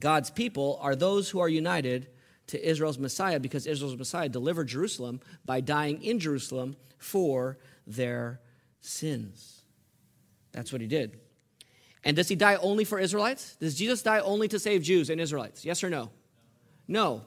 God's 0.00 0.30
people 0.30 0.80
are 0.82 0.96
those 0.96 1.30
who 1.30 1.38
are 1.38 1.48
united 1.48 2.08
to 2.48 2.68
Israel's 2.68 2.98
Messiah 2.98 3.40
because 3.40 3.66
Israel's 3.66 3.96
Messiah 3.96 4.28
delivered 4.28 4.68
Jerusalem 4.68 5.20
by 5.44 5.60
dying 5.60 6.02
in 6.02 6.18
Jerusalem 6.18 6.76
for 6.98 7.58
their 7.86 8.40
sins. 8.80 9.62
That's 10.52 10.72
what 10.72 10.80
he 10.80 10.86
did. 10.86 11.18
And 12.04 12.16
does 12.16 12.28
he 12.28 12.36
die 12.36 12.56
only 12.56 12.84
for 12.84 12.98
Israelites? 12.98 13.56
Does 13.56 13.74
Jesus 13.74 14.02
die 14.02 14.20
only 14.20 14.48
to 14.48 14.58
save 14.58 14.82
Jews 14.82 15.10
and 15.10 15.20
Israelites? 15.20 15.64
Yes 15.64 15.82
or 15.84 15.90
no? 15.90 16.10
No. 16.86 17.22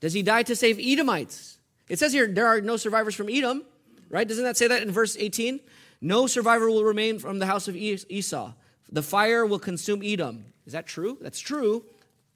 Does 0.00 0.12
he 0.12 0.22
die 0.22 0.42
to 0.44 0.56
save 0.56 0.78
Edomites? 0.80 1.58
It 1.88 1.98
says 1.98 2.12
here 2.12 2.26
there 2.26 2.46
are 2.46 2.60
no 2.60 2.76
survivors 2.76 3.14
from 3.14 3.28
Edom, 3.28 3.64
right? 4.08 4.26
Doesn't 4.26 4.44
that 4.44 4.56
say 4.56 4.68
that 4.68 4.82
in 4.82 4.90
verse 4.90 5.16
18? 5.18 5.60
No 6.00 6.26
survivor 6.26 6.70
will 6.70 6.84
remain 6.84 7.18
from 7.18 7.38
the 7.38 7.46
house 7.46 7.68
of 7.68 7.76
Esau. 7.76 8.52
The 8.90 9.02
fire 9.02 9.46
will 9.46 9.58
consume 9.58 10.02
Edom. 10.02 10.46
Is 10.66 10.72
that 10.72 10.86
true? 10.86 11.18
That's 11.20 11.40
true, 11.40 11.84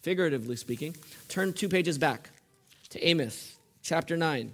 figuratively 0.03 0.57
speaking. 0.57 0.97
Turn 1.29 1.53
two 1.53 1.69
pages 1.69 1.99
back 1.99 2.31
to 2.91 3.05
Amos 3.07 3.57
chapter 3.83 4.17
9. 4.17 4.53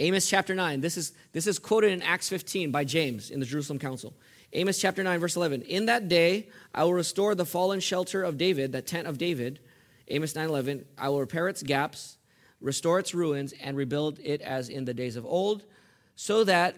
Amos 0.00 0.28
chapter 0.28 0.54
9. 0.54 0.80
This 0.80 0.96
is, 0.96 1.12
this 1.32 1.46
is 1.46 1.58
quoted 1.58 1.92
in 1.92 2.02
Acts 2.02 2.28
15 2.28 2.70
by 2.70 2.84
James 2.84 3.30
in 3.30 3.40
the 3.40 3.46
Jerusalem 3.46 3.78
Council. 3.78 4.12
Amos 4.52 4.80
chapter 4.80 5.02
9, 5.02 5.18
verse 5.18 5.36
11. 5.36 5.62
In 5.62 5.86
that 5.86 6.08
day 6.08 6.48
I 6.74 6.84
will 6.84 6.94
restore 6.94 7.34
the 7.34 7.46
fallen 7.46 7.80
shelter 7.80 8.22
of 8.22 8.38
David, 8.38 8.72
the 8.72 8.82
tent 8.82 9.06
of 9.06 9.18
David. 9.18 9.60
Amos 10.08 10.34
9 10.34 10.48
11. 10.48 10.84
I 10.98 11.08
will 11.08 11.20
repair 11.20 11.48
its 11.48 11.62
gaps, 11.62 12.18
restore 12.60 12.98
its 12.98 13.14
ruins, 13.14 13.52
and 13.60 13.76
rebuild 13.76 14.18
it 14.22 14.40
as 14.42 14.68
in 14.68 14.84
the 14.84 14.94
days 14.94 15.16
of 15.16 15.24
old, 15.24 15.64
so 16.16 16.44
that, 16.44 16.76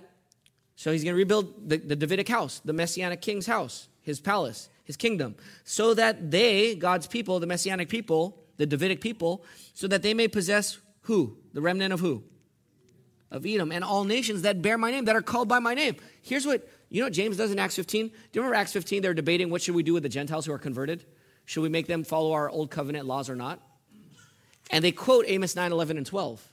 so 0.77 0.93
he's 0.93 1.05
going 1.05 1.14
to 1.14 1.19
rebuild 1.19 1.69
the, 1.69 1.77
the 1.77 1.97
Davidic 1.97 2.29
house, 2.29 2.61
the 2.64 2.73
messianic 2.73 3.21
king's 3.21 3.47
house, 3.47 3.89
his 4.07 4.20
palace, 4.20 4.68
his 4.84 4.96
kingdom, 4.96 5.34
so 5.64 5.92
that 5.92 6.30
they, 6.30 6.76
God's 6.76 7.09
people, 7.09 7.40
the 7.40 7.46
messianic 7.46 7.88
people, 7.88 8.38
the 8.57 8.64
Davidic 8.64 9.00
people, 9.00 9.44
so 9.74 9.88
that 9.88 10.02
they 10.02 10.14
may 10.14 10.28
possess 10.28 10.78
who? 11.02 11.36
The 11.52 11.61
remnant 11.61 11.92
of 11.92 11.98
who? 11.98 12.22
Of 13.32 13.44
Edom 13.44 13.72
and 13.72 13.82
all 13.82 14.04
nations 14.04 14.42
that 14.42 14.62
bear 14.62 14.78
my 14.78 14.92
name, 14.92 15.07
that 15.07 15.16
are 15.16 15.22
called 15.22 15.48
by 15.48 15.59
my 15.59 15.74
name. 15.74 15.96
Here's 16.22 16.46
what 16.46 16.68
you 16.88 17.00
know 17.00 17.07
what 17.07 17.14
James 17.14 17.36
does 17.36 17.50
in 17.50 17.59
Acts 17.59 17.74
15? 17.74 18.07
Do 18.07 18.14
you 18.32 18.40
remember 18.40 18.54
Acts 18.54 18.72
15? 18.72 19.02
They're 19.02 19.12
debating 19.12 19.50
what 19.50 19.61
should 19.61 19.74
we 19.74 19.82
do 19.82 19.92
with 19.92 20.04
the 20.04 20.09
Gentiles 20.09 20.46
who 20.46 20.52
are 20.52 20.59
converted? 20.59 21.04
Should 21.44 21.62
we 21.62 21.68
make 21.68 21.88
them 21.88 22.04
follow 22.04 22.32
our 22.32 22.48
old 22.48 22.70
covenant 22.70 23.07
laws 23.07 23.28
or 23.28 23.34
not? 23.34 23.61
And 24.70 24.84
they 24.84 24.92
quote 24.92 25.24
Amos 25.26 25.57
9, 25.57 25.72
11, 25.72 25.96
and 25.96 26.07
12. 26.07 26.48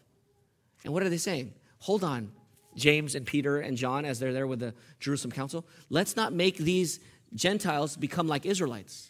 And 0.86 0.92
what 0.92 1.04
are 1.04 1.10
they 1.10 1.18
saying? 1.18 1.54
Hold 1.82 2.04
on, 2.04 2.32
James 2.76 3.14
and 3.14 3.28
Peter 3.28 3.60
and 3.60 3.78
John, 3.78 4.06
as 4.06 4.20
they're 4.20 4.34
there 4.34 4.48
with 4.48 4.60
the 4.60 4.74
Jerusalem 5.00 5.32
council. 5.32 5.66
Let's 5.92 6.16
not 6.16 6.34
make 6.34 6.58
these 6.58 7.00
Gentiles 7.36 7.96
become 7.96 8.28
like 8.28 8.46
Israelites. 8.46 9.10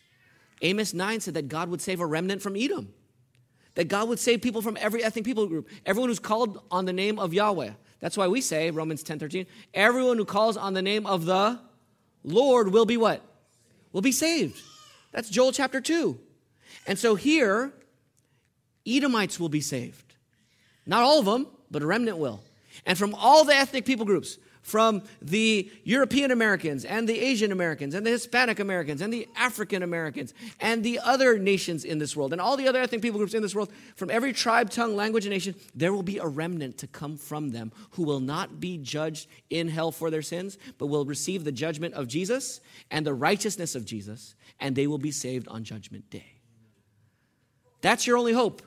Amos 0.61 0.93
9 0.93 1.19
said 1.19 1.34
that 1.34 1.47
God 1.47 1.69
would 1.69 1.82
save 1.82 1.99
a 1.99 2.05
remnant 2.05 2.41
from 2.41 2.55
Edom, 2.55 2.93
that 3.76 3.88
God 3.88 4.07
would 4.07 4.19
save 4.19 4.41
people 4.41 4.61
from 4.61 4.78
every 4.80 5.03
ethnic 5.03 5.26
people 5.26 5.47
group, 5.47 5.67
everyone 5.86 6.09
who's 6.09 6.19
called 6.19 6.61
on 6.71 6.86
the 6.86 6.93
name 6.93 7.19
of 7.19 7.34
Yahweh. 7.34 7.71
That's 7.99 8.17
why 8.17 8.28
we 8.28 8.41
say, 8.41 8.71
Romans 8.71 9.03
10 9.03 9.19
13, 9.19 9.45
everyone 9.74 10.17
who 10.17 10.26
calls 10.26 10.57
on 10.57 10.74
the 10.74 10.82
name 10.82 11.05
of 11.05 11.26
the 11.26 11.59
Lord 12.24 12.71
will 12.71 12.86
be 12.86 12.97
what? 12.97 13.21
Will 13.91 14.01
be 14.01 14.11
saved. 14.11 14.61
That's 15.11 15.30
Joel 15.30 15.51
chapter 15.51 15.80
2. 15.80 16.17
And 16.88 16.97
so 16.97 17.15
here, 17.15 17.71
Edomites 18.86 19.39
will 19.39 19.49
be 19.49 19.61
saved. 19.61 20.15
Not 20.86 21.03
all 21.03 21.19
of 21.19 21.26
them, 21.26 21.47
but 21.71 21.82
a 21.82 21.86
remnant 21.86 22.17
will. 22.17 22.41
And 22.86 22.97
from 22.97 23.13
all 23.15 23.45
the 23.45 23.55
ethnic 23.55 23.86
people 23.86 24.05
groups, 24.05 24.38
from 24.64 25.03
the 25.22 25.70
European 25.84 26.32
Americans 26.32 26.86
and 26.86 27.07
the 27.07 27.20
Asian 27.20 27.51
Americans 27.51 27.93
and 27.93 28.05
the 28.05 28.11
Hispanic 28.11 28.59
Americans 28.59 29.01
and 29.01 29.14
the 29.14 29.28
African 29.36 29.84
Americans 29.84 30.34
and 30.59 30.84
the 30.84 30.99
other 30.99 31.38
nations 31.38 31.84
in 31.84 31.99
this 31.99 32.16
world 32.16 32.32
and 32.32 32.41
all 32.41 32.55
the 32.55 32.68
other 32.68 32.80
ethnic 32.80 33.01
people 33.01 33.20
groups 33.20 33.34
in 33.34 33.41
this 33.41 33.53
world, 33.53 33.70
from 33.95 34.09
every 34.09 34.32
tribe, 34.34 34.70
tongue, 34.70 34.95
language, 34.95 35.26
and 35.26 35.34
nation, 35.34 35.53
there 35.76 35.93
will 35.93 36.01
be 36.01 36.18
a 36.18 36.26
remnant 36.26 36.78
to 36.78 36.88
come 36.88 37.18
from 37.18 37.51
them 37.51 37.72
who 37.91 38.03
will 38.03 38.22
not 38.22 38.59
be 38.61 38.78
judged 38.78 39.28
in 39.49 39.68
hell 39.68 39.91
for 39.91 40.09
their 40.09 40.22
sins, 40.22 40.57
but 40.78 40.88
will 40.88 41.05
receive 41.05 41.43
the 41.43 41.51
judgment 41.51 41.93
of 41.93 42.07
Jesus 42.07 42.61
and 42.89 43.05
the 43.05 43.14
righteousness 43.14 43.76
of 43.76 43.86
Jesus, 43.86 44.34
and 44.59 44.76
they 44.76 44.88
will 44.88 44.97
be 44.97 45.11
saved 45.11 45.47
on 45.49 45.64
Judgment 45.64 46.09
Day. 46.09 46.39
That's 47.82 48.07
your 48.07 48.18
only 48.18 48.34
hope. 48.34 48.61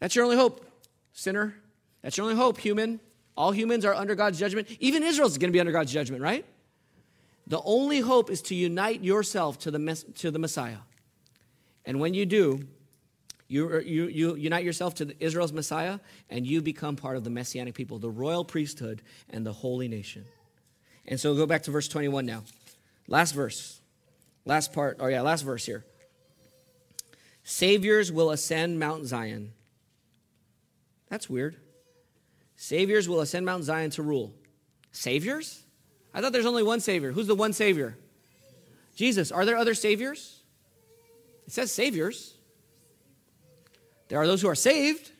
That's 0.00 0.14
your 0.14 0.24
only 0.24 0.36
hope, 0.36 0.66
sinner. 1.14 1.54
That's 2.02 2.16
your 2.18 2.24
only 2.24 2.36
hope, 2.36 2.58
human. 2.58 3.00
All 3.40 3.52
humans 3.52 3.86
are 3.86 3.94
under 3.94 4.14
God's 4.14 4.38
judgment. 4.38 4.68
Even 4.80 5.02
Israel's 5.02 5.38
going 5.38 5.48
to 5.48 5.52
be 5.52 5.60
under 5.60 5.72
God's 5.72 5.90
judgment, 5.90 6.22
right? 6.22 6.44
The 7.46 7.62
only 7.64 8.00
hope 8.00 8.28
is 8.28 8.42
to 8.42 8.54
unite 8.54 9.02
yourself 9.02 9.58
to 9.60 9.70
the, 9.70 10.04
to 10.16 10.30
the 10.30 10.38
Messiah. 10.38 10.76
And 11.86 12.00
when 12.00 12.12
you 12.12 12.26
do, 12.26 12.60
you, 13.48 13.66
er, 13.66 13.80
you, 13.80 14.08
you 14.08 14.34
unite 14.34 14.62
yourself 14.62 14.94
to 14.96 15.14
Israel's 15.24 15.54
Messiah, 15.54 16.00
and 16.28 16.46
you 16.46 16.60
become 16.60 16.96
part 16.96 17.16
of 17.16 17.24
the 17.24 17.30
Messianic 17.30 17.72
people, 17.72 17.98
the 17.98 18.10
royal 18.10 18.44
priesthood, 18.44 19.00
and 19.30 19.46
the 19.46 19.54
holy 19.54 19.88
nation. 19.88 20.26
And 21.08 21.18
so 21.18 21.34
go 21.34 21.46
back 21.46 21.62
to 21.62 21.70
verse 21.70 21.88
21 21.88 22.26
now. 22.26 22.42
Last 23.08 23.32
verse. 23.32 23.80
Last 24.44 24.74
part. 24.74 24.98
Oh, 25.00 25.06
yeah, 25.06 25.22
last 25.22 25.44
verse 25.44 25.64
here. 25.64 25.86
Saviors 27.42 28.12
will 28.12 28.32
ascend 28.32 28.78
Mount 28.78 29.06
Zion. 29.06 29.54
That's 31.08 31.30
weird. 31.30 31.56
Saviors 32.60 33.08
will 33.08 33.20
ascend 33.20 33.46
Mount 33.46 33.64
Zion 33.64 33.88
to 33.92 34.02
rule. 34.02 34.34
Saviors? 34.92 35.62
I 36.12 36.20
thought 36.20 36.34
there's 36.34 36.44
only 36.44 36.62
one 36.62 36.80
Savior. 36.80 37.10
Who's 37.10 37.26
the 37.26 37.34
one 37.34 37.54
Savior? 37.54 37.96
Jesus. 38.94 39.32
Are 39.32 39.46
there 39.46 39.56
other 39.56 39.72
Saviors? 39.72 40.42
It 41.46 41.54
says 41.54 41.72
Saviors. 41.72 42.34
There 44.08 44.18
are 44.18 44.26
those 44.26 44.42
who 44.42 44.48
are 44.48 44.54
saved. 44.54 45.10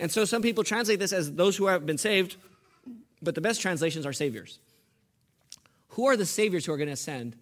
And 0.00 0.10
so 0.10 0.24
some 0.24 0.42
people 0.42 0.64
translate 0.64 0.98
this 0.98 1.12
as 1.12 1.32
those 1.32 1.56
who 1.56 1.66
have 1.66 1.86
been 1.86 1.98
saved, 1.98 2.34
but 3.22 3.36
the 3.36 3.40
best 3.40 3.60
translations 3.60 4.04
are 4.04 4.12
Saviors. 4.12 4.58
Who 5.90 6.08
are 6.08 6.16
the 6.16 6.26
Saviors 6.26 6.66
who 6.66 6.72
are 6.72 6.76
going 6.76 6.88
to 6.88 6.94
ascend 6.94 7.36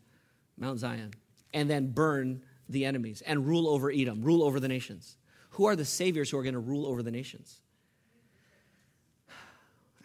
Mount 0.58 0.80
Zion 0.80 1.14
and 1.54 1.70
then 1.70 1.92
burn 1.92 2.42
the 2.68 2.84
enemies 2.84 3.22
and 3.22 3.46
rule 3.46 3.68
over 3.68 3.90
Edom, 3.90 4.20
rule 4.20 4.42
over 4.42 4.60
the 4.60 4.68
nations? 4.68 5.16
Who 5.52 5.64
are 5.64 5.76
the 5.76 5.86
Saviors 5.86 6.28
who 6.28 6.36
are 6.36 6.42
going 6.42 6.52
to 6.52 6.60
rule 6.60 6.84
over 6.84 7.02
the 7.02 7.10
nations? 7.10 7.62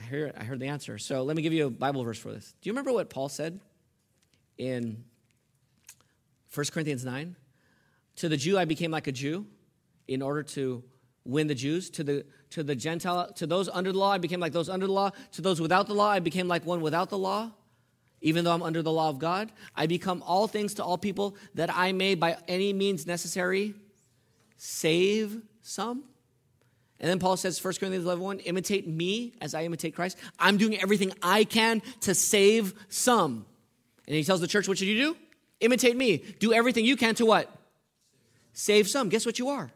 I 0.06 0.08
heard, 0.08 0.34
I 0.38 0.44
heard 0.44 0.60
the 0.60 0.68
answer. 0.68 1.00
So 1.00 1.24
let 1.24 1.36
me 1.36 1.42
give 1.42 1.52
you 1.52 1.66
a 1.66 1.70
Bible 1.72 2.04
verse 2.04 2.20
for 2.20 2.32
this. 2.32 2.54
Do 2.62 2.70
you 2.70 2.74
remember 2.74 2.94
what 2.94 3.10
Paul 3.10 3.28
said 3.28 3.60
in 4.60 5.04
1 6.54 6.66
Corinthians 6.72 7.04
9? 7.04 7.36
To 8.18 8.30
the 8.30 8.38
Jew, 8.38 8.56
I 8.56 8.66
became 8.66 8.92
like 8.92 9.08
a 9.08 9.12
Jew 9.12 9.48
in 10.08 10.22
order 10.22 10.44
to 10.44 10.84
win 11.24 11.48
the 11.48 11.56
Jews. 11.56 11.90
To 11.90 12.04
the, 12.04 12.24
to 12.52 12.62
the 12.62 12.76
Gentile, 12.76 13.34
to 13.34 13.48
those 13.48 13.68
under 13.68 13.92
the 13.92 13.98
law, 13.98 14.12
I 14.12 14.20
became 14.20 14.40
like 14.40 14.54
those 14.54 14.70
under 14.70 14.86
the 14.86 14.94
law. 14.94 15.10
To 15.32 15.42
those 15.42 15.60
without 15.60 15.88
the 15.88 15.96
law, 15.96 16.12
I 16.12 16.20
became 16.20 16.48
like 16.48 16.68
one 16.68 16.82
without 16.82 17.10
the 17.10 17.18
law. 17.18 17.52
Even 18.22 18.46
though 18.46 18.54
I'm 18.54 18.62
under 18.62 18.84
the 18.84 18.92
law 18.92 19.10
of 19.10 19.18
God, 19.18 19.52
I 19.76 19.88
become 19.88 20.22
all 20.24 20.48
things 20.48 20.76
to 20.76 20.84
all 20.84 21.00
people 21.00 21.36
that 21.56 21.76
I 21.76 21.94
may, 21.94 22.14
by 22.14 22.38
any 22.48 22.74
means 22.74 23.08
necessary, 23.08 23.74
save 24.56 25.42
some. 25.64 26.04
And 27.00 27.10
then 27.10 27.20
Paul 27.20 27.38
says, 27.38 27.62
1 27.62 27.74
Corinthians 27.76 28.06
11, 28.06 28.24
1, 28.24 28.40
imitate 28.40 28.88
me 28.88 29.34
as 29.42 29.54
I 29.54 29.64
imitate 29.64 29.96
Christ. 29.96 30.18
I'm 30.40 30.58
doing 30.58 30.80
everything 30.80 31.12
I 31.22 31.44
can 31.44 31.82
to 32.02 32.16
save 32.16 32.74
some. 32.90 33.46
And 34.08 34.16
he 34.16 34.24
tells 34.24 34.40
the 34.40 34.48
church, 34.48 34.68
what 34.68 34.78
should 34.78 34.88
you 34.88 34.98
do? 34.98 35.18
Imitate 35.60 35.98
me. 35.98 36.24
Do 36.40 36.54
everything 36.54 36.86
you 36.86 36.96
can 36.96 37.16
to 37.16 37.26
what? 37.26 37.54
Save 38.54 38.88
some. 38.88 39.10
Guess 39.10 39.26
what 39.26 39.40
you 39.40 39.50
are? 39.50 39.72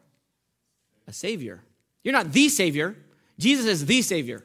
A 1.07 1.13
savior. 1.13 1.61
You're 2.03 2.13
not 2.13 2.32
the 2.32 2.47
savior. 2.47 2.95
Jesus 3.38 3.65
is 3.65 3.86
the 3.86 4.01
savior. 4.01 4.43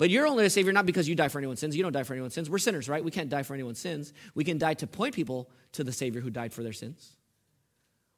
But 0.00 0.08
you're 0.08 0.26
only 0.26 0.46
a 0.46 0.50
Savior 0.50 0.72
not 0.72 0.86
because 0.86 1.06
you 1.10 1.14
die 1.14 1.28
for 1.28 1.36
anyone's 1.36 1.60
sins. 1.60 1.76
You 1.76 1.82
don't 1.82 1.92
die 1.92 2.04
for 2.04 2.14
anyone's 2.14 2.32
sins. 2.32 2.48
We're 2.48 2.56
sinners, 2.56 2.88
right? 2.88 3.04
We 3.04 3.10
can't 3.10 3.28
die 3.28 3.42
for 3.42 3.52
anyone's 3.52 3.78
sins. 3.78 4.14
We 4.34 4.44
can 4.44 4.56
die 4.56 4.72
to 4.72 4.86
point 4.86 5.14
people 5.14 5.50
to 5.72 5.84
the 5.84 5.92
Savior 5.92 6.22
who 6.22 6.30
died 6.30 6.54
for 6.54 6.62
their 6.62 6.72
sins. 6.72 7.16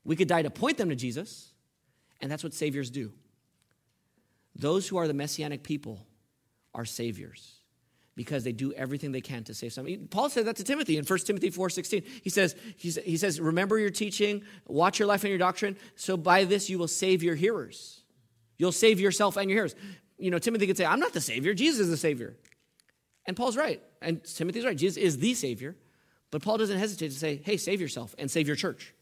We 0.04 0.14
could 0.14 0.28
die 0.28 0.42
to 0.42 0.50
point 0.50 0.78
them 0.78 0.90
to 0.90 0.94
Jesus, 0.94 1.50
and 2.20 2.30
that's 2.30 2.44
what 2.44 2.54
Saviors 2.54 2.88
do. 2.88 3.12
Those 4.54 4.88
who 4.88 4.96
are 4.98 5.08
the 5.08 5.14
Messianic 5.14 5.62
people 5.62 6.06
are 6.74 6.84
Saviors 6.84 7.58
because 8.14 8.44
they 8.44 8.52
do 8.52 8.72
everything 8.74 9.12
they 9.12 9.20
can 9.20 9.42
to 9.44 9.54
save 9.54 9.72
some. 9.72 9.86
Paul 10.10 10.28
said 10.28 10.46
that 10.46 10.56
to 10.56 10.64
Timothy 10.64 10.98
in 10.98 11.04
1 11.04 11.18
Timothy 11.20 11.50
4.16. 11.50 12.06
He 12.22 12.30
says, 12.30 12.54
he 12.76 13.16
says, 13.16 13.40
remember 13.40 13.78
your 13.78 13.90
teaching, 13.90 14.42
watch 14.66 14.98
your 14.98 15.08
life 15.08 15.24
and 15.24 15.30
your 15.30 15.38
doctrine, 15.38 15.76
so 15.96 16.16
by 16.16 16.44
this 16.44 16.68
you 16.68 16.78
will 16.78 16.88
save 16.88 17.22
your 17.22 17.34
hearers. 17.34 18.02
You'll 18.58 18.72
save 18.72 19.00
yourself 19.00 19.36
and 19.36 19.48
your 19.48 19.56
hearers. 19.56 19.74
You 20.18 20.30
know, 20.30 20.38
Timothy 20.38 20.66
could 20.66 20.76
say, 20.76 20.84
I'm 20.84 21.00
not 21.00 21.14
the 21.14 21.20
Savior, 21.20 21.54
Jesus 21.54 21.80
is 21.80 21.90
the 21.90 21.96
Savior. 21.96 22.36
And 23.24 23.36
Paul's 23.36 23.56
right, 23.56 23.80
and 24.02 24.22
Timothy's 24.24 24.64
right, 24.64 24.76
Jesus 24.76 25.02
is 25.02 25.18
the 25.18 25.32
Savior. 25.32 25.76
But 26.30 26.42
Paul 26.42 26.58
doesn't 26.58 26.78
hesitate 26.78 27.08
to 27.08 27.18
say, 27.18 27.40
hey, 27.44 27.56
save 27.56 27.80
yourself 27.80 28.14
and 28.18 28.30
save 28.30 28.46
your 28.46 28.56
church. 28.56 28.94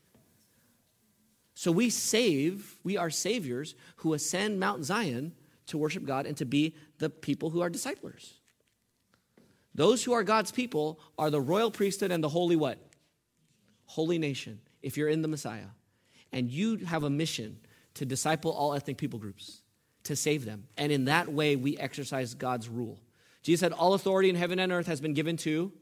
So 1.55 1.73
we 1.73 1.91
save, 1.91 2.79
we 2.85 2.97
are 2.97 3.11
saviors 3.11 3.75
who 3.97 4.15
ascend 4.15 4.61
Mount 4.61 4.85
Zion 4.85 5.33
to 5.71 5.79
worship 5.79 6.05
God 6.05 6.27
and 6.27 6.37
to 6.37 6.45
be 6.45 6.75
the 6.99 7.11
people 7.11 7.51
who 7.51 7.61
are 7.61 7.71
disciples. 7.71 8.35
Those 9.75 10.05
who 10.05 10.13
are 10.13 10.23
God's 10.23 10.51
people 10.51 11.01
are 11.19 11.31
the 11.31 11.41
royal 11.41 11.71
priesthood 11.71 12.11
and 12.11 12.23
the 12.23 12.29
holy 12.29 12.57
what? 12.57 12.79
Holy 13.87 14.19
nation, 14.19 14.61
if 14.83 14.97
you're 14.97 15.09
in 15.09 15.23
the 15.23 15.29
Messiah. 15.29 15.69
And 16.33 16.51
you 16.51 16.77
have 16.79 17.03
a 17.03 17.11
mission 17.11 17.59
to 17.95 18.05
disciple 18.05 18.53
all 18.53 18.75
ethnic 18.75 18.99
people 18.99 19.19
groups, 19.19 19.63
to 20.05 20.15
save 20.17 20.45
them. 20.45 20.65
And 20.77 20.93
in 20.93 21.07
that 21.07 21.33
way, 21.33 21.57
we 21.57 21.77
exercise 21.77 22.35
God's 22.35 22.69
rule. 22.69 23.01
Jesus 23.43 23.61
said, 23.61 23.73
All 23.73 23.95
authority 23.95 24.29
in 24.29 24.37
heaven 24.37 24.59
and 24.59 24.71
earth 24.73 24.87
has 24.87 25.01
been 25.01 25.15
given 25.15 25.37
to 25.39 25.73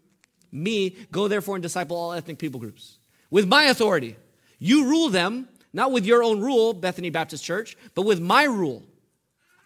me. 0.53 0.97
Go 1.11 1.28
therefore 1.28 1.57
and 1.57 1.62
disciple 1.62 1.97
all 1.97 2.12
ethnic 2.12 2.39
people 2.39 2.61
groups. 2.61 2.99
With 3.30 3.47
my 3.47 3.64
authority. 3.64 4.16
You 4.59 4.86
rule 4.86 5.09
them, 5.09 5.49
not 5.72 5.93
with 5.93 6.05
your 6.05 6.22
own 6.22 6.41
rule, 6.41 6.72
Bethany 6.72 7.11
Baptist 7.11 7.45
Church, 7.45 7.76
but 7.95 8.03
with 8.03 8.20
my 8.20 8.45
rule. 8.45 8.84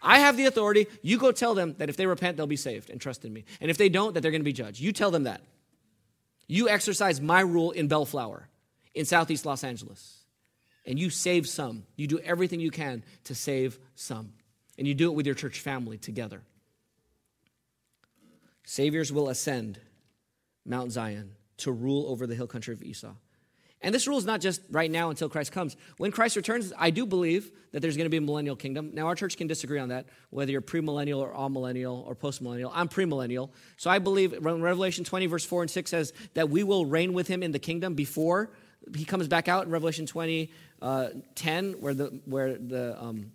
I 0.03 0.19
have 0.19 0.35
the 0.35 0.45
authority. 0.45 0.87
You 1.01 1.17
go 1.17 1.31
tell 1.31 1.55
them 1.55 1.75
that 1.77 1.89
if 1.89 1.95
they 1.95 2.05
repent, 2.05 2.35
they'll 2.37 2.45
be 2.45 2.57
saved 2.57 2.89
and 2.89 2.99
trust 2.99 3.23
in 3.23 3.31
me. 3.31 3.45
And 3.61 3.71
if 3.71 3.77
they 3.77 3.89
don't, 3.89 4.13
that 4.13 4.21
they're 4.21 4.31
going 4.31 4.41
to 4.41 4.45
be 4.45 4.53
judged. 4.53 4.79
You 4.79 4.91
tell 4.91 5.11
them 5.11 5.23
that. 5.23 5.41
You 6.47 6.67
exercise 6.67 7.21
my 7.21 7.39
rule 7.41 7.71
in 7.71 7.87
Bellflower, 7.87 8.49
in 8.93 9.05
Southeast 9.05 9.45
Los 9.45 9.63
Angeles. 9.63 10.19
And 10.85 10.99
you 10.99 11.09
save 11.09 11.47
some. 11.47 11.83
You 11.95 12.07
do 12.07 12.19
everything 12.19 12.59
you 12.59 12.69
can 12.69 13.03
to 13.23 13.33
save 13.33 13.79
some. 13.95 14.33
And 14.77 14.85
you 14.85 14.93
do 14.93 15.09
it 15.09 15.15
with 15.15 15.25
your 15.25 15.35
church 15.35 15.61
family 15.61 15.97
together. 15.97 16.41
Saviors 18.65 19.11
will 19.11 19.29
ascend 19.29 19.79
Mount 20.65 20.91
Zion 20.91 21.35
to 21.57 21.71
rule 21.71 22.07
over 22.07 22.27
the 22.27 22.35
hill 22.35 22.47
country 22.47 22.73
of 22.73 22.83
Esau. 22.83 23.13
And 23.83 23.93
this 23.93 24.07
rule 24.07 24.17
is 24.17 24.25
not 24.25 24.39
just 24.39 24.61
right 24.71 24.89
now 24.89 25.09
until 25.09 25.27
Christ 25.29 25.51
comes. 25.51 25.75
When 25.97 26.11
Christ 26.11 26.37
returns, 26.37 26.71
I 26.77 26.89
do 26.89 27.05
believe 27.05 27.51
that 27.73 27.81
there's 27.81 27.97
going 27.97 28.05
to 28.05 28.09
be 28.09 28.17
a 28.17 28.21
millennial 28.21 28.55
kingdom. 28.55 28.91
Now, 28.93 29.07
our 29.07 29.15
church 29.15 29.35
can 29.35 29.47
disagree 29.47 29.77
on 29.77 29.89
that, 29.89 30.05
whether 30.29 30.51
you're 30.51 30.61
premillennial 30.61 31.19
or 31.19 31.33
amillennial 31.33 32.07
or 32.07 32.15
postmillennial. 32.15 32.71
I'm 32.73 32.87
premillennial. 32.87 33.49
So 33.75 33.89
I 33.89 33.99
believe 33.99 34.33
Revelation 34.39 35.03
20, 35.03 35.25
verse 35.25 35.45
4 35.45 35.63
and 35.63 35.71
6 35.71 35.91
says 35.91 36.13
that 36.33 36.49
we 36.49 36.63
will 36.63 36.85
reign 36.85 37.13
with 37.13 37.27
him 37.27 37.43
in 37.43 37.51
the 37.51 37.59
kingdom 37.59 37.93
before 37.93 38.51
he 38.95 39.05
comes 39.05 39.27
back 39.27 39.47
out 39.47 39.65
in 39.65 39.71
Revelation 39.71 40.05
20, 40.05 40.51
uh, 40.81 41.09
10, 41.35 41.73
where 41.73 41.93
the, 41.93 42.21
where 42.25 42.57
the, 42.57 43.01
um, 43.01 43.31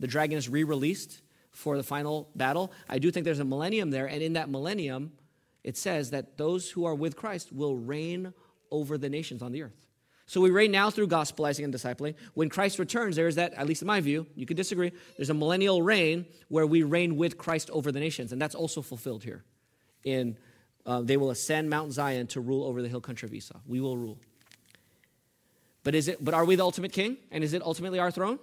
the 0.00 0.06
dragon 0.06 0.38
is 0.38 0.48
re 0.48 0.64
released 0.64 1.20
for 1.50 1.76
the 1.76 1.82
final 1.82 2.28
battle. 2.36 2.72
I 2.88 2.98
do 2.98 3.10
think 3.10 3.24
there's 3.24 3.40
a 3.40 3.44
millennium 3.44 3.90
there. 3.90 4.06
And 4.06 4.22
in 4.22 4.34
that 4.34 4.48
millennium, 4.48 5.12
it 5.64 5.76
says 5.76 6.10
that 6.10 6.38
those 6.38 6.70
who 6.70 6.84
are 6.84 6.94
with 6.94 7.16
Christ 7.16 7.52
will 7.52 7.76
reign 7.76 8.32
over 8.70 8.98
the 8.98 9.08
nations 9.08 9.42
on 9.42 9.52
the 9.52 9.62
earth. 9.62 9.87
So 10.28 10.42
we 10.42 10.50
reign 10.50 10.70
now 10.70 10.90
through 10.90 11.08
gospelizing 11.08 11.64
and 11.64 11.72
discipling. 11.72 12.14
When 12.34 12.50
Christ 12.50 12.78
returns, 12.78 13.16
there 13.16 13.28
is 13.28 13.36
that, 13.36 13.54
at 13.54 13.66
least 13.66 13.80
in 13.80 13.88
my 13.88 13.98
view, 14.00 14.26
you 14.34 14.44
could 14.44 14.58
disagree, 14.58 14.92
there's 15.16 15.30
a 15.30 15.34
millennial 15.34 15.80
reign 15.80 16.26
where 16.48 16.66
we 16.66 16.82
reign 16.82 17.16
with 17.16 17.38
Christ 17.38 17.70
over 17.70 17.90
the 17.90 17.98
nations. 17.98 18.30
And 18.30 18.40
that's 18.40 18.54
also 18.54 18.82
fulfilled 18.82 19.24
here. 19.24 19.42
In 20.04 20.36
uh, 20.84 21.00
they 21.00 21.16
will 21.16 21.30
ascend 21.30 21.70
Mount 21.70 21.92
Zion 21.92 22.26
to 22.28 22.42
rule 22.42 22.64
over 22.64 22.82
the 22.82 22.88
hill 22.88 23.00
country 23.00 23.26
of 23.26 23.32
Esau. 23.32 23.58
We 23.66 23.80
will 23.80 23.96
rule. 23.96 24.18
But 25.82 25.94
is 25.94 26.08
it 26.08 26.22
but 26.22 26.34
are 26.34 26.44
we 26.44 26.56
the 26.56 26.62
ultimate 26.62 26.92
king? 26.92 27.16
And 27.30 27.42
is 27.42 27.54
it 27.54 27.62
ultimately 27.62 27.98
our 27.98 28.10
throne? 28.10 28.38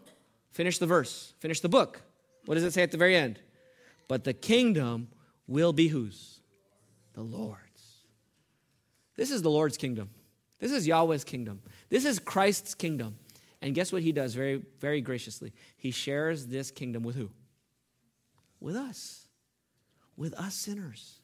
Finish 0.53 0.79
the 0.79 0.87
verse. 0.87 1.35
Finish 1.39 1.59
the 1.59 1.69
book. 1.69 2.01
What 2.45 2.55
does 2.55 2.63
it 2.63 2.73
say 2.73 2.81
at 2.81 2.91
the 2.91 2.97
very 2.97 3.15
end? 3.15 3.39
But 4.07 4.23
the 4.23 4.33
kingdom 4.33 5.09
will 5.47 5.73
be 5.73 5.87
whose? 5.87 6.39
The 7.13 7.21
Lord's. 7.21 7.61
This 9.15 9.29
is 9.29 9.43
the 9.43 9.51
Lord's 9.51 9.77
kingdom. 9.77 10.09
This 10.59 10.71
is 10.71 10.87
Yahweh's 10.87 11.23
kingdom. 11.23 11.61
This 11.89 12.05
is 12.05 12.19
Christ's 12.19 12.73
kingdom. 12.73 13.17
And 13.61 13.73
guess 13.73 13.91
what 13.91 14.01
he 14.01 14.11
does 14.11 14.33
very, 14.35 14.61
very 14.79 15.01
graciously? 15.01 15.53
He 15.77 15.91
shares 15.91 16.47
this 16.47 16.71
kingdom 16.71 17.03
with 17.03 17.15
who? 17.15 17.29
With 18.59 18.75
us. 18.75 19.27
With 20.15 20.33
us 20.35 20.53
sinners. 20.53 21.19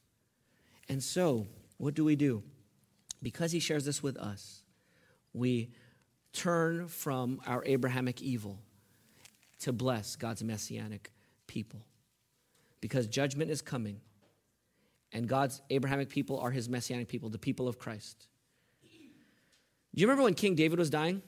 And 0.90 1.02
so, 1.02 1.48
what 1.78 1.94
do 1.94 2.04
we 2.04 2.16
do? 2.16 2.44
Because 3.24 3.52
he 3.52 3.60
shares 3.60 3.86
this 3.86 4.02
with 4.02 4.18
us, 4.18 4.64
we 5.34 5.72
turn 6.34 6.88
from 6.88 7.40
our 7.46 7.64
Abrahamic 7.66 8.22
evil 8.22 8.60
to 9.60 9.72
bless 9.72 10.16
God's 10.16 10.44
messianic 10.44 11.12
people. 11.48 11.86
Because 12.82 13.08
judgment 13.08 13.52
is 13.52 13.62
coming, 13.62 14.02
and 15.12 15.28
God's 15.28 15.62
Abrahamic 15.70 16.10
people 16.10 16.40
are 16.40 16.52
his 16.52 16.68
messianic 16.68 17.08
people, 17.08 17.30
the 17.30 17.38
people 17.38 17.68
of 17.68 17.78
Christ. 17.78 18.28
Do 19.94 20.02
you 20.02 20.08
remember 20.08 20.24
when 20.24 20.34
King 20.34 20.56
David 20.56 20.80
was 20.80 20.90
dying? 20.90 21.22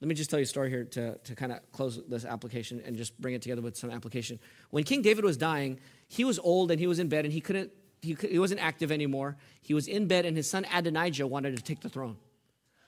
Let 0.00 0.08
me 0.08 0.14
just 0.14 0.30
tell 0.30 0.38
you 0.38 0.44
a 0.44 0.46
story 0.46 0.70
here 0.70 0.84
to, 0.84 1.18
to 1.18 1.34
kind 1.34 1.52
of 1.52 1.58
close 1.72 2.00
this 2.08 2.24
application 2.24 2.82
and 2.84 2.96
just 2.96 3.20
bring 3.20 3.34
it 3.34 3.42
together 3.42 3.60
with 3.60 3.76
some 3.76 3.90
application. 3.90 4.40
When 4.70 4.82
King 4.82 5.02
David 5.02 5.24
was 5.24 5.36
dying, 5.36 5.78
he 6.08 6.24
was 6.24 6.38
old 6.38 6.70
and 6.70 6.80
he 6.80 6.86
was 6.86 6.98
in 6.98 7.08
bed 7.08 7.26
and 7.26 7.32
he 7.32 7.40
couldn't, 7.40 7.70
he, 8.00 8.16
he 8.28 8.38
wasn't 8.38 8.60
active 8.60 8.90
anymore. 8.90 9.36
He 9.60 9.74
was 9.74 9.86
in 9.86 10.06
bed 10.06 10.24
and 10.24 10.36
his 10.36 10.48
son 10.48 10.66
Adonijah 10.72 11.26
wanted 11.26 11.54
to 11.56 11.62
take 11.62 11.80
the 11.80 11.90
throne. 11.90 12.16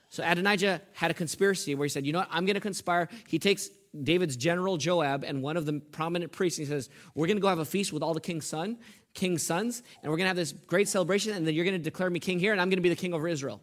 So 0.09 0.23
Adonijah 0.23 0.81
had 0.93 1.11
a 1.11 1.13
conspiracy 1.13 1.75
where 1.75 1.85
he 1.85 1.89
said, 1.89 2.05
You 2.05 2.13
know 2.13 2.19
what? 2.19 2.29
I'm 2.31 2.45
going 2.45 2.55
to 2.55 2.61
conspire. 2.61 3.09
He 3.27 3.39
takes 3.39 3.69
David's 4.03 4.35
general 4.35 4.77
Joab 4.77 5.23
and 5.23 5.43
one 5.43 5.55
of 5.55 5.65
the 5.65 5.79
prominent 5.91 6.31
priests. 6.31 6.59
And 6.59 6.67
he 6.67 6.71
says, 6.71 6.89
We're 7.15 7.27
going 7.27 7.37
to 7.37 7.41
go 7.41 7.47
have 7.47 7.59
a 7.59 7.65
feast 7.65 7.93
with 7.93 8.03
all 8.03 8.13
the 8.15 8.21
king's 8.21 8.45
son, 8.45 8.77
king's 9.13 9.43
sons, 9.43 9.81
and 10.01 10.11
we're 10.11 10.17
going 10.17 10.25
to 10.25 10.29
have 10.29 10.35
this 10.35 10.51
great 10.51 10.87
celebration, 10.87 11.33
and 11.33 11.45
then 11.45 11.53
you're 11.53 11.65
going 11.65 11.77
to 11.77 11.83
declare 11.83 12.09
me 12.09 12.19
king 12.19 12.39
here, 12.39 12.51
and 12.51 12.61
I'm 12.61 12.69
going 12.69 12.77
to 12.77 12.83
be 12.83 12.89
the 12.89 12.95
king 12.95 13.13
over 13.13 13.27
Israel. 13.27 13.61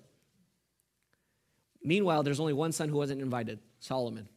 Meanwhile, 1.83 2.23
there's 2.23 2.41
only 2.41 2.53
one 2.53 2.73
son 2.73 2.89
who 2.89 2.97
wasn't 2.97 3.23
invited 3.23 3.59
Solomon. 3.79 4.29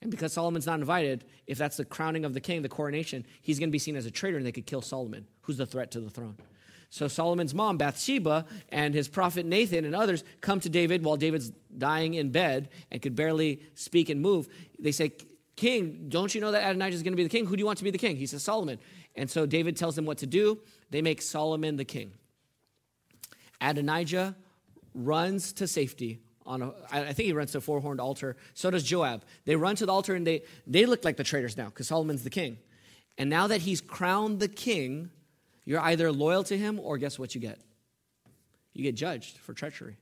And 0.00 0.10
because 0.10 0.32
Solomon's 0.32 0.66
not 0.66 0.80
invited, 0.80 1.24
if 1.46 1.58
that's 1.58 1.76
the 1.76 1.84
crowning 1.84 2.24
of 2.24 2.34
the 2.34 2.40
king, 2.40 2.62
the 2.62 2.68
coronation, 2.68 3.24
he's 3.40 3.58
going 3.58 3.68
to 3.68 3.72
be 3.72 3.78
seen 3.78 3.94
as 3.94 4.06
a 4.06 4.10
traitor 4.10 4.36
and 4.36 4.44
they 4.44 4.52
could 4.52 4.66
kill 4.66 4.82
Solomon, 4.82 5.26
who's 5.42 5.56
the 5.56 5.66
threat 5.66 5.92
to 5.92 6.00
the 6.00 6.10
throne. 6.10 6.36
So 6.90 7.08
Solomon's 7.08 7.54
mom, 7.54 7.78
Bathsheba, 7.78 8.44
and 8.70 8.92
his 8.92 9.08
prophet 9.08 9.46
Nathan 9.46 9.84
and 9.84 9.94
others 9.94 10.24
come 10.40 10.60
to 10.60 10.68
David 10.68 11.04
while 11.04 11.16
David's 11.16 11.50
dying 11.78 12.14
in 12.14 12.30
bed 12.30 12.68
and 12.90 13.00
could 13.00 13.16
barely 13.16 13.62
speak 13.74 14.10
and 14.10 14.20
move. 14.20 14.48
They 14.78 14.92
say, 14.92 15.12
King, 15.56 16.06
don't 16.08 16.34
you 16.34 16.40
know 16.40 16.50
that 16.50 16.68
Adonijah 16.68 16.96
is 16.96 17.02
going 17.02 17.12
to 17.12 17.16
be 17.16 17.22
the 17.22 17.28
king? 17.28 17.46
Who 17.46 17.56
do 17.56 17.60
you 17.60 17.66
want 17.66 17.78
to 17.78 17.84
be 17.84 17.90
the 17.90 17.98
king? 17.98 18.16
He 18.16 18.26
says, 18.26 18.42
Solomon. 18.42 18.78
And 19.14 19.30
so 19.30 19.46
David 19.46 19.76
tells 19.76 19.96
them 19.96 20.04
what 20.04 20.18
to 20.18 20.26
do. 20.26 20.58
They 20.90 21.02
make 21.02 21.22
Solomon 21.22 21.76
the 21.76 21.84
king. 21.84 22.12
Adonijah 23.60 24.34
runs 24.94 25.52
to 25.54 25.66
safety 25.66 26.20
on 26.44 26.62
a, 26.62 26.72
I 26.90 27.12
think 27.12 27.26
he 27.26 27.32
runs 27.32 27.52
to 27.52 27.58
a 27.58 27.60
four-horned 27.60 28.00
altar. 28.00 28.36
So 28.54 28.70
does 28.70 28.82
Joab. 28.82 29.24
They 29.44 29.56
run 29.56 29.76
to 29.76 29.86
the 29.86 29.92
altar 29.92 30.14
and 30.14 30.26
they, 30.26 30.42
they 30.66 30.86
look 30.86 31.04
like 31.04 31.16
the 31.16 31.24
traitors 31.24 31.56
now 31.56 31.66
because 31.66 31.88
Solomon's 31.88 32.24
the 32.24 32.30
king. 32.30 32.58
And 33.18 33.30
now 33.30 33.46
that 33.46 33.60
he's 33.60 33.80
crowned 33.80 34.40
the 34.40 34.48
king, 34.48 35.10
you're 35.64 35.80
either 35.80 36.10
loyal 36.10 36.42
to 36.44 36.58
him 36.58 36.80
or 36.80 36.98
guess 36.98 37.18
what 37.18 37.34
you 37.34 37.40
get? 37.40 37.60
You 38.72 38.82
get 38.82 38.94
judged 38.94 39.38
for 39.38 39.52
treachery. 39.52 39.96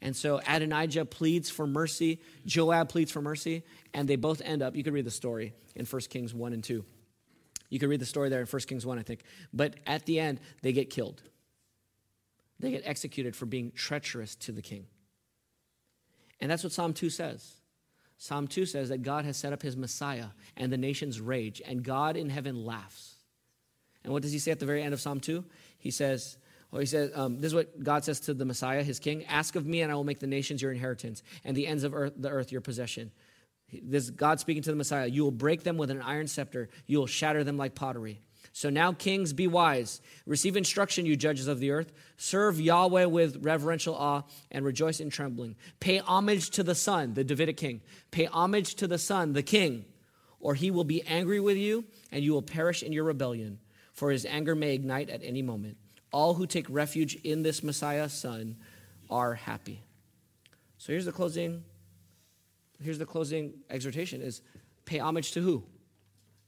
And 0.00 0.14
so 0.14 0.40
Adonijah 0.46 1.04
pleads 1.06 1.50
for 1.50 1.66
mercy, 1.66 2.20
Joab 2.46 2.88
pleads 2.88 3.10
for 3.10 3.20
mercy, 3.20 3.64
and 3.92 4.08
they 4.08 4.14
both 4.14 4.40
end 4.42 4.62
up, 4.62 4.76
you 4.76 4.84
could 4.84 4.92
read 4.92 5.04
the 5.04 5.10
story 5.10 5.54
in 5.74 5.86
1 5.86 6.02
Kings 6.02 6.32
1 6.32 6.52
and 6.52 6.62
2. 6.62 6.84
You 7.68 7.78
could 7.78 7.88
read 7.88 8.00
the 8.00 8.06
story 8.06 8.28
there 8.28 8.40
in 8.40 8.46
1 8.46 8.62
Kings 8.62 8.86
1, 8.86 8.98
I 8.98 9.02
think. 9.02 9.22
But 9.52 9.74
at 9.86 10.06
the 10.06 10.20
end, 10.20 10.40
they 10.62 10.72
get 10.72 10.88
killed. 10.88 11.20
They 12.60 12.70
get 12.70 12.82
executed 12.84 13.36
for 13.36 13.46
being 13.46 13.72
treacherous 13.72 14.34
to 14.36 14.52
the 14.52 14.62
king. 14.62 14.86
And 16.40 16.50
that's 16.50 16.64
what 16.64 16.72
Psalm 16.72 16.92
2 16.92 17.10
says. 17.10 17.54
Psalm 18.16 18.48
2 18.48 18.66
says 18.66 18.88
that 18.88 19.02
God 19.02 19.24
has 19.24 19.36
set 19.36 19.52
up 19.52 19.62
his 19.62 19.76
Messiah 19.76 20.26
and 20.56 20.72
the 20.72 20.76
nations 20.76 21.20
rage, 21.20 21.62
and 21.64 21.84
God 21.84 22.16
in 22.16 22.30
heaven 22.30 22.64
laughs. 22.64 23.14
And 24.02 24.12
what 24.12 24.22
does 24.22 24.32
he 24.32 24.38
say 24.38 24.50
at 24.50 24.58
the 24.58 24.66
very 24.66 24.82
end 24.82 24.92
of 24.92 25.00
Psalm 25.00 25.20
2? 25.20 25.44
He 25.78 25.90
says, 25.90 26.36
well, 26.70 26.80
he 26.80 26.86
says, 26.86 27.10
um, 27.14 27.40
this 27.40 27.50
is 27.50 27.54
what 27.54 27.82
God 27.82 28.04
says 28.04 28.20
to 28.20 28.34
the 28.34 28.44
Messiah, 28.44 28.82
his 28.82 28.98
king 28.98 29.24
Ask 29.26 29.56
of 29.56 29.66
me, 29.66 29.82
and 29.82 29.90
I 29.90 29.94
will 29.94 30.04
make 30.04 30.18
the 30.18 30.26
nations 30.26 30.60
your 30.60 30.72
inheritance, 30.72 31.22
and 31.44 31.56
the 31.56 31.66
ends 31.66 31.84
of 31.84 31.94
earth, 31.94 32.12
the 32.16 32.28
earth 32.28 32.52
your 32.52 32.60
possession. 32.60 33.10
This 33.82 34.10
God 34.10 34.40
speaking 34.40 34.62
to 34.62 34.70
the 34.70 34.76
Messiah. 34.76 35.06
You 35.06 35.24
will 35.24 35.30
break 35.30 35.62
them 35.62 35.76
with 35.76 35.90
an 35.90 36.02
iron 36.02 36.26
scepter, 36.26 36.68
you 36.86 36.98
will 36.98 37.06
shatter 37.06 37.44
them 37.44 37.56
like 37.56 37.74
pottery. 37.74 38.20
So 38.58 38.70
now, 38.70 38.92
kings, 38.92 39.32
be 39.32 39.46
wise. 39.46 40.00
Receive 40.26 40.56
instruction, 40.56 41.06
you 41.06 41.14
judges 41.14 41.46
of 41.46 41.60
the 41.60 41.70
earth. 41.70 41.92
Serve 42.16 42.60
Yahweh 42.60 43.04
with 43.04 43.44
reverential 43.44 43.94
awe 43.94 44.22
and 44.50 44.64
rejoice 44.64 44.98
in 44.98 45.10
trembling. 45.10 45.54
Pay 45.78 45.98
homage 45.98 46.50
to 46.50 46.64
the 46.64 46.74
Son, 46.74 47.14
the 47.14 47.22
Davidic 47.22 47.56
king. 47.56 47.82
Pay 48.10 48.24
homage 48.24 48.74
to 48.74 48.88
the 48.88 48.98
Son, 48.98 49.32
the 49.32 49.44
king, 49.44 49.84
or 50.40 50.56
he 50.56 50.72
will 50.72 50.82
be 50.82 51.04
angry 51.06 51.38
with 51.38 51.56
you 51.56 51.84
and 52.10 52.24
you 52.24 52.32
will 52.32 52.42
perish 52.42 52.82
in 52.82 52.92
your 52.92 53.04
rebellion, 53.04 53.60
for 53.92 54.10
his 54.10 54.26
anger 54.26 54.56
may 54.56 54.74
ignite 54.74 55.08
at 55.08 55.22
any 55.22 55.40
moment. 55.40 55.76
All 56.10 56.34
who 56.34 56.44
take 56.44 56.66
refuge 56.68 57.14
in 57.22 57.44
this 57.44 57.62
Messiah, 57.62 58.08
Son, 58.08 58.56
are 59.08 59.34
happy. 59.34 59.84
So 60.78 60.92
here's 60.92 61.04
the 61.04 61.12
closing. 61.12 61.62
Here's 62.82 62.98
the 62.98 63.06
closing 63.06 63.52
exhortation: 63.70 64.20
is 64.20 64.42
pay 64.84 64.98
homage 64.98 65.30
to 65.30 65.42
who? 65.42 65.62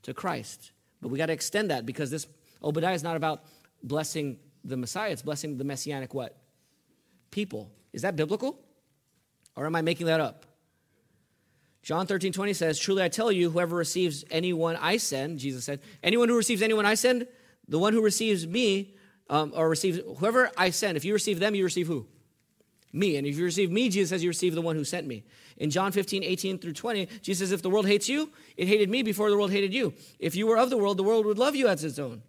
To 0.03 0.13
Christ. 0.13 0.73
But 1.01 1.09
we 1.09 1.19
got 1.19 1.27
to 1.27 1.33
extend 1.33 1.71
that 1.71 1.87
because 1.87 2.11
this 2.11 2.27
Obadiah 2.63 2.95
is 2.95 3.03
not 3.03 3.17
about 3.17 3.45
blessing 3.83 4.39
the 4.65 4.77
Messiah, 4.77 5.11
it's 5.11 5.23
blessing 5.23 5.57
the 5.57 5.65
messianic 5.65 6.13
what? 6.13 6.37
People. 7.31 7.71
Is 7.93 8.03
that 8.03 8.17
biblical? 8.17 8.61
Or 9.57 9.67
am 9.67 9.75
I 9.75 9.83
making 9.83 10.07
that 10.07 10.21
up? 10.21 10.47
John 11.83 12.07
13, 12.07 12.33
20 12.33 12.53
says, 12.53 12.79
Truly 12.79 13.03
I 13.03 13.09
tell 13.09 13.33
you, 13.33 13.51
whoever 13.51 13.77
receives 13.77 14.25
anyone 14.31 14.77
I 14.77 14.99
send, 14.99 15.39
Jesus 15.39 15.65
said, 15.65 15.81
anyone 16.03 16.29
who 16.29 16.37
receives 16.37 16.63
anyone 16.63 16.85
I 16.85 16.95
send, 16.95 17.27
the 17.69 17.79
one 17.79 17.93
who 17.93 18.03
receives 18.03 18.47
me, 18.47 18.95
um, 19.31 19.53
or 19.55 19.69
receives 19.69 20.01
whoever 20.19 20.51
I 20.57 20.71
send, 20.71 20.97
if 20.97 21.05
you 21.05 21.13
receive 21.13 21.39
them, 21.39 21.55
you 21.55 21.65
receive 21.65 21.87
who? 21.87 22.07
Me. 22.93 23.17
And 23.17 23.27
if 23.27 23.37
you 23.37 23.45
receive 23.45 23.71
me, 23.71 23.89
Jesus 23.89 24.11
says, 24.11 24.23
you 24.23 24.29
receive 24.29 24.55
the 24.55 24.61
one 24.61 24.77
who 24.77 24.85
sent 24.85 25.07
me. 25.07 25.25
In 25.61 25.69
John 25.69 25.93
15, 25.93 26.25
18 26.25 26.59
through 26.59 26.73
20, 26.73 27.07
Jesus 27.21 27.51
says, 27.51 27.53
If 27.53 27.61
the 27.61 27.69
world 27.69 27.87
hates 27.87 28.09
you, 28.09 28.31
it 28.57 28.67
hated 28.67 28.89
me 28.89 29.03
before 29.03 29.29
the 29.29 29.37
world 29.37 29.53
hated 29.53 29.75
you. 29.75 29.93
If 30.19 30.35
you 30.35 30.47
were 30.47 30.57
of 30.57 30.71
the 30.71 30.79
world, 30.79 30.97
the 30.97 31.03
world 31.03 31.27
would 31.27 31.39
love 31.39 31.55
you 31.55 31.69
as 31.69 31.85
its 31.85 31.99
own. 31.99 32.23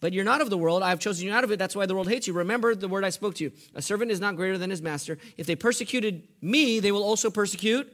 But 0.00 0.12
you're 0.12 0.24
not 0.24 0.40
of 0.40 0.50
the 0.50 0.58
world. 0.58 0.82
I 0.82 0.88
have 0.88 0.98
chosen 0.98 1.26
you 1.26 1.32
out 1.32 1.44
of 1.44 1.52
it. 1.52 1.60
That's 1.60 1.76
why 1.76 1.86
the 1.86 1.94
world 1.94 2.08
hates 2.08 2.26
you. 2.26 2.32
Remember 2.32 2.74
the 2.74 2.88
word 2.88 3.04
I 3.04 3.10
spoke 3.10 3.36
to 3.36 3.44
you. 3.44 3.52
A 3.76 3.80
servant 3.80 4.10
is 4.10 4.18
not 4.18 4.34
greater 4.34 4.58
than 4.58 4.70
his 4.70 4.82
master. 4.82 5.16
If 5.36 5.46
they 5.46 5.54
persecuted 5.54 6.26
me, 6.42 6.80
they 6.80 6.90
will 6.90 7.04
also 7.04 7.30
persecute 7.30 7.90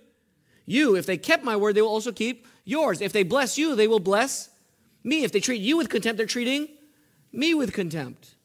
you. 0.64 0.96
If 0.96 1.04
they 1.04 1.18
kept 1.18 1.44
my 1.44 1.56
word, 1.56 1.74
they 1.74 1.82
will 1.82 1.90
also 1.90 2.12
keep 2.12 2.46
yours. 2.64 3.02
If 3.02 3.12
they 3.12 3.24
bless 3.24 3.58
you, 3.58 3.74
they 3.74 3.88
will 3.88 4.00
bless 4.00 4.48
me. 5.04 5.22
If 5.22 5.32
they 5.32 5.40
treat 5.40 5.60
you 5.60 5.76
with 5.76 5.90
contempt, 5.90 6.16
they're 6.16 6.26
treating 6.26 6.68
me 7.30 7.52
with 7.52 7.74
contempt. 7.74 8.36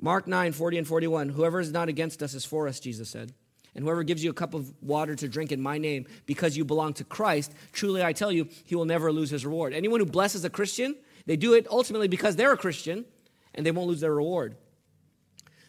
Mark 0.00 0.26
9, 0.26 0.52
40 0.52 0.78
and 0.78 0.86
41. 0.86 1.28
Whoever 1.28 1.60
is 1.60 1.72
not 1.72 1.90
against 1.90 2.22
us 2.22 2.32
is 2.32 2.46
for 2.46 2.66
us, 2.68 2.80
Jesus 2.80 3.10
said. 3.10 3.34
And 3.74 3.84
whoever 3.84 4.02
gives 4.02 4.22
you 4.22 4.30
a 4.30 4.34
cup 4.34 4.54
of 4.54 4.72
water 4.82 5.14
to 5.14 5.28
drink 5.28 5.50
in 5.50 5.60
my 5.60 5.78
name 5.78 6.06
because 6.26 6.56
you 6.56 6.64
belong 6.64 6.92
to 6.94 7.04
Christ, 7.04 7.54
truly 7.72 8.04
I 8.04 8.12
tell 8.12 8.30
you, 8.30 8.48
he 8.64 8.74
will 8.74 8.84
never 8.84 9.10
lose 9.10 9.30
his 9.30 9.46
reward. 9.46 9.72
Anyone 9.72 10.00
who 10.00 10.06
blesses 10.06 10.44
a 10.44 10.50
Christian, 10.50 10.94
they 11.24 11.36
do 11.36 11.54
it 11.54 11.66
ultimately 11.70 12.08
because 12.08 12.36
they're 12.36 12.52
a 12.52 12.58
Christian 12.58 13.06
and 13.54 13.64
they 13.64 13.70
won't 13.70 13.88
lose 13.88 14.00
their 14.00 14.14
reward. 14.14 14.56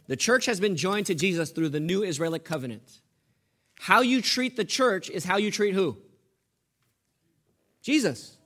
The 0.08 0.18
church 0.18 0.46
has 0.48 0.60
been 0.60 0.76
joined 0.76 1.06
to 1.06 1.16
Jesus 1.16 1.52
through 1.52 1.70
the 1.70 1.80
new 1.80 2.04
Israelic 2.04 2.44
covenant. 2.44 3.00
How 3.80 4.02
you 4.02 4.22
treat 4.22 4.58
the 4.58 4.66
church 4.66 5.10
is 5.10 5.24
how 5.24 5.38
you 5.38 5.52
treat 5.52 5.74
who? 5.74 5.98
Jesus. 7.82 8.38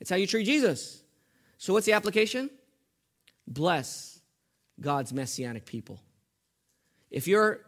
It's 0.00 0.10
how 0.10 0.16
you 0.16 0.26
treat 0.26 0.44
Jesus. 0.44 1.02
So, 1.58 1.72
what's 1.72 1.86
the 1.86 1.92
application? 1.92 2.50
Bless 3.46 4.20
God's 4.80 5.12
messianic 5.12 5.64
people. 5.64 6.00
If 7.12 7.28
you're, 7.28 7.60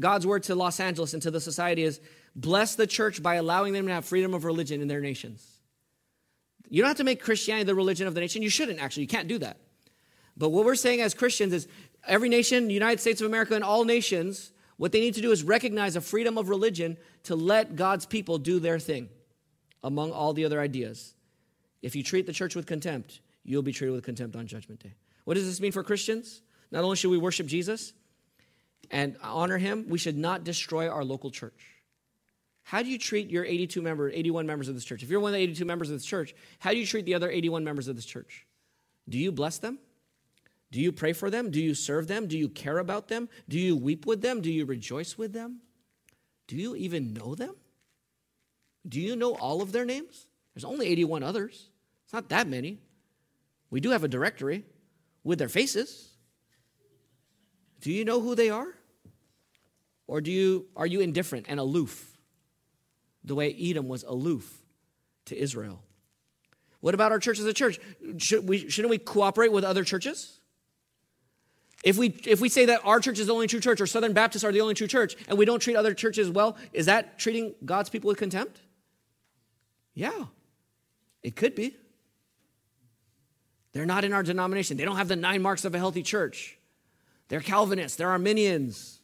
God's 0.00 0.26
word 0.26 0.42
to 0.44 0.56
Los 0.56 0.80
Angeles 0.80 1.14
and 1.14 1.22
to 1.22 1.30
the 1.30 1.40
society 1.40 1.84
is 1.84 2.00
bless 2.34 2.74
the 2.74 2.88
church 2.88 3.22
by 3.22 3.36
allowing 3.36 3.72
them 3.72 3.86
to 3.86 3.92
have 3.92 4.04
freedom 4.04 4.34
of 4.34 4.44
religion 4.44 4.82
in 4.82 4.88
their 4.88 5.00
nations. 5.00 5.46
You 6.68 6.82
don't 6.82 6.88
have 6.88 6.96
to 6.96 7.04
make 7.04 7.22
Christianity 7.22 7.64
the 7.64 7.74
religion 7.76 8.08
of 8.08 8.14
the 8.14 8.20
nation. 8.20 8.42
You 8.42 8.50
shouldn't, 8.50 8.80
actually. 8.80 9.02
You 9.02 9.08
can't 9.08 9.28
do 9.28 9.38
that. 9.38 9.58
But 10.36 10.50
what 10.50 10.64
we're 10.64 10.74
saying 10.74 11.00
as 11.00 11.14
Christians 11.14 11.52
is 11.52 11.68
every 12.06 12.28
nation, 12.28 12.68
United 12.68 13.00
States 13.00 13.20
of 13.20 13.28
America, 13.28 13.54
and 13.54 13.62
all 13.62 13.84
nations, 13.84 14.52
what 14.76 14.90
they 14.90 15.00
need 15.00 15.14
to 15.14 15.20
do 15.20 15.30
is 15.30 15.44
recognize 15.44 15.94
a 15.94 16.00
freedom 16.00 16.36
of 16.36 16.48
religion 16.48 16.96
to 17.24 17.36
let 17.36 17.76
God's 17.76 18.06
people 18.06 18.38
do 18.38 18.58
their 18.58 18.80
thing 18.80 19.08
among 19.84 20.10
all 20.10 20.32
the 20.32 20.44
other 20.44 20.60
ideas. 20.60 21.14
If 21.80 21.94
you 21.94 22.02
treat 22.02 22.26
the 22.26 22.32
church 22.32 22.56
with 22.56 22.66
contempt, 22.66 23.20
you'll 23.44 23.62
be 23.62 23.72
treated 23.72 23.92
with 23.92 24.04
contempt 24.04 24.34
on 24.34 24.48
Judgment 24.48 24.82
Day. 24.82 24.94
What 25.24 25.34
does 25.34 25.46
this 25.46 25.60
mean 25.60 25.72
for 25.72 25.84
Christians? 25.84 26.42
Not 26.72 26.82
only 26.82 26.96
should 26.96 27.10
we 27.10 27.18
worship 27.18 27.46
Jesus, 27.46 27.92
and 28.90 29.16
honor 29.22 29.58
him, 29.58 29.86
we 29.88 29.98
should 29.98 30.16
not 30.16 30.44
destroy 30.44 30.88
our 30.88 31.04
local 31.04 31.30
church. 31.30 31.66
How 32.62 32.82
do 32.82 32.88
you 32.88 32.98
treat 32.98 33.30
your 33.30 33.44
82 33.44 33.82
members, 33.82 34.12
81 34.14 34.46
members 34.46 34.68
of 34.68 34.74
this 34.74 34.84
church? 34.84 35.02
If 35.02 35.10
you're 35.10 35.20
one 35.20 35.30
of 35.30 35.34
the 35.34 35.42
82 35.42 35.64
members 35.64 35.90
of 35.90 35.96
this 35.96 36.04
church, 36.04 36.34
how 36.58 36.70
do 36.70 36.78
you 36.78 36.86
treat 36.86 37.04
the 37.04 37.14
other 37.14 37.30
81 37.30 37.64
members 37.64 37.88
of 37.88 37.96
this 37.96 38.04
church? 38.04 38.46
Do 39.08 39.18
you 39.18 39.32
bless 39.32 39.58
them? 39.58 39.78
Do 40.70 40.80
you 40.80 40.92
pray 40.92 41.12
for 41.12 41.30
them? 41.30 41.50
Do 41.50 41.60
you 41.60 41.74
serve 41.74 42.06
them? 42.06 42.28
Do 42.28 42.38
you 42.38 42.48
care 42.48 42.78
about 42.78 43.08
them? 43.08 43.28
Do 43.48 43.58
you 43.58 43.76
weep 43.76 44.06
with 44.06 44.22
them? 44.22 44.40
Do 44.40 44.52
you 44.52 44.66
rejoice 44.66 45.18
with 45.18 45.32
them? 45.32 45.60
Do 46.46 46.56
you 46.56 46.76
even 46.76 47.12
know 47.12 47.34
them? 47.34 47.56
Do 48.88 49.00
you 49.00 49.16
know 49.16 49.34
all 49.34 49.62
of 49.62 49.72
their 49.72 49.84
names? 49.84 50.26
There's 50.54 50.64
only 50.64 50.86
81 50.88 51.22
others. 51.22 51.70
It's 52.04 52.12
not 52.12 52.28
that 52.28 52.48
many. 52.48 52.78
We 53.70 53.80
do 53.80 53.90
have 53.90 54.04
a 54.04 54.08
directory 54.08 54.64
with 55.24 55.38
their 55.38 55.48
faces. 55.48 56.08
Do 57.80 57.90
you 57.90 58.04
know 58.04 58.20
who 58.20 58.34
they 58.34 58.50
are? 58.50 58.74
Or 60.10 60.20
do 60.20 60.32
you, 60.32 60.66
are 60.74 60.88
you 60.88 61.00
indifferent 61.00 61.46
and 61.48 61.60
aloof, 61.60 62.18
the 63.22 63.36
way 63.36 63.54
Edom 63.56 63.86
was 63.86 64.02
aloof 64.02 64.60
to 65.26 65.40
Israel? 65.40 65.84
What 66.80 66.94
about 66.94 67.12
our 67.12 67.20
church 67.20 67.38
as 67.38 67.44
a 67.44 67.52
church? 67.52 67.78
Should 68.18 68.48
we, 68.48 68.68
shouldn't 68.68 68.90
we 68.90 68.98
cooperate 68.98 69.52
with 69.52 69.62
other 69.62 69.84
churches? 69.84 70.40
If 71.84 71.96
we, 71.96 72.08
if 72.26 72.40
we 72.40 72.48
say 72.48 72.66
that 72.66 72.80
our 72.84 72.98
church 72.98 73.20
is 73.20 73.28
the 73.28 73.32
only 73.32 73.46
true 73.46 73.60
church 73.60 73.80
or 73.80 73.86
Southern 73.86 74.12
Baptists 74.12 74.42
are 74.42 74.50
the 74.50 74.60
only 74.60 74.74
true 74.74 74.88
church 74.88 75.14
and 75.28 75.38
we 75.38 75.44
don't 75.44 75.60
treat 75.60 75.76
other 75.76 75.94
churches 75.94 76.28
well, 76.28 76.56
is 76.72 76.86
that 76.86 77.20
treating 77.20 77.54
God's 77.64 77.88
people 77.88 78.08
with 78.08 78.18
contempt? 78.18 78.58
Yeah, 79.94 80.24
it 81.22 81.36
could 81.36 81.54
be. 81.54 81.76
They're 83.70 83.86
not 83.86 84.04
in 84.04 84.12
our 84.12 84.24
denomination. 84.24 84.76
They 84.76 84.84
don't 84.84 84.96
have 84.96 85.06
the 85.06 85.14
nine 85.14 85.40
marks 85.40 85.64
of 85.64 85.72
a 85.72 85.78
healthy 85.78 86.02
church. 86.02 86.58
They're 87.28 87.38
Calvinists, 87.38 87.96
they're 87.96 88.10
Arminians. 88.10 88.99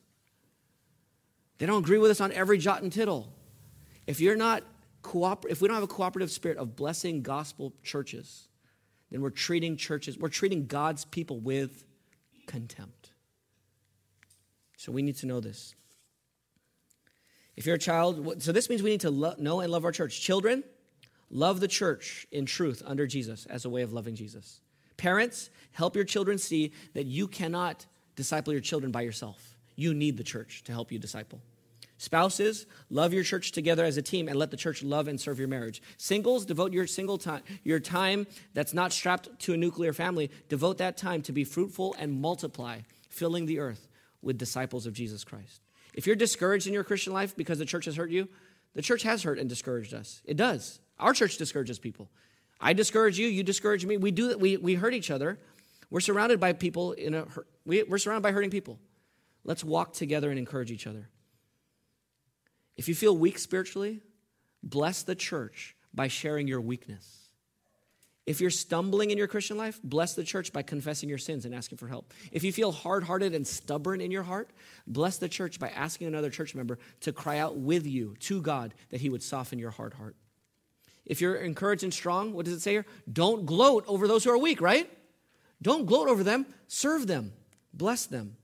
They 1.58 1.66
don't 1.66 1.82
agree 1.82 1.98
with 1.98 2.10
us 2.10 2.20
on 2.20 2.32
every 2.32 2.58
jot 2.58 2.82
and 2.82 2.92
tittle. 2.92 3.32
If 4.06 4.20
you're 4.20 4.36
not 4.36 4.62
cooper- 5.02 5.48
if 5.48 5.60
we 5.60 5.68
don't 5.68 5.74
have 5.74 5.84
a 5.84 5.88
cooperative 5.88 6.30
spirit 6.30 6.58
of 6.58 6.76
blessing 6.76 7.22
gospel 7.22 7.72
churches, 7.82 8.48
then 9.10 9.20
we're 9.20 9.30
treating 9.30 9.76
churches, 9.76 10.18
we're 10.18 10.28
treating 10.28 10.66
God's 10.66 11.04
people 11.04 11.38
with 11.40 11.84
contempt. 12.46 13.12
So 14.76 14.92
we 14.92 15.02
need 15.02 15.16
to 15.16 15.26
know 15.26 15.40
this. 15.40 15.74
If 17.56 17.64
you're 17.64 17.76
a 17.76 17.78
child, 17.78 18.42
so 18.42 18.52
this 18.52 18.68
means 18.68 18.82
we 18.82 18.90
need 18.90 19.00
to 19.00 19.10
lo- 19.10 19.34
know 19.38 19.60
and 19.60 19.72
love 19.72 19.84
our 19.84 19.92
church. 19.92 20.20
Children, 20.20 20.62
love 21.30 21.60
the 21.60 21.68
church 21.68 22.26
in 22.30 22.44
truth 22.44 22.82
under 22.84 23.06
Jesus 23.06 23.46
as 23.46 23.64
a 23.64 23.70
way 23.70 23.82
of 23.82 23.92
loving 23.92 24.14
Jesus. 24.14 24.60
Parents, 24.96 25.50
help 25.72 25.96
your 25.96 26.04
children 26.04 26.36
see 26.36 26.72
that 26.94 27.06
you 27.06 27.26
cannot 27.26 27.86
disciple 28.14 28.52
your 28.52 28.62
children 28.62 28.92
by 28.92 29.02
yourself. 29.02 29.55
You 29.76 29.94
need 29.94 30.16
the 30.16 30.24
church 30.24 30.64
to 30.64 30.72
help 30.72 30.90
you 30.90 30.98
disciple. 30.98 31.40
Spouses, 31.98 32.66
love 32.90 33.14
your 33.14 33.22
church 33.22 33.52
together 33.52 33.84
as 33.84 33.96
a 33.96 34.02
team 34.02 34.28
and 34.28 34.36
let 34.36 34.50
the 34.50 34.56
church 34.56 34.82
love 34.82 35.08
and 35.08 35.18
serve 35.18 35.38
your 35.38 35.48
marriage. 35.48 35.80
Singles, 35.96 36.44
devote 36.44 36.72
your 36.72 36.86
single 36.86 37.16
time, 37.16 37.42
your 37.64 37.80
time 37.80 38.26
that's 38.52 38.74
not 38.74 38.92
strapped 38.92 39.38
to 39.40 39.54
a 39.54 39.56
nuclear 39.56 39.94
family, 39.94 40.30
devote 40.48 40.78
that 40.78 40.98
time 40.98 41.22
to 41.22 41.32
be 41.32 41.44
fruitful 41.44 41.96
and 41.98 42.20
multiply, 42.20 42.80
filling 43.08 43.46
the 43.46 43.60
earth 43.60 43.88
with 44.20 44.36
disciples 44.36 44.84
of 44.84 44.92
Jesus 44.92 45.24
Christ. 45.24 45.62
If 45.94 46.06
you're 46.06 46.16
discouraged 46.16 46.66
in 46.66 46.74
your 46.74 46.84
Christian 46.84 47.14
life 47.14 47.34
because 47.34 47.58
the 47.58 47.64
church 47.64 47.86
has 47.86 47.96
hurt 47.96 48.10
you, 48.10 48.28
the 48.74 48.82
church 48.82 49.02
has 49.04 49.22
hurt 49.22 49.38
and 49.38 49.48
discouraged 49.48 49.94
us. 49.94 50.20
It 50.26 50.36
does. 50.36 50.80
Our 50.98 51.14
church 51.14 51.38
discourages 51.38 51.78
people. 51.78 52.10
I 52.60 52.74
discourage 52.74 53.18
you, 53.18 53.26
you 53.26 53.42
discourage 53.42 53.86
me. 53.86 53.96
We 53.96 54.10
do 54.10 54.36
we 54.36 54.58
we 54.58 54.74
hurt 54.74 54.92
each 54.92 55.10
other. 55.10 55.38
We're 55.90 56.00
surrounded 56.00 56.40
by 56.40 56.52
people 56.52 56.92
in 56.92 57.14
a 57.14 57.26
we, 57.64 57.82
we're 57.84 57.98
surrounded 57.98 58.22
by 58.22 58.32
hurting 58.32 58.50
people. 58.50 58.78
Let's 59.46 59.62
walk 59.62 59.92
together 59.92 60.28
and 60.28 60.38
encourage 60.38 60.72
each 60.72 60.88
other. 60.88 61.08
If 62.76 62.88
you 62.88 62.94
feel 62.94 63.16
weak 63.16 63.38
spiritually, 63.38 64.00
bless 64.62 65.04
the 65.04 65.14
church 65.14 65.76
by 65.94 66.08
sharing 66.08 66.48
your 66.48 66.60
weakness. 66.60 67.28
If 68.26 68.40
you're 68.40 68.50
stumbling 68.50 69.12
in 69.12 69.18
your 69.18 69.28
Christian 69.28 69.56
life, 69.56 69.78
bless 69.84 70.14
the 70.14 70.24
church 70.24 70.52
by 70.52 70.62
confessing 70.62 71.08
your 71.08 71.16
sins 71.16 71.44
and 71.44 71.54
asking 71.54 71.78
for 71.78 71.86
help. 71.86 72.12
If 72.32 72.42
you 72.42 72.52
feel 72.52 72.72
hard 72.72 73.04
hearted 73.04 73.36
and 73.36 73.46
stubborn 73.46 74.00
in 74.00 74.10
your 74.10 74.24
heart, 74.24 74.50
bless 74.84 75.18
the 75.18 75.28
church 75.28 75.60
by 75.60 75.68
asking 75.68 76.08
another 76.08 76.28
church 76.28 76.52
member 76.52 76.80
to 77.02 77.12
cry 77.12 77.38
out 77.38 77.56
with 77.56 77.86
you 77.86 78.16
to 78.20 78.42
God 78.42 78.74
that 78.90 79.00
He 79.00 79.10
would 79.10 79.22
soften 79.22 79.60
your 79.60 79.70
hard 79.70 79.94
heart. 79.94 80.16
If 81.04 81.20
you're 81.20 81.36
encouraged 81.36 81.84
and 81.84 81.94
strong, 81.94 82.32
what 82.32 82.46
does 82.46 82.54
it 82.54 82.60
say 82.60 82.72
here? 82.72 82.86
Don't 83.10 83.46
gloat 83.46 83.84
over 83.86 84.08
those 84.08 84.24
who 84.24 84.30
are 84.30 84.38
weak, 84.38 84.60
right? 84.60 84.90
Don't 85.62 85.86
gloat 85.86 86.08
over 86.08 86.24
them, 86.24 86.46
serve 86.66 87.06
them, 87.06 87.32
bless 87.72 88.06
them. 88.06 88.36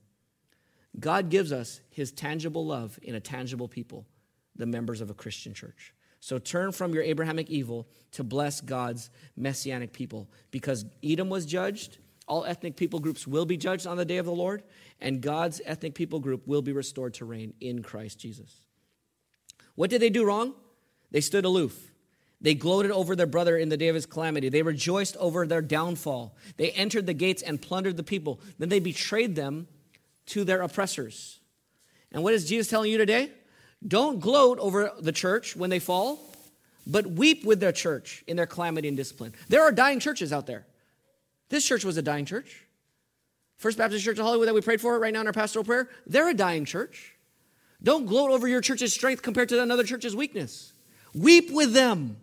God 0.99 1.29
gives 1.29 1.51
us 1.51 1.81
his 1.89 2.11
tangible 2.11 2.65
love 2.65 2.99
in 3.01 3.15
a 3.15 3.19
tangible 3.19 3.67
people, 3.67 4.05
the 4.55 4.65
members 4.65 5.01
of 5.01 5.09
a 5.09 5.13
Christian 5.13 5.53
church. 5.53 5.93
So 6.19 6.39
turn 6.39 6.71
from 6.71 6.93
your 6.93 7.03
Abrahamic 7.03 7.49
evil 7.49 7.87
to 8.11 8.23
bless 8.23 8.61
God's 8.61 9.09
messianic 9.35 9.91
people. 9.91 10.29
Because 10.51 10.85
Edom 11.03 11.29
was 11.29 11.45
judged, 11.45 11.97
all 12.27 12.45
ethnic 12.45 12.77
people 12.77 12.99
groups 12.99 13.27
will 13.27 13.45
be 13.45 13.57
judged 13.57 13.85
on 13.85 13.97
the 13.97 14.05
day 14.05 14.17
of 14.17 14.25
the 14.25 14.31
Lord, 14.31 14.63
and 15.01 15.19
God's 15.19 15.61
ethnic 15.65 15.95
people 15.95 16.19
group 16.19 16.47
will 16.47 16.61
be 16.61 16.71
restored 16.71 17.15
to 17.15 17.25
reign 17.25 17.53
in 17.59 17.83
Christ 17.83 18.19
Jesus. 18.19 18.61
What 19.75 19.89
did 19.89 20.01
they 20.01 20.09
do 20.09 20.23
wrong? 20.23 20.53
They 21.11 21.21
stood 21.21 21.43
aloof. 21.43 21.91
They 22.39 22.55
gloated 22.55 22.91
over 22.91 23.15
their 23.15 23.25
brother 23.25 23.57
in 23.57 23.69
the 23.69 23.77
day 23.77 23.87
of 23.87 23.95
his 23.95 24.05
calamity. 24.05 24.49
They 24.49 24.61
rejoiced 24.61 25.17
over 25.17 25.47
their 25.47 25.61
downfall. 25.61 26.35
They 26.57 26.71
entered 26.71 27.05
the 27.05 27.13
gates 27.13 27.41
and 27.41 27.61
plundered 27.61 27.97
the 27.97 28.03
people. 28.03 28.39
Then 28.59 28.69
they 28.69 28.79
betrayed 28.79 29.35
them 29.35 29.67
to 30.27 30.43
their 30.43 30.61
oppressors. 30.61 31.39
And 32.11 32.23
what 32.23 32.33
is 32.33 32.47
Jesus 32.47 32.69
telling 32.69 32.91
you 32.91 32.97
today? 32.97 33.31
Don't 33.85 34.19
gloat 34.19 34.59
over 34.59 34.91
the 34.99 35.11
church 35.11 35.55
when 35.55 35.69
they 35.69 35.79
fall, 35.79 36.19
but 36.87 37.05
weep 37.07 37.45
with 37.45 37.59
their 37.59 37.71
church 37.71 38.23
in 38.27 38.37
their 38.37 38.45
calamity 38.45 38.87
and 38.87 38.95
discipline. 38.95 39.33
There 39.49 39.63
are 39.63 39.71
dying 39.71 39.99
churches 39.99 40.31
out 40.31 40.47
there. 40.47 40.65
This 41.49 41.65
church 41.65 41.83
was 41.83 41.97
a 41.97 42.01
dying 42.01 42.25
church. 42.25 42.65
First 43.57 43.77
Baptist 43.77 44.03
Church 44.03 44.17
of 44.19 44.25
Hollywood 44.25 44.47
that 44.47 44.53
we 44.53 44.61
prayed 44.61 44.81
for 44.81 44.97
right 44.99 45.13
now 45.13 45.21
in 45.21 45.27
our 45.27 45.33
pastoral 45.33 45.65
prayer, 45.65 45.89
they're 46.07 46.29
a 46.29 46.33
dying 46.33 46.65
church. 46.65 47.15
Don't 47.81 48.05
gloat 48.05 48.31
over 48.31 48.47
your 48.47 48.61
church's 48.61 48.93
strength 48.93 49.21
compared 49.21 49.49
to 49.49 49.61
another 49.61 49.83
church's 49.83 50.15
weakness. 50.15 50.73
Weep 51.13 51.51
with 51.51 51.73
them. 51.73 52.17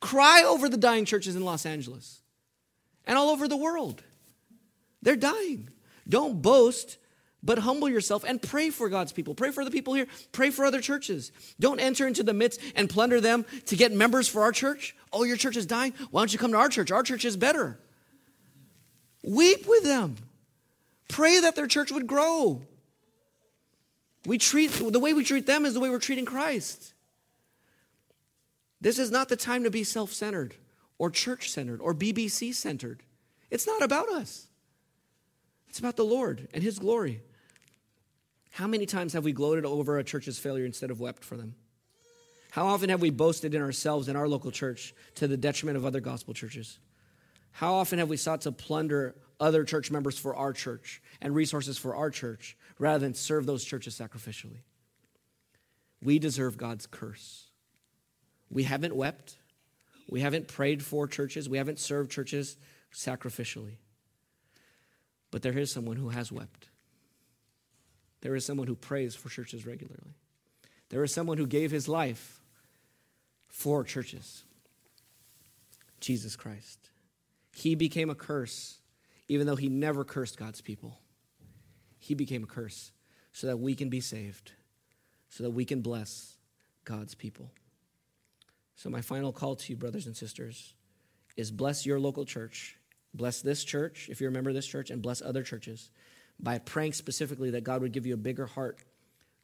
Cry 0.00 0.42
over 0.42 0.68
the 0.68 0.76
dying 0.76 1.04
churches 1.04 1.36
in 1.36 1.44
Los 1.44 1.64
Angeles 1.64 2.20
and 3.06 3.16
all 3.16 3.30
over 3.30 3.48
the 3.48 3.56
world. 3.56 4.02
They're 5.02 5.16
dying. 5.16 5.70
Don't 6.08 6.42
boast 6.42 6.98
but 7.46 7.58
humble 7.60 7.88
yourself 7.88 8.24
and 8.24 8.42
pray 8.42 8.70
for 8.70 8.88
God's 8.88 9.12
people. 9.12 9.34
Pray 9.34 9.52
for 9.52 9.64
the 9.64 9.70
people 9.70 9.94
here. 9.94 10.08
Pray 10.32 10.50
for 10.50 10.64
other 10.64 10.80
churches. 10.80 11.30
Don't 11.60 11.78
enter 11.78 12.06
into 12.08 12.24
the 12.24 12.34
midst 12.34 12.60
and 12.74 12.90
plunder 12.90 13.20
them 13.20 13.46
to 13.66 13.76
get 13.76 13.92
members 13.92 14.28
for 14.28 14.42
our 14.42 14.50
church. 14.50 14.96
Oh, 15.12 15.22
your 15.22 15.36
church 15.36 15.56
is 15.56 15.64
dying? 15.64 15.94
Why 16.10 16.20
don't 16.20 16.32
you 16.32 16.40
come 16.40 16.50
to 16.50 16.58
our 16.58 16.68
church? 16.68 16.90
Our 16.90 17.04
church 17.04 17.24
is 17.24 17.36
better. 17.36 17.78
Weep 19.22 19.66
with 19.66 19.84
them. 19.84 20.16
Pray 21.08 21.38
that 21.40 21.54
their 21.54 21.68
church 21.68 21.92
would 21.92 22.08
grow. 22.08 22.62
We 24.26 24.38
treat 24.38 24.72
the 24.72 24.98
way 24.98 25.14
we 25.14 25.22
treat 25.22 25.46
them 25.46 25.64
is 25.64 25.74
the 25.74 25.80
way 25.80 25.88
we're 25.88 26.00
treating 26.00 26.24
Christ. 26.24 26.94
This 28.80 28.98
is 28.98 29.12
not 29.12 29.28
the 29.28 29.36
time 29.36 29.62
to 29.62 29.70
be 29.70 29.84
self-centered 29.84 30.56
or 30.98 31.10
church-centered 31.10 31.80
or 31.80 31.94
BBC 31.94 32.52
centered. 32.54 33.04
It's 33.50 33.68
not 33.68 33.82
about 33.82 34.08
us. 34.08 34.48
It's 35.68 35.78
about 35.78 35.96
the 35.96 36.04
Lord 36.04 36.48
and 36.52 36.62
his 36.62 36.80
glory. 36.80 37.20
How 38.56 38.66
many 38.66 38.86
times 38.86 39.12
have 39.12 39.22
we 39.22 39.34
gloated 39.34 39.66
over 39.66 39.98
a 39.98 40.02
church's 40.02 40.38
failure 40.38 40.64
instead 40.64 40.90
of 40.90 40.98
wept 40.98 41.22
for 41.22 41.36
them? 41.36 41.56
How 42.50 42.64
often 42.68 42.88
have 42.88 43.02
we 43.02 43.10
boasted 43.10 43.54
in 43.54 43.60
ourselves 43.60 44.08
and 44.08 44.16
our 44.16 44.26
local 44.26 44.50
church 44.50 44.94
to 45.16 45.28
the 45.28 45.36
detriment 45.36 45.76
of 45.76 45.84
other 45.84 46.00
gospel 46.00 46.32
churches? 46.32 46.78
How 47.50 47.74
often 47.74 47.98
have 47.98 48.08
we 48.08 48.16
sought 48.16 48.40
to 48.40 48.52
plunder 48.52 49.14
other 49.38 49.62
church 49.62 49.90
members 49.90 50.18
for 50.18 50.34
our 50.34 50.54
church 50.54 51.02
and 51.20 51.34
resources 51.34 51.76
for 51.76 51.96
our 51.96 52.08
church 52.08 52.56
rather 52.78 53.00
than 53.00 53.12
serve 53.12 53.44
those 53.44 53.62
churches 53.62 53.94
sacrificially? 53.94 54.60
We 56.02 56.18
deserve 56.18 56.56
God's 56.56 56.86
curse. 56.86 57.50
We 58.50 58.62
haven't 58.62 58.96
wept. 58.96 59.36
We 60.08 60.22
haven't 60.22 60.48
prayed 60.48 60.82
for 60.82 61.06
churches. 61.06 61.46
We 61.46 61.58
haven't 61.58 61.78
served 61.78 62.10
churches 62.10 62.56
sacrificially. 62.90 63.76
But 65.30 65.42
there 65.42 65.58
is 65.58 65.70
someone 65.70 65.98
who 65.98 66.08
has 66.08 66.32
wept. 66.32 66.70
There 68.26 68.34
is 68.34 68.44
someone 68.44 68.66
who 68.66 68.74
prays 68.74 69.14
for 69.14 69.28
churches 69.28 69.64
regularly. 69.64 70.16
There 70.88 71.04
is 71.04 71.12
someone 71.12 71.38
who 71.38 71.46
gave 71.46 71.70
his 71.70 71.86
life 71.86 72.40
for 73.46 73.84
churches 73.84 74.42
Jesus 76.00 76.34
Christ. 76.34 76.90
He 77.54 77.76
became 77.76 78.10
a 78.10 78.16
curse, 78.16 78.78
even 79.28 79.46
though 79.46 79.54
he 79.54 79.68
never 79.68 80.02
cursed 80.02 80.38
God's 80.38 80.60
people. 80.60 80.98
He 82.00 82.14
became 82.14 82.42
a 82.42 82.48
curse 82.48 82.90
so 83.32 83.46
that 83.46 83.58
we 83.58 83.76
can 83.76 83.90
be 83.90 84.00
saved, 84.00 84.50
so 85.28 85.44
that 85.44 85.52
we 85.52 85.64
can 85.64 85.80
bless 85.80 86.36
God's 86.84 87.14
people. 87.14 87.52
So, 88.74 88.90
my 88.90 89.02
final 89.02 89.32
call 89.32 89.54
to 89.54 89.72
you, 89.72 89.76
brothers 89.76 90.06
and 90.06 90.16
sisters, 90.16 90.74
is 91.36 91.52
bless 91.52 91.86
your 91.86 92.00
local 92.00 92.24
church. 92.24 92.76
Bless 93.14 93.40
this 93.40 93.62
church, 93.62 94.08
if 94.10 94.20
you're 94.20 94.30
a 94.30 94.32
member 94.32 94.50
of 94.50 94.56
this 94.56 94.66
church, 94.66 94.90
and 94.90 95.00
bless 95.00 95.22
other 95.22 95.44
churches 95.44 95.90
by 96.38 96.58
praying 96.58 96.92
specifically 96.92 97.50
that 97.50 97.64
God 97.64 97.82
would 97.82 97.92
give 97.92 98.06
you 98.06 98.14
a 98.14 98.18
bigger 98.18 98.46
heart 98.46 98.78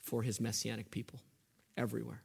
for 0.01 0.22
his 0.22 0.40
messianic 0.40 0.90
people 0.90 1.20
everywhere. 1.76 2.22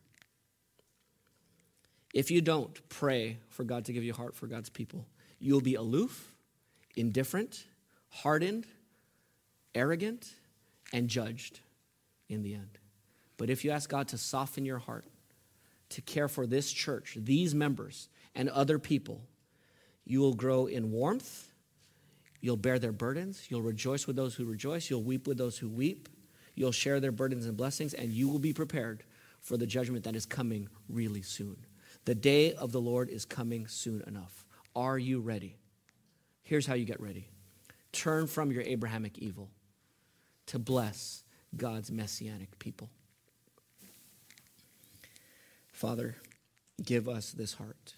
If 2.13 2.31
you 2.31 2.41
don't 2.41 2.77
pray 2.89 3.37
for 3.49 3.63
God 3.63 3.85
to 3.85 3.93
give 3.93 4.03
you 4.03 4.13
a 4.13 4.15
heart 4.15 4.35
for 4.35 4.47
God's 4.47 4.69
people, 4.69 5.05
you'll 5.39 5.61
be 5.61 5.75
aloof, 5.75 6.33
indifferent, 6.95 7.65
hardened, 8.09 8.65
arrogant, 9.75 10.27
and 10.91 11.07
judged 11.07 11.59
in 12.29 12.43
the 12.43 12.53
end. 12.53 12.79
But 13.37 13.49
if 13.49 13.63
you 13.63 13.71
ask 13.71 13.89
God 13.89 14.07
to 14.09 14.17
soften 14.17 14.65
your 14.65 14.79
heart, 14.79 15.05
to 15.89 16.01
care 16.01 16.27
for 16.27 16.47
this 16.47 16.71
church, 16.71 17.17
these 17.19 17.53
members, 17.53 18.09
and 18.35 18.49
other 18.49 18.79
people, 18.79 19.21
you 20.05 20.19
will 20.19 20.33
grow 20.33 20.65
in 20.65 20.91
warmth 20.91 21.49
You'll 22.39 22.57
bear 22.57 22.79
their 22.79 22.91
burdens. 22.91 23.47
You'll 23.49 23.61
rejoice 23.61 24.07
with 24.07 24.15
those 24.15 24.35
who 24.35 24.45
rejoice. 24.45 24.89
You'll 24.89 25.03
weep 25.03 25.27
with 25.27 25.37
those 25.37 25.57
who 25.57 25.69
weep. 25.69 26.09
You'll 26.55 26.71
share 26.71 26.99
their 26.99 27.11
burdens 27.11 27.45
and 27.45 27.57
blessings, 27.57 27.93
and 27.93 28.11
you 28.11 28.27
will 28.29 28.39
be 28.39 28.53
prepared 28.53 29.03
for 29.41 29.57
the 29.57 29.67
judgment 29.67 30.03
that 30.03 30.15
is 30.15 30.25
coming 30.25 30.69
really 30.89 31.21
soon. 31.21 31.57
The 32.05 32.15
day 32.15 32.53
of 32.53 32.71
the 32.71 32.81
Lord 32.81 33.09
is 33.09 33.25
coming 33.25 33.67
soon 33.67 34.03
enough. 34.07 34.45
Are 34.75 34.97
you 34.97 35.19
ready? 35.19 35.57
Here's 36.43 36.65
how 36.65 36.75
you 36.75 36.85
get 36.85 37.01
ready 37.01 37.27
turn 37.91 38.27
from 38.27 38.51
your 38.51 38.61
Abrahamic 38.61 39.17
evil 39.17 39.49
to 40.45 40.59
bless 40.59 41.23
God's 41.55 41.91
messianic 41.91 42.59
people. 42.59 42.89
Father, 45.71 46.15
give 46.83 47.09
us 47.09 47.31
this 47.31 47.53
heart 47.53 47.93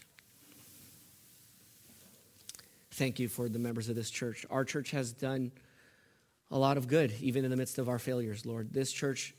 thank 3.00 3.18
you 3.18 3.30
for 3.30 3.48
the 3.48 3.60
members 3.60 3.88
of 3.88 3.96
this 3.96 4.12
church. 4.12 4.46
Our 4.50 4.66
church 4.66 4.92
has 4.92 5.14
done 5.14 5.54
a 6.52 6.60
lot 6.60 6.76
of 6.76 6.90
good, 6.90 7.14
even 7.22 7.46
in 7.46 7.50
the 7.50 7.56
midst 7.56 7.80
of 7.80 7.88
our 7.88 7.98
failures, 7.98 8.46
Lord. 8.46 8.74
This 8.74 8.92
church 8.92 9.34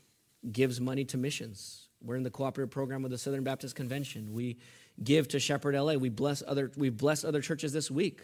gives 0.51 0.81
money 0.81 1.05
to 1.05 1.17
missions. 1.17 1.87
We're 2.03 2.15
in 2.15 2.23
the 2.23 2.31
cooperative 2.31 2.71
program 2.71 3.03
with 3.03 3.11
the 3.11 3.19
Southern 3.19 3.43
Baptist 3.43 3.75
Convention. 3.75 4.33
We 4.33 4.57
give 5.03 5.27
to 5.29 5.39
Shepherd 5.39 5.75
LA. 5.75 5.93
We 5.93 6.09
bless 6.09 6.41
other, 6.45 6.71
we 6.75 6.89
bless 6.89 7.23
other 7.23 7.39
churches 7.39 7.71
this 7.71 7.91
week. 7.91 8.21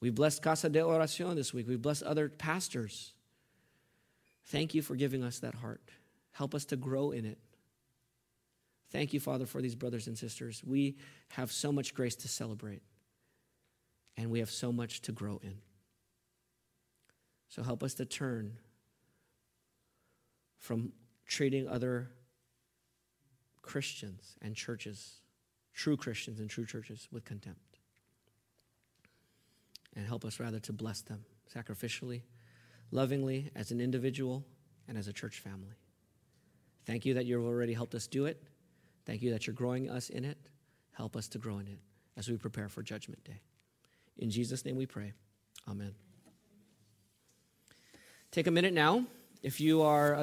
We 0.00 0.10
blessed 0.10 0.42
Casa 0.42 0.68
de 0.68 0.80
Oración 0.80 1.36
this 1.36 1.54
week. 1.54 1.68
We 1.68 1.76
blessed 1.76 2.02
other 2.02 2.28
pastors. 2.28 3.12
Thank 4.46 4.74
you 4.74 4.82
for 4.82 4.96
giving 4.96 5.22
us 5.22 5.38
that 5.38 5.54
heart. 5.54 5.80
Help 6.32 6.56
us 6.56 6.64
to 6.66 6.76
grow 6.76 7.12
in 7.12 7.24
it. 7.24 7.38
Thank 8.90 9.12
you, 9.12 9.20
Father, 9.20 9.46
for 9.46 9.62
these 9.62 9.76
brothers 9.76 10.08
and 10.08 10.18
sisters. 10.18 10.60
We 10.66 10.96
have 11.28 11.52
so 11.52 11.70
much 11.70 11.94
grace 11.94 12.16
to 12.16 12.28
celebrate 12.28 12.82
and 14.16 14.30
we 14.30 14.38
have 14.38 14.50
so 14.50 14.72
much 14.72 15.00
to 15.02 15.12
grow 15.12 15.40
in. 15.42 15.56
So 17.48 17.62
help 17.62 17.82
us 17.82 17.94
to 17.94 18.04
turn 18.04 18.56
from 20.58 20.92
treating 21.26 21.68
other 21.68 22.10
Christians 23.62 24.36
and 24.42 24.54
churches, 24.54 25.20
true 25.72 25.96
Christians 25.96 26.40
and 26.40 26.48
true 26.48 26.66
churches, 26.66 27.08
with 27.12 27.24
contempt. 27.24 27.78
And 29.96 30.06
help 30.06 30.24
us 30.24 30.40
rather 30.40 30.58
to 30.60 30.72
bless 30.72 31.02
them 31.02 31.24
sacrificially, 31.54 32.22
lovingly, 32.90 33.50
as 33.54 33.70
an 33.70 33.80
individual 33.80 34.44
and 34.88 34.98
as 34.98 35.06
a 35.06 35.12
church 35.12 35.40
family. 35.40 35.76
Thank 36.86 37.06
you 37.06 37.14
that 37.14 37.26
you've 37.26 37.44
already 37.44 37.72
helped 37.72 37.94
us 37.94 38.06
do 38.06 38.26
it. 38.26 38.42
Thank 39.06 39.22
you 39.22 39.30
that 39.30 39.46
you're 39.46 39.54
growing 39.54 39.90
us 39.90 40.10
in 40.10 40.24
it. 40.24 40.38
Help 40.92 41.16
us 41.16 41.28
to 41.28 41.38
grow 41.38 41.58
in 41.58 41.68
it 41.68 41.78
as 42.16 42.28
we 42.28 42.36
prepare 42.36 42.68
for 42.68 42.82
Judgment 42.82 43.22
Day. 43.24 43.40
In 44.18 44.30
Jesus' 44.30 44.64
name 44.64 44.76
we 44.76 44.86
pray. 44.86 45.12
Amen. 45.68 45.94
Take 48.30 48.46
a 48.46 48.50
minute 48.50 48.74
now. 48.74 49.04
If 49.42 49.60
you 49.60 49.82
are 49.82 50.14